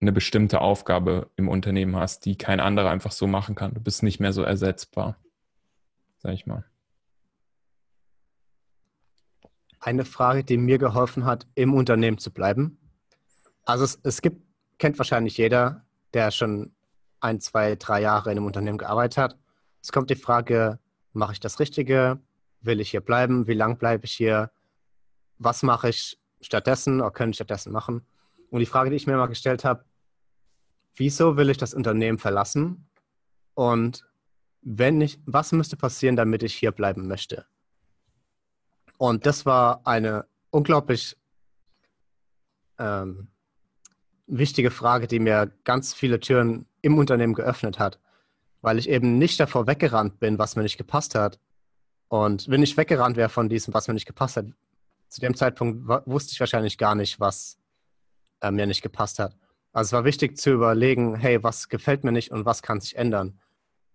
eine 0.01 0.11
bestimmte 0.11 0.61
Aufgabe 0.61 1.29
im 1.35 1.47
Unternehmen 1.47 1.95
hast, 1.95 2.25
die 2.25 2.37
kein 2.37 2.59
anderer 2.59 2.89
einfach 2.89 3.11
so 3.11 3.27
machen 3.27 3.55
kann. 3.55 3.73
Du 3.73 3.81
bist 3.81 4.03
nicht 4.03 4.19
mehr 4.19 4.33
so 4.33 4.43
ersetzbar, 4.43 5.17
sag 6.17 6.33
ich 6.33 6.45
mal. 6.45 6.65
Eine 9.79 10.05
Frage, 10.05 10.43
die 10.43 10.57
mir 10.57 10.77
geholfen 10.77 11.25
hat, 11.25 11.47
im 11.55 11.73
Unternehmen 11.73 12.17
zu 12.17 12.31
bleiben. 12.31 12.77
Also 13.65 13.83
es, 13.83 13.99
es 14.03 14.21
gibt, 14.21 14.41
kennt 14.77 14.97
wahrscheinlich 14.97 15.37
jeder, 15.37 15.85
der 16.13 16.31
schon 16.31 16.71
ein, 17.19 17.39
zwei, 17.39 17.75
drei 17.75 18.01
Jahre 18.01 18.31
in 18.31 18.37
einem 18.37 18.45
Unternehmen 18.45 18.77
gearbeitet 18.77 19.17
hat. 19.17 19.37
Es 19.81 19.91
kommt 19.91 20.09
die 20.09 20.15
Frage, 20.15 20.79
mache 21.13 21.33
ich 21.33 21.39
das 21.39 21.59
Richtige? 21.59 22.19
Will 22.65 22.79
ich 22.79 22.91
hier 22.91 23.01
bleiben? 23.01 23.47
Wie 23.47 23.53
lang 23.53 23.77
bleibe 23.77 24.05
ich 24.05 24.13
hier? 24.13 24.51
Was 25.37 25.63
mache 25.63 25.89
ich 25.89 26.19
stattdessen 26.41 27.01
oder 27.01 27.11
können 27.11 27.31
ich 27.31 27.37
stattdessen 27.37 27.71
machen? 27.71 28.05
Und 28.49 28.59
die 28.59 28.65
Frage, 28.65 28.89
die 28.89 28.95
ich 28.95 29.07
mir 29.07 29.17
mal 29.17 29.27
gestellt 29.27 29.65
habe, 29.65 29.85
wieso 30.95 31.37
will 31.37 31.49
ich 31.49 31.57
das 31.57 31.73
Unternehmen 31.73 32.19
verlassen? 32.19 32.87
Und 33.53 34.05
wenn 34.61 35.01
ich, 35.01 35.19
was 35.25 35.51
müsste 35.51 35.77
passieren, 35.77 36.15
damit 36.15 36.43
ich 36.43 36.55
hier 36.55 36.71
bleiben 36.71 37.07
möchte? 37.07 37.45
Und 38.97 39.25
das 39.25 39.45
war 39.45 39.81
eine 39.85 40.25
unglaublich 40.51 41.17
ähm, 42.79 43.27
wichtige 44.27 44.71
Frage, 44.71 45.07
die 45.07 45.19
mir 45.19 45.51
ganz 45.63 45.93
viele 45.93 46.19
Türen 46.19 46.65
im 46.81 46.97
Unternehmen 46.97 47.33
geöffnet 47.33 47.79
hat, 47.79 47.99
weil 48.61 48.79
ich 48.79 48.89
eben 48.89 49.17
nicht 49.17 49.39
davor 49.39 49.67
weggerannt 49.67 50.19
bin, 50.19 50.39
was 50.39 50.55
mir 50.55 50.63
nicht 50.63 50.77
gepasst 50.77 51.15
hat, 51.15 51.39
und 52.15 52.47
wenn 52.47 52.63
ich 52.63 52.77
weggerannt 52.77 53.17
wäre 53.17 53.27
von 53.27 53.49
diesem, 53.49 53.73
was 53.73 53.89
mir 53.89 53.93
nicht 53.93 54.05
gepasst 54.05 54.37
hat, 54.37 54.45
zu 55.09 55.19
dem 55.19 55.35
Zeitpunkt 55.35 55.85
wusste 56.05 56.31
ich 56.31 56.39
wahrscheinlich 56.39 56.77
gar 56.77 56.95
nicht, 56.95 57.19
was 57.19 57.57
äh, 58.39 58.51
mir 58.51 58.65
nicht 58.67 58.81
gepasst 58.81 59.19
hat. 59.19 59.35
Also 59.73 59.89
es 59.89 59.91
war 59.91 60.05
wichtig 60.05 60.37
zu 60.37 60.51
überlegen, 60.51 61.15
hey, 61.15 61.43
was 61.43 61.67
gefällt 61.67 62.05
mir 62.05 62.13
nicht 62.13 62.31
und 62.31 62.45
was 62.45 62.61
kann 62.61 62.79
sich 62.79 62.95
ändern. 62.95 63.37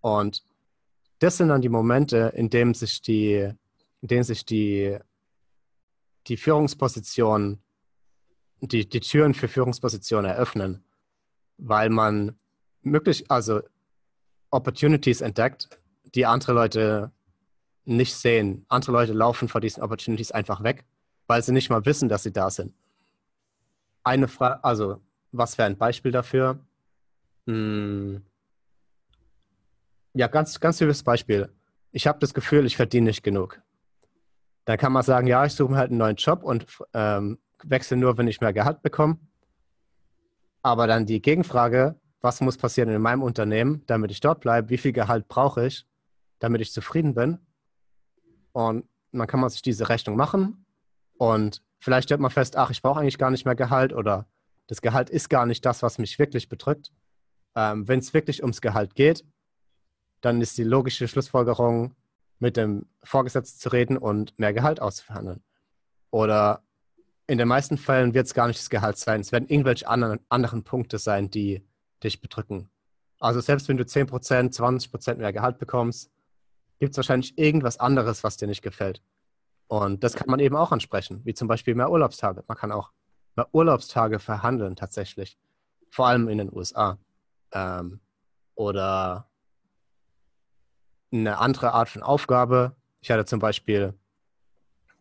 Und 0.02 0.44
das 1.20 1.38
sind 1.38 1.48
dann 1.48 1.62
die 1.62 1.70
Momente, 1.70 2.32
in 2.36 2.50
denen 2.50 2.74
sich 2.74 3.00
die, 3.00 3.54
in 4.02 4.08
denen 4.08 4.24
sich 4.24 4.44
die, 4.44 4.98
die 6.26 6.36
Führungsposition, 6.36 7.58
die, 8.60 8.86
die 8.86 9.00
Türen 9.00 9.32
für 9.32 9.48
Führungspositionen 9.48 10.30
eröffnen, 10.30 10.84
weil 11.56 11.88
man 11.88 12.38
möglich, 12.82 13.30
also 13.30 13.62
Opportunities 14.50 15.22
entdeckt, 15.22 15.70
die 16.14 16.26
andere 16.26 16.52
Leute 16.52 17.12
nicht 17.84 18.14
sehen. 18.14 18.64
Andere 18.68 18.92
Leute 18.92 19.12
laufen 19.12 19.48
vor 19.48 19.60
diesen 19.60 19.82
Opportunities 19.82 20.32
einfach 20.32 20.62
weg, 20.62 20.84
weil 21.26 21.42
sie 21.42 21.52
nicht 21.52 21.70
mal 21.70 21.84
wissen, 21.86 22.08
dass 22.08 22.22
sie 22.22 22.32
da 22.32 22.50
sind. 22.50 22.74
Eine 24.04 24.28
Frage, 24.28 24.62
also 24.64 25.00
was 25.32 25.58
wäre 25.58 25.66
ein 25.66 25.78
Beispiel 25.78 26.12
dafür? 26.12 26.58
Hm. 27.46 28.22
Ja, 30.14 30.26
ganz, 30.26 30.58
ganz 30.58 30.78
typisches 30.78 31.02
Beispiel. 31.02 31.48
Ich 31.92 32.06
habe 32.06 32.18
das 32.18 32.34
Gefühl, 32.34 32.66
ich 32.66 32.76
verdiene 32.76 33.06
nicht 33.06 33.22
genug. 33.22 33.60
Dann 34.64 34.78
kann 34.78 34.92
man 34.92 35.02
sagen, 35.02 35.26
ja, 35.26 35.44
ich 35.44 35.52
suche 35.52 35.72
mir 35.72 35.78
halt 35.78 35.90
einen 35.90 35.98
neuen 35.98 36.16
Job 36.16 36.42
und 36.42 36.66
ähm, 36.94 37.38
wechsle 37.62 37.96
nur, 37.96 38.18
wenn 38.18 38.28
ich 38.28 38.40
mehr 38.40 38.52
Gehalt 38.52 38.82
bekomme. 38.82 39.18
Aber 40.62 40.86
dann 40.86 41.06
die 41.06 41.22
Gegenfrage, 41.22 41.98
was 42.20 42.40
muss 42.40 42.58
passieren 42.58 42.90
in 42.90 43.00
meinem 43.00 43.22
Unternehmen, 43.22 43.82
damit 43.86 44.10
ich 44.10 44.20
dort 44.20 44.40
bleibe? 44.40 44.68
Wie 44.68 44.78
viel 44.78 44.92
Gehalt 44.92 45.28
brauche 45.28 45.66
ich, 45.66 45.86
damit 46.38 46.60
ich 46.60 46.72
zufrieden 46.72 47.14
bin? 47.14 47.38
Und 48.52 48.88
dann 49.12 49.26
kann 49.26 49.40
man 49.40 49.50
sich 49.50 49.62
diese 49.62 49.88
Rechnung 49.88 50.16
machen 50.16 50.64
und 51.18 51.62
vielleicht 51.78 52.08
stellt 52.08 52.20
man 52.20 52.30
fest, 52.30 52.56
ach, 52.56 52.70
ich 52.70 52.82
brauche 52.82 53.00
eigentlich 53.00 53.18
gar 53.18 53.30
nicht 53.30 53.44
mehr 53.44 53.54
Gehalt 53.54 53.92
oder 53.92 54.26
das 54.66 54.80
Gehalt 54.80 55.10
ist 55.10 55.28
gar 55.28 55.46
nicht 55.46 55.64
das, 55.66 55.82
was 55.82 55.98
mich 55.98 56.18
wirklich 56.18 56.48
bedrückt. 56.48 56.92
Ähm, 57.56 57.88
Wenn 57.88 57.98
es 57.98 58.14
wirklich 58.14 58.42
ums 58.42 58.60
Gehalt 58.60 58.94
geht, 58.94 59.24
dann 60.20 60.40
ist 60.40 60.56
die 60.58 60.64
logische 60.64 61.08
Schlussfolgerung, 61.08 61.94
mit 62.38 62.56
dem 62.56 62.86
Vorgesetzten 63.02 63.60
zu 63.60 63.68
reden 63.68 63.98
und 63.98 64.38
mehr 64.38 64.52
Gehalt 64.52 64.80
auszuverhandeln. 64.80 65.42
Oder 66.10 66.62
in 67.26 67.38
den 67.38 67.46
meisten 67.46 67.78
Fällen 67.78 68.14
wird 68.14 68.26
es 68.26 68.34
gar 68.34 68.48
nicht 68.48 68.58
das 68.58 68.70
Gehalt 68.70 68.96
sein. 68.96 69.20
Es 69.20 69.30
werden 69.30 69.48
irgendwelche 69.48 69.86
anderen, 69.86 70.20
anderen 70.28 70.64
Punkte 70.64 70.98
sein, 70.98 71.30
die 71.30 71.62
dich 72.02 72.20
bedrücken. 72.20 72.70
Also 73.20 73.40
selbst 73.40 73.68
wenn 73.68 73.76
du 73.76 73.84
10%, 73.84 74.08
20% 74.56 75.16
mehr 75.16 75.32
Gehalt 75.32 75.58
bekommst, 75.58 76.10
gibt 76.80 76.94
es 76.94 76.96
wahrscheinlich 76.96 77.38
irgendwas 77.38 77.78
anderes, 77.78 78.24
was 78.24 78.36
dir 78.36 78.48
nicht 78.48 78.62
gefällt. 78.62 79.02
Und 79.68 80.02
das 80.02 80.14
kann 80.14 80.28
man 80.28 80.40
eben 80.40 80.56
auch 80.56 80.72
ansprechen, 80.72 81.20
wie 81.24 81.34
zum 81.34 81.46
Beispiel 81.46 81.76
mehr 81.76 81.90
Urlaubstage. 81.90 82.42
Man 82.48 82.58
kann 82.58 82.72
auch 82.72 82.90
mehr 83.36 83.46
Urlaubstage 83.52 84.18
verhandeln 84.18 84.74
tatsächlich, 84.74 85.38
vor 85.90 86.08
allem 86.08 86.28
in 86.28 86.38
den 86.38 86.52
USA. 86.52 86.98
Ähm, 87.52 88.00
oder 88.56 89.28
eine 91.12 91.38
andere 91.38 91.72
Art 91.72 91.88
von 91.88 92.02
Aufgabe. 92.02 92.74
Ich 93.00 93.10
hatte 93.10 93.24
zum 93.24 93.38
Beispiel 93.38 93.94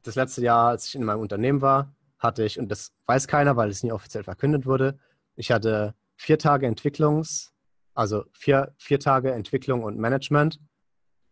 das 0.04 0.16
letzte 0.16 0.42
Jahr, 0.42 0.70
als 0.70 0.88
ich 0.88 0.96
in 0.96 1.04
meinem 1.04 1.22
Unternehmen 1.22 1.62
war, 1.62 1.94
hatte 2.20 2.44
ich, 2.44 2.60
und 2.60 2.70
das 2.70 2.94
weiß 3.06 3.28
keiner, 3.28 3.56
weil 3.56 3.70
es 3.70 3.84
nie 3.84 3.92
offiziell 3.92 4.24
verkündet 4.24 4.66
wurde, 4.66 5.00
ich 5.36 5.52
hatte 5.52 5.96
vier 6.16 6.38
Tage 6.38 6.68
Entwicklungs, 6.68 7.54
also 7.94 8.26
vier, 8.34 8.74
vier 8.78 9.00
Tage 9.00 9.32
Entwicklung 9.32 9.84
und 9.84 9.98
Management 9.98 10.60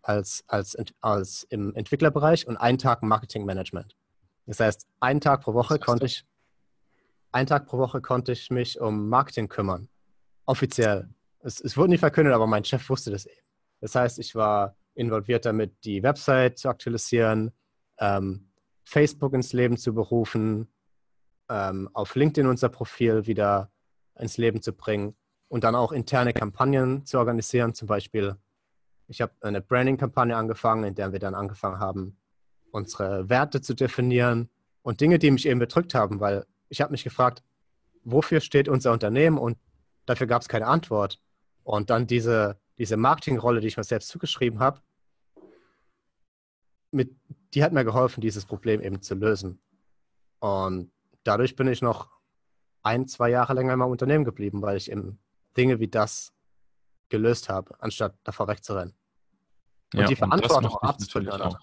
als, 0.08 0.44
als, 0.48 0.78
als 1.02 1.44
im 1.50 1.76
Entwicklerbereich 1.76 2.48
und 2.48 2.58
einen 2.58 2.78
Tag 2.78 3.04
Marketingmanagement. 3.04 3.96
Das 4.46 4.60
heißt, 4.62 4.88
einen 5.02 5.20
Tag 5.20 5.42
pro 5.42 5.54
Woche 5.54 5.80
konnte 5.80 6.06
ich, 6.06 6.26
einen 7.32 7.48
Tag 7.48 7.66
pro 7.66 7.78
Woche 7.78 8.02
konnte 8.02 8.32
ich 8.32 8.50
mich 8.50 8.80
um 8.80 9.10
Marketing 9.10 9.50
kümmern. 9.50 9.90
Offiziell. 10.46 11.10
Es, 11.40 11.60
es 11.60 11.76
wurde 11.76 11.90
nicht 11.90 12.00
verkündet, 12.00 12.34
aber 12.34 12.48
mein 12.48 12.64
Chef 12.64 12.90
wusste 12.90 13.12
das 13.12 13.26
eben. 13.26 13.42
Das 13.82 13.96
heißt, 13.96 14.20
ich 14.20 14.34
war 14.34 14.78
involviert 14.96 15.46
damit, 15.46 15.84
die 15.84 16.02
Website 16.02 16.58
zu 16.58 16.70
aktualisieren, 16.70 17.52
ähm, 18.00 18.50
Facebook 18.86 19.34
ins 19.34 19.52
Leben 19.52 19.78
zu 19.78 19.94
berufen, 19.94 20.70
ähm, 21.50 21.90
auf 21.94 22.16
LinkedIn 22.16 22.50
unser 22.50 22.70
Profil 22.70 23.28
wieder 23.28 23.72
ins 24.18 24.38
Leben 24.38 24.62
zu 24.62 24.72
bringen 24.72 25.16
und 25.50 25.66
dann 25.66 25.76
auch 25.76 25.92
interne 25.92 26.34
Kampagnen 26.34 27.06
zu 27.06 27.20
organisieren. 27.20 27.74
Zum 27.74 27.90
Beispiel, 27.90 28.38
ich 29.08 29.22
habe 29.22 29.34
eine 29.42 29.62
Branding-Kampagne 29.62 30.36
angefangen, 30.36 30.84
in 30.84 30.96
der 30.96 31.12
wir 31.12 31.20
dann 31.20 31.36
angefangen 31.36 31.80
haben, 31.80 32.18
unsere 32.72 33.30
Werte 33.30 33.62
zu 33.62 33.74
definieren 33.74 34.50
und 34.82 35.02
Dinge, 35.02 35.20
die 35.20 35.32
mich 35.32 35.46
eben 35.48 35.60
bedrückt 35.60 35.96
haben, 35.96 36.20
weil 36.20 36.46
ich 36.70 36.82
habe 36.82 36.92
mich 36.92 37.04
gefragt, 37.04 37.44
wofür 38.04 38.40
steht 38.42 38.68
unser 38.68 38.92
Unternehmen 38.92 39.38
und 39.38 39.58
dafür 40.06 40.28
gab 40.28 40.42
es 40.42 40.50
keine 40.50 40.68
Antwort. 40.68 41.22
Und 41.64 41.90
dann 41.90 42.08
diese, 42.08 42.60
diese 42.78 42.98
Marketingrolle, 42.98 43.60
die 43.60 43.68
ich 43.68 43.78
mir 43.78 43.84
selbst 43.84 44.10
zugeschrieben 44.10 44.60
habe, 44.60 44.82
mit, 46.92 47.16
die 47.54 47.64
hat 47.64 47.74
mir 47.74 47.84
geholfen, 47.84 48.22
dieses 48.22 48.46
Problem 48.46 48.82
eben 48.82 49.02
zu 49.02 49.16
lösen. 49.16 49.60
Und 50.40 50.92
dadurch 51.24 51.56
bin 51.56 51.68
ich 51.68 51.82
noch 51.82 52.10
ein, 52.84 53.08
zwei 53.08 53.30
Jahre 53.30 53.54
länger 53.54 53.74
in 53.74 53.80
meinem 53.80 53.92
Unternehmen 53.92 54.24
geblieben, 54.24 54.62
weil 54.62 54.78
ich 54.78 54.92
eben 54.92 55.20
Dinge 55.58 55.80
wie 55.80 55.88
das 55.88 56.34
gelöst 57.10 57.50
habe, 57.50 57.76
anstatt 57.80 58.16
davor 58.24 58.48
wegzurennen. 58.48 58.94
Und 59.94 60.02
ja, 60.02 60.08
die 60.08 60.16
Verantwortung 60.16 60.72
auch 60.72 60.82
abzuliefern. 60.82 61.56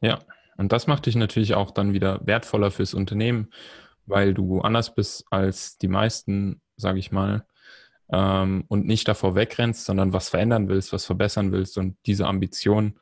Ja, 0.00 0.18
und 0.56 0.72
das 0.72 0.86
macht 0.86 1.06
dich 1.06 1.16
natürlich 1.16 1.54
auch 1.54 1.70
dann 1.70 1.92
wieder 1.92 2.20
wertvoller 2.26 2.70
fürs 2.70 2.94
Unternehmen, 2.94 3.52
weil 4.06 4.34
du 4.34 4.60
anders 4.60 4.94
bist 4.94 5.24
als 5.30 5.78
die 5.78 5.88
meisten, 5.88 6.60
sage 6.76 6.98
ich 6.98 7.12
mal, 7.12 7.46
ähm, 8.12 8.64
und 8.68 8.86
nicht 8.86 9.08
davor 9.08 9.34
wegrennst, 9.34 9.84
sondern 9.84 10.12
was 10.12 10.28
verändern 10.28 10.68
willst, 10.68 10.92
was 10.92 11.06
verbessern 11.06 11.52
willst. 11.52 11.78
Und 11.78 11.96
diese 12.06 12.26
Ambition 12.26 12.98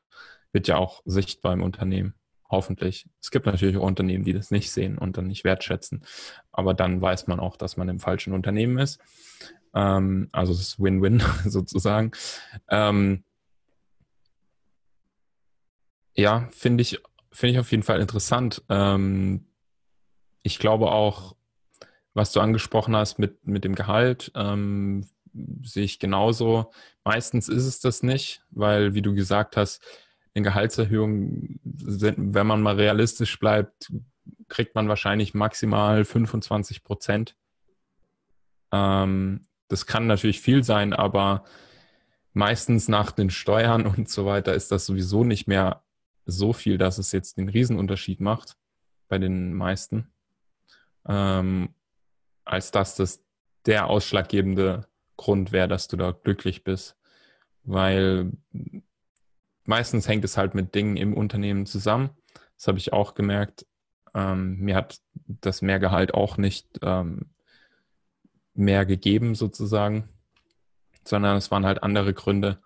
wird 0.53 0.69
ja 0.69 0.77
auch 0.77 1.03
sichtbar 1.05 1.53
im 1.53 1.63
Unternehmen. 1.63 2.15
Hoffentlich. 2.51 3.07
Es 3.21 3.31
gibt 3.31 3.47
natürlich 3.47 3.77
auch 3.77 3.87
Unternehmen, 3.87 4.25
die 4.25 4.33
das 4.33 4.51
nicht 4.51 4.73
sehen 4.73 4.99
und 4.99 5.17
dann 5.17 5.29
nicht 5.29 5.45
wertschätzen. 5.45 6.03
Aber 6.51 6.75
dann 6.75 7.01
weiß 7.01 7.29
man 7.29 7.39
auch, 7.39 7.57
dass 7.57 7.77
man 7.77 7.89
im 7.89 8.01
falschen 8.01 8.33
Unternehmen 8.33 8.79
ist. 8.79 9.01
Ähm, 9.73 10.29
also 10.33 10.53
es 10.53 10.61
ist 10.61 10.81
Win-Win 10.81 11.23
sozusagen. 11.45 12.11
Ähm, 12.69 13.23
ja, 16.15 16.49
finde 16.51 16.83
ich, 16.83 17.01
finde 17.31 17.53
ich 17.53 17.59
auf 17.61 17.71
jeden 17.71 17.85
Fall 17.85 18.01
interessant. 18.01 18.63
Ähm, 18.69 19.47
ich 20.43 20.59
glaube 20.59 20.91
auch, 20.91 21.37
was 22.15 22.33
du 22.33 22.41
angesprochen 22.41 22.97
hast 22.97 23.19
mit, 23.19 23.47
mit 23.47 23.63
dem 23.63 23.77
Gehalt, 23.77 24.33
ähm, 24.35 25.07
sehe 25.63 25.85
ich 25.85 26.01
genauso. 26.01 26.73
Meistens 27.05 27.49
ist 27.49 27.65
es 27.65 27.79
das 27.79 28.03
nicht, 28.03 28.43
weil, 28.51 28.95
wie 28.95 29.03
du 29.03 29.15
gesagt 29.15 29.57
hast, 29.57 29.81
eine 30.35 30.45
Gehaltserhöhung, 30.45 31.59
wenn 31.65 32.47
man 32.47 32.63
mal 32.63 32.77
realistisch 32.77 33.39
bleibt, 33.39 33.93
kriegt 34.49 34.75
man 34.75 34.89
wahrscheinlich 34.89 35.35
maximal 35.35 36.05
25 36.05 36.85
Prozent. 36.85 37.37
Ähm, 38.73 39.47
das 39.69 39.87
kann 39.87 40.07
natürlich 40.07 40.41
viel 40.41 40.65
sein, 40.65 40.93
aber 40.93 41.45
meistens 42.33 42.89
nach 42.89 43.13
den 43.13 43.31
Steuern 43.31 43.87
und 43.87 44.09
so 44.09 44.27
weiter 44.27 44.55
ist 44.55 44.71
das 44.73 44.87
sowieso 44.87 45.25
nicht 45.25 45.47
mehr 45.47 45.83
so 46.27 46.53
viel, 46.53 46.79
dass 46.79 46.99
es 46.99 47.13
jetzt 47.13 47.39
den 47.39 47.49
Riesenunterschied 47.49 48.21
macht 48.21 48.57
bei 49.09 49.19
den 49.19 49.55
meisten, 49.55 50.13
ähm, 51.07 51.75
als 52.45 52.71
dass 52.71 52.97
das 52.97 53.25
der 53.67 53.87
ausschlaggebende 53.89 54.87
Grund 55.17 55.53
wäre, 55.53 55.69
dass 55.69 55.89
du 55.89 55.97
da 55.97 56.13
glücklich 56.13 56.65
bist. 56.65 56.97
Weil 57.63 58.33
meistens 59.65 60.09
hängt 60.09 60.25
es 60.25 60.37
halt 60.37 60.55
mit 60.55 60.75
Dingen 60.75 60.97
im 60.97 61.15
Unternehmen 61.15 61.67
zusammen. 61.67 62.11
Das 62.57 62.69
habe 62.69 62.79
ich 62.79 62.93
auch 62.93 63.15
gemerkt. 63.15 63.67
Ähm, 64.15 64.59
mir 64.59 64.77
hat 64.77 65.01
das 65.27 65.63
Mehrgehalt 65.63 66.15
auch 66.15 66.37
nicht 66.37 66.67
ähm, 66.83 67.31
mehr 68.55 68.85
gegeben, 68.85 69.35
sozusagen, 69.35 70.09
sondern 71.05 71.37
es 71.37 71.51
waren 71.51 71.65
halt 71.65 71.83
andere 71.83 72.13
Gründe. 72.13 72.61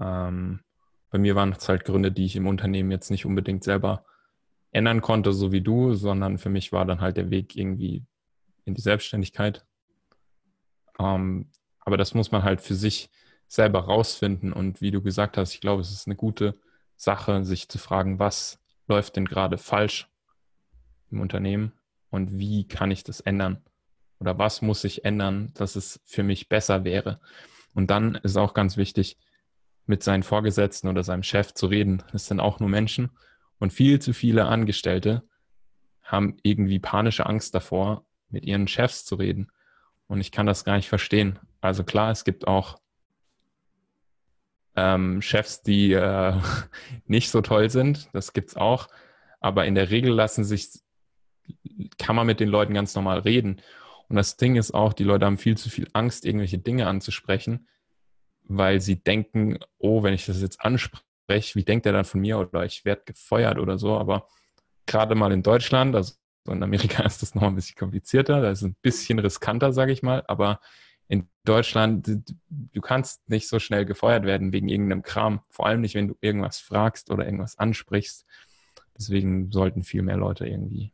Ähm, 0.00 0.60
bei 1.10 1.18
mir 1.18 1.34
waren 1.34 1.52
es 1.52 1.68
halt 1.68 1.84
Gründe, 1.84 2.12
die 2.12 2.24
ich 2.24 2.36
im 2.36 2.46
Unternehmen 2.46 2.90
jetzt 2.90 3.10
nicht 3.10 3.26
unbedingt 3.26 3.64
selber 3.64 4.04
ändern 4.70 5.00
konnte, 5.00 5.32
so 5.32 5.50
wie 5.50 5.60
du, 5.60 5.94
sondern 5.94 6.38
für 6.38 6.50
mich 6.50 6.72
war 6.72 6.84
dann 6.84 7.00
halt 7.00 7.16
der 7.16 7.30
Weg 7.30 7.56
irgendwie 7.56 8.04
in 8.64 8.74
die 8.74 8.80
Selbstständigkeit. 8.80 9.66
Ähm, 10.98 11.50
aber 11.80 11.96
das 11.96 12.14
muss 12.14 12.30
man 12.30 12.44
halt 12.44 12.60
für 12.60 12.74
sich 12.74 13.10
selber 13.50 13.80
rausfinden. 13.80 14.52
Und 14.52 14.80
wie 14.80 14.92
du 14.92 15.02
gesagt 15.02 15.36
hast, 15.36 15.54
ich 15.54 15.60
glaube, 15.60 15.82
es 15.82 15.90
ist 15.90 16.06
eine 16.06 16.14
gute 16.14 16.54
Sache, 16.96 17.44
sich 17.44 17.68
zu 17.68 17.78
fragen, 17.78 18.20
was 18.20 18.60
läuft 18.86 19.16
denn 19.16 19.26
gerade 19.26 19.58
falsch 19.58 20.08
im 21.10 21.20
Unternehmen 21.20 21.72
und 22.10 22.38
wie 22.38 22.66
kann 22.66 22.92
ich 22.92 23.02
das 23.02 23.20
ändern? 23.20 23.62
Oder 24.20 24.38
was 24.38 24.62
muss 24.62 24.84
ich 24.84 25.04
ändern, 25.04 25.50
dass 25.54 25.74
es 25.74 26.00
für 26.04 26.22
mich 26.22 26.48
besser 26.48 26.84
wäre? 26.84 27.20
Und 27.74 27.90
dann 27.90 28.14
ist 28.16 28.36
auch 28.36 28.54
ganz 28.54 28.76
wichtig, 28.76 29.18
mit 29.84 30.04
seinen 30.04 30.22
Vorgesetzten 30.22 30.88
oder 30.88 31.02
seinem 31.02 31.24
Chef 31.24 31.52
zu 31.52 31.66
reden. 31.66 32.04
Das 32.12 32.26
sind 32.26 32.38
auch 32.38 32.60
nur 32.60 32.68
Menschen. 32.68 33.10
Und 33.58 33.72
viel 33.72 34.00
zu 34.00 34.12
viele 34.12 34.46
Angestellte 34.46 35.24
haben 36.04 36.36
irgendwie 36.44 36.78
panische 36.78 37.26
Angst 37.26 37.54
davor, 37.54 38.04
mit 38.28 38.44
ihren 38.44 38.68
Chefs 38.68 39.04
zu 39.04 39.16
reden. 39.16 39.50
Und 40.06 40.20
ich 40.20 40.30
kann 40.30 40.46
das 40.46 40.64
gar 40.64 40.76
nicht 40.76 40.88
verstehen. 40.88 41.40
Also 41.60 41.82
klar, 41.82 42.12
es 42.12 42.24
gibt 42.24 42.46
auch 42.46 42.79
ähm, 44.76 45.20
Chefs, 45.22 45.62
die 45.62 45.92
äh, 45.92 46.34
nicht 47.06 47.30
so 47.30 47.40
toll 47.40 47.70
sind. 47.70 48.08
Das 48.12 48.32
gibt's 48.32 48.56
auch. 48.56 48.88
Aber 49.40 49.66
in 49.66 49.74
der 49.74 49.90
Regel 49.90 50.12
lassen 50.12 50.44
sich, 50.44 50.68
kann 51.98 52.16
man 52.16 52.26
mit 52.26 52.40
den 52.40 52.48
Leuten 52.48 52.74
ganz 52.74 52.94
normal 52.94 53.20
reden. 53.20 53.60
Und 54.08 54.16
das 54.16 54.36
Ding 54.36 54.56
ist 54.56 54.72
auch, 54.72 54.92
die 54.92 55.04
Leute 55.04 55.26
haben 55.26 55.38
viel 55.38 55.56
zu 55.56 55.70
viel 55.70 55.88
Angst, 55.92 56.24
irgendwelche 56.24 56.58
Dinge 56.58 56.86
anzusprechen, 56.88 57.68
weil 58.42 58.80
sie 58.80 59.02
denken, 59.02 59.58
oh, 59.78 60.02
wenn 60.02 60.14
ich 60.14 60.26
das 60.26 60.42
jetzt 60.42 60.60
anspreche, 60.60 61.54
wie 61.54 61.64
denkt 61.64 61.86
er 61.86 61.92
dann 61.92 62.04
von 62.04 62.20
mir 62.20 62.38
oder 62.38 62.64
ich 62.64 62.84
werde 62.84 63.02
gefeuert 63.06 63.58
oder 63.58 63.78
so. 63.78 63.96
Aber 63.96 64.26
gerade 64.86 65.14
mal 65.14 65.32
in 65.32 65.42
Deutschland, 65.42 65.94
also 65.94 66.14
in 66.48 66.62
Amerika 66.62 67.02
ist 67.04 67.22
das 67.22 67.34
noch 67.34 67.44
ein 67.44 67.54
bisschen 67.54 67.76
komplizierter, 67.76 68.42
da 68.42 68.50
ist 68.50 68.62
es 68.62 68.68
ein 68.68 68.76
bisschen 68.82 69.18
riskanter, 69.20 69.72
sage 69.72 69.92
ich 69.92 70.02
mal, 70.02 70.24
aber 70.26 70.60
in 71.10 71.28
Deutschland, 71.42 72.08
du 72.48 72.80
kannst 72.80 73.28
nicht 73.28 73.48
so 73.48 73.58
schnell 73.58 73.84
gefeuert 73.84 74.24
werden 74.24 74.52
wegen 74.52 74.68
irgendeinem 74.68 75.02
Kram. 75.02 75.40
Vor 75.48 75.66
allem 75.66 75.80
nicht, 75.80 75.96
wenn 75.96 76.06
du 76.06 76.16
irgendwas 76.20 76.60
fragst 76.60 77.10
oder 77.10 77.24
irgendwas 77.24 77.58
ansprichst. 77.58 78.24
Deswegen 78.96 79.50
sollten 79.50 79.82
viel 79.82 80.02
mehr 80.02 80.16
Leute 80.16 80.46
irgendwie 80.46 80.92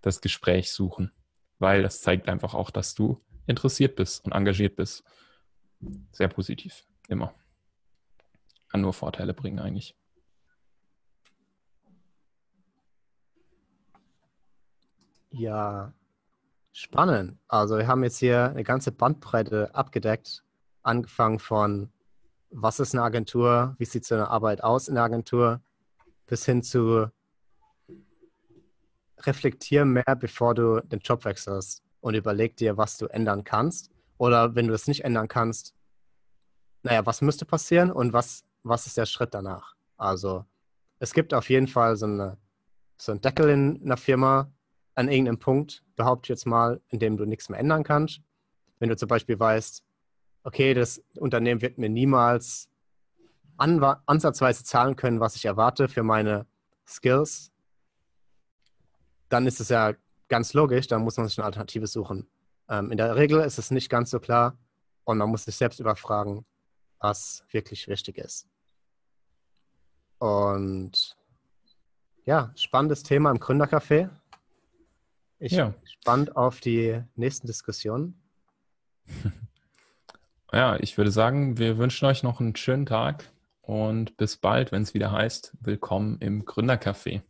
das 0.00 0.20
Gespräch 0.20 0.72
suchen, 0.72 1.12
weil 1.60 1.82
das 1.82 2.00
zeigt 2.00 2.28
einfach 2.28 2.54
auch, 2.54 2.72
dass 2.72 2.96
du 2.96 3.22
interessiert 3.46 3.94
bist 3.94 4.24
und 4.24 4.32
engagiert 4.32 4.74
bist. 4.74 5.04
Sehr 6.10 6.28
positiv, 6.28 6.84
immer. 7.06 7.32
Kann 8.68 8.80
nur 8.80 8.94
Vorteile 8.94 9.32
bringen 9.32 9.60
eigentlich. 9.60 9.94
Ja, 15.30 15.92
Spannend. 16.78 17.38
Also 17.48 17.78
wir 17.78 17.86
haben 17.86 18.04
jetzt 18.04 18.18
hier 18.18 18.50
eine 18.50 18.62
ganze 18.62 18.92
Bandbreite 18.92 19.74
abgedeckt, 19.74 20.44
angefangen 20.82 21.38
von 21.38 21.90
was 22.50 22.80
ist 22.80 22.94
eine 22.94 23.02
Agentur, 23.02 23.74
wie 23.78 23.86
sieht 23.86 24.04
so 24.04 24.14
eine 24.14 24.28
Arbeit 24.28 24.62
aus 24.62 24.86
in 24.86 24.96
der 24.96 25.04
Agentur, 25.04 25.62
bis 26.26 26.44
hin 26.44 26.62
zu 26.62 27.10
reflektier 29.20 29.86
mehr, 29.86 30.14
bevor 30.20 30.54
du 30.54 30.80
den 30.82 30.98
Job 30.98 31.24
wechselst 31.24 31.82
und 32.02 32.12
überleg 32.12 32.58
dir, 32.58 32.76
was 32.76 32.98
du 32.98 33.06
ändern 33.06 33.42
kannst. 33.42 33.90
Oder 34.18 34.54
wenn 34.54 34.66
du 34.66 34.74
es 34.74 34.86
nicht 34.86 35.02
ändern 35.02 35.28
kannst, 35.28 35.74
naja, 36.82 37.06
was 37.06 37.22
müsste 37.22 37.46
passieren 37.46 37.90
und 37.90 38.12
was, 38.12 38.44
was 38.64 38.86
ist 38.86 38.98
der 38.98 39.06
Schritt 39.06 39.32
danach? 39.32 39.76
Also 39.96 40.44
es 40.98 41.14
gibt 41.14 41.32
auf 41.32 41.48
jeden 41.48 41.68
Fall 41.68 41.96
so, 41.96 42.04
eine, 42.04 42.36
so 42.98 43.12
einen 43.12 43.22
Deckel 43.22 43.48
in 43.48 43.80
einer 43.82 43.96
Firma, 43.96 44.52
an 44.96 45.08
irgendeinem 45.08 45.38
Punkt, 45.38 45.84
behaupte 45.94 46.32
jetzt 46.32 46.46
mal, 46.46 46.80
in 46.88 46.98
dem 46.98 47.16
du 47.16 47.24
nichts 47.26 47.48
mehr 47.48 47.60
ändern 47.60 47.84
kannst. 47.84 48.20
Wenn 48.78 48.88
du 48.88 48.96
zum 48.96 49.08
Beispiel 49.08 49.38
weißt, 49.38 49.84
okay, 50.42 50.74
das 50.74 51.02
Unternehmen 51.18 51.60
wird 51.60 51.78
mir 51.78 51.88
niemals 51.88 52.68
ansatzweise 53.56 54.64
zahlen 54.64 54.96
können, 54.96 55.20
was 55.20 55.36
ich 55.36 55.44
erwarte 55.44 55.88
für 55.88 56.02
meine 56.02 56.46
Skills, 56.86 57.52
dann 59.28 59.46
ist 59.46 59.60
es 59.60 59.68
ja 59.68 59.94
ganz 60.28 60.52
logisch, 60.54 60.86
dann 60.86 61.02
muss 61.02 61.16
man 61.16 61.28
sich 61.28 61.38
eine 61.38 61.46
Alternative 61.46 61.86
suchen. 61.86 62.26
Ähm, 62.68 62.90
in 62.90 62.96
der 62.96 63.16
Regel 63.16 63.40
ist 63.40 63.58
es 63.58 63.70
nicht 63.70 63.88
ganz 63.88 64.10
so 64.10 64.20
klar 64.20 64.56
und 65.04 65.18
man 65.18 65.28
muss 65.28 65.44
sich 65.44 65.56
selbst 65.56 65.80
überfragen, 65.80 66.44
was 66.98 67.44
wirklich 67.50 67.88
wichtig 67.88 68.18
ist. 68.18 68.48
Und 70.18 71.16
ja, 72.24 72.52
spannendes 72.56 73.02
Thema 73.02 73.30
im 73.30 73.38
Gründercafé. 73.38 74.10
Ich 75.38 75.52
Ja. 75.52 75.68
bin 75.70 75.80
gespannt 75.82 76.36
auf 76.36 76.60
die 76.60 77.02
nächsten 77.14 77.46
Diskussionen. 77.46 78.20
Ja, 80.52 80.76
ich 80.78 80.96
würde 80.96 81.10
sagen, 81.10 81.58
wir 81.58 81.76
wünschen 81.76 82.06
euch 82.06 82.22
noch 82.22 82.40
einen 82.40 82.54
schönen 82.54 82.86
Tag 82.86 83.30
und 83.62 84.16
bis 84.16 84.36
bald, 84.36 84.70
wenn 84.70 84.82
es 84.82 84.94
wieder 84.94 85.10
heißt, 85.10 85.52
willkommen 85.60 86.18
im 86.20 86.44
Gründercafé. 86.44 87.20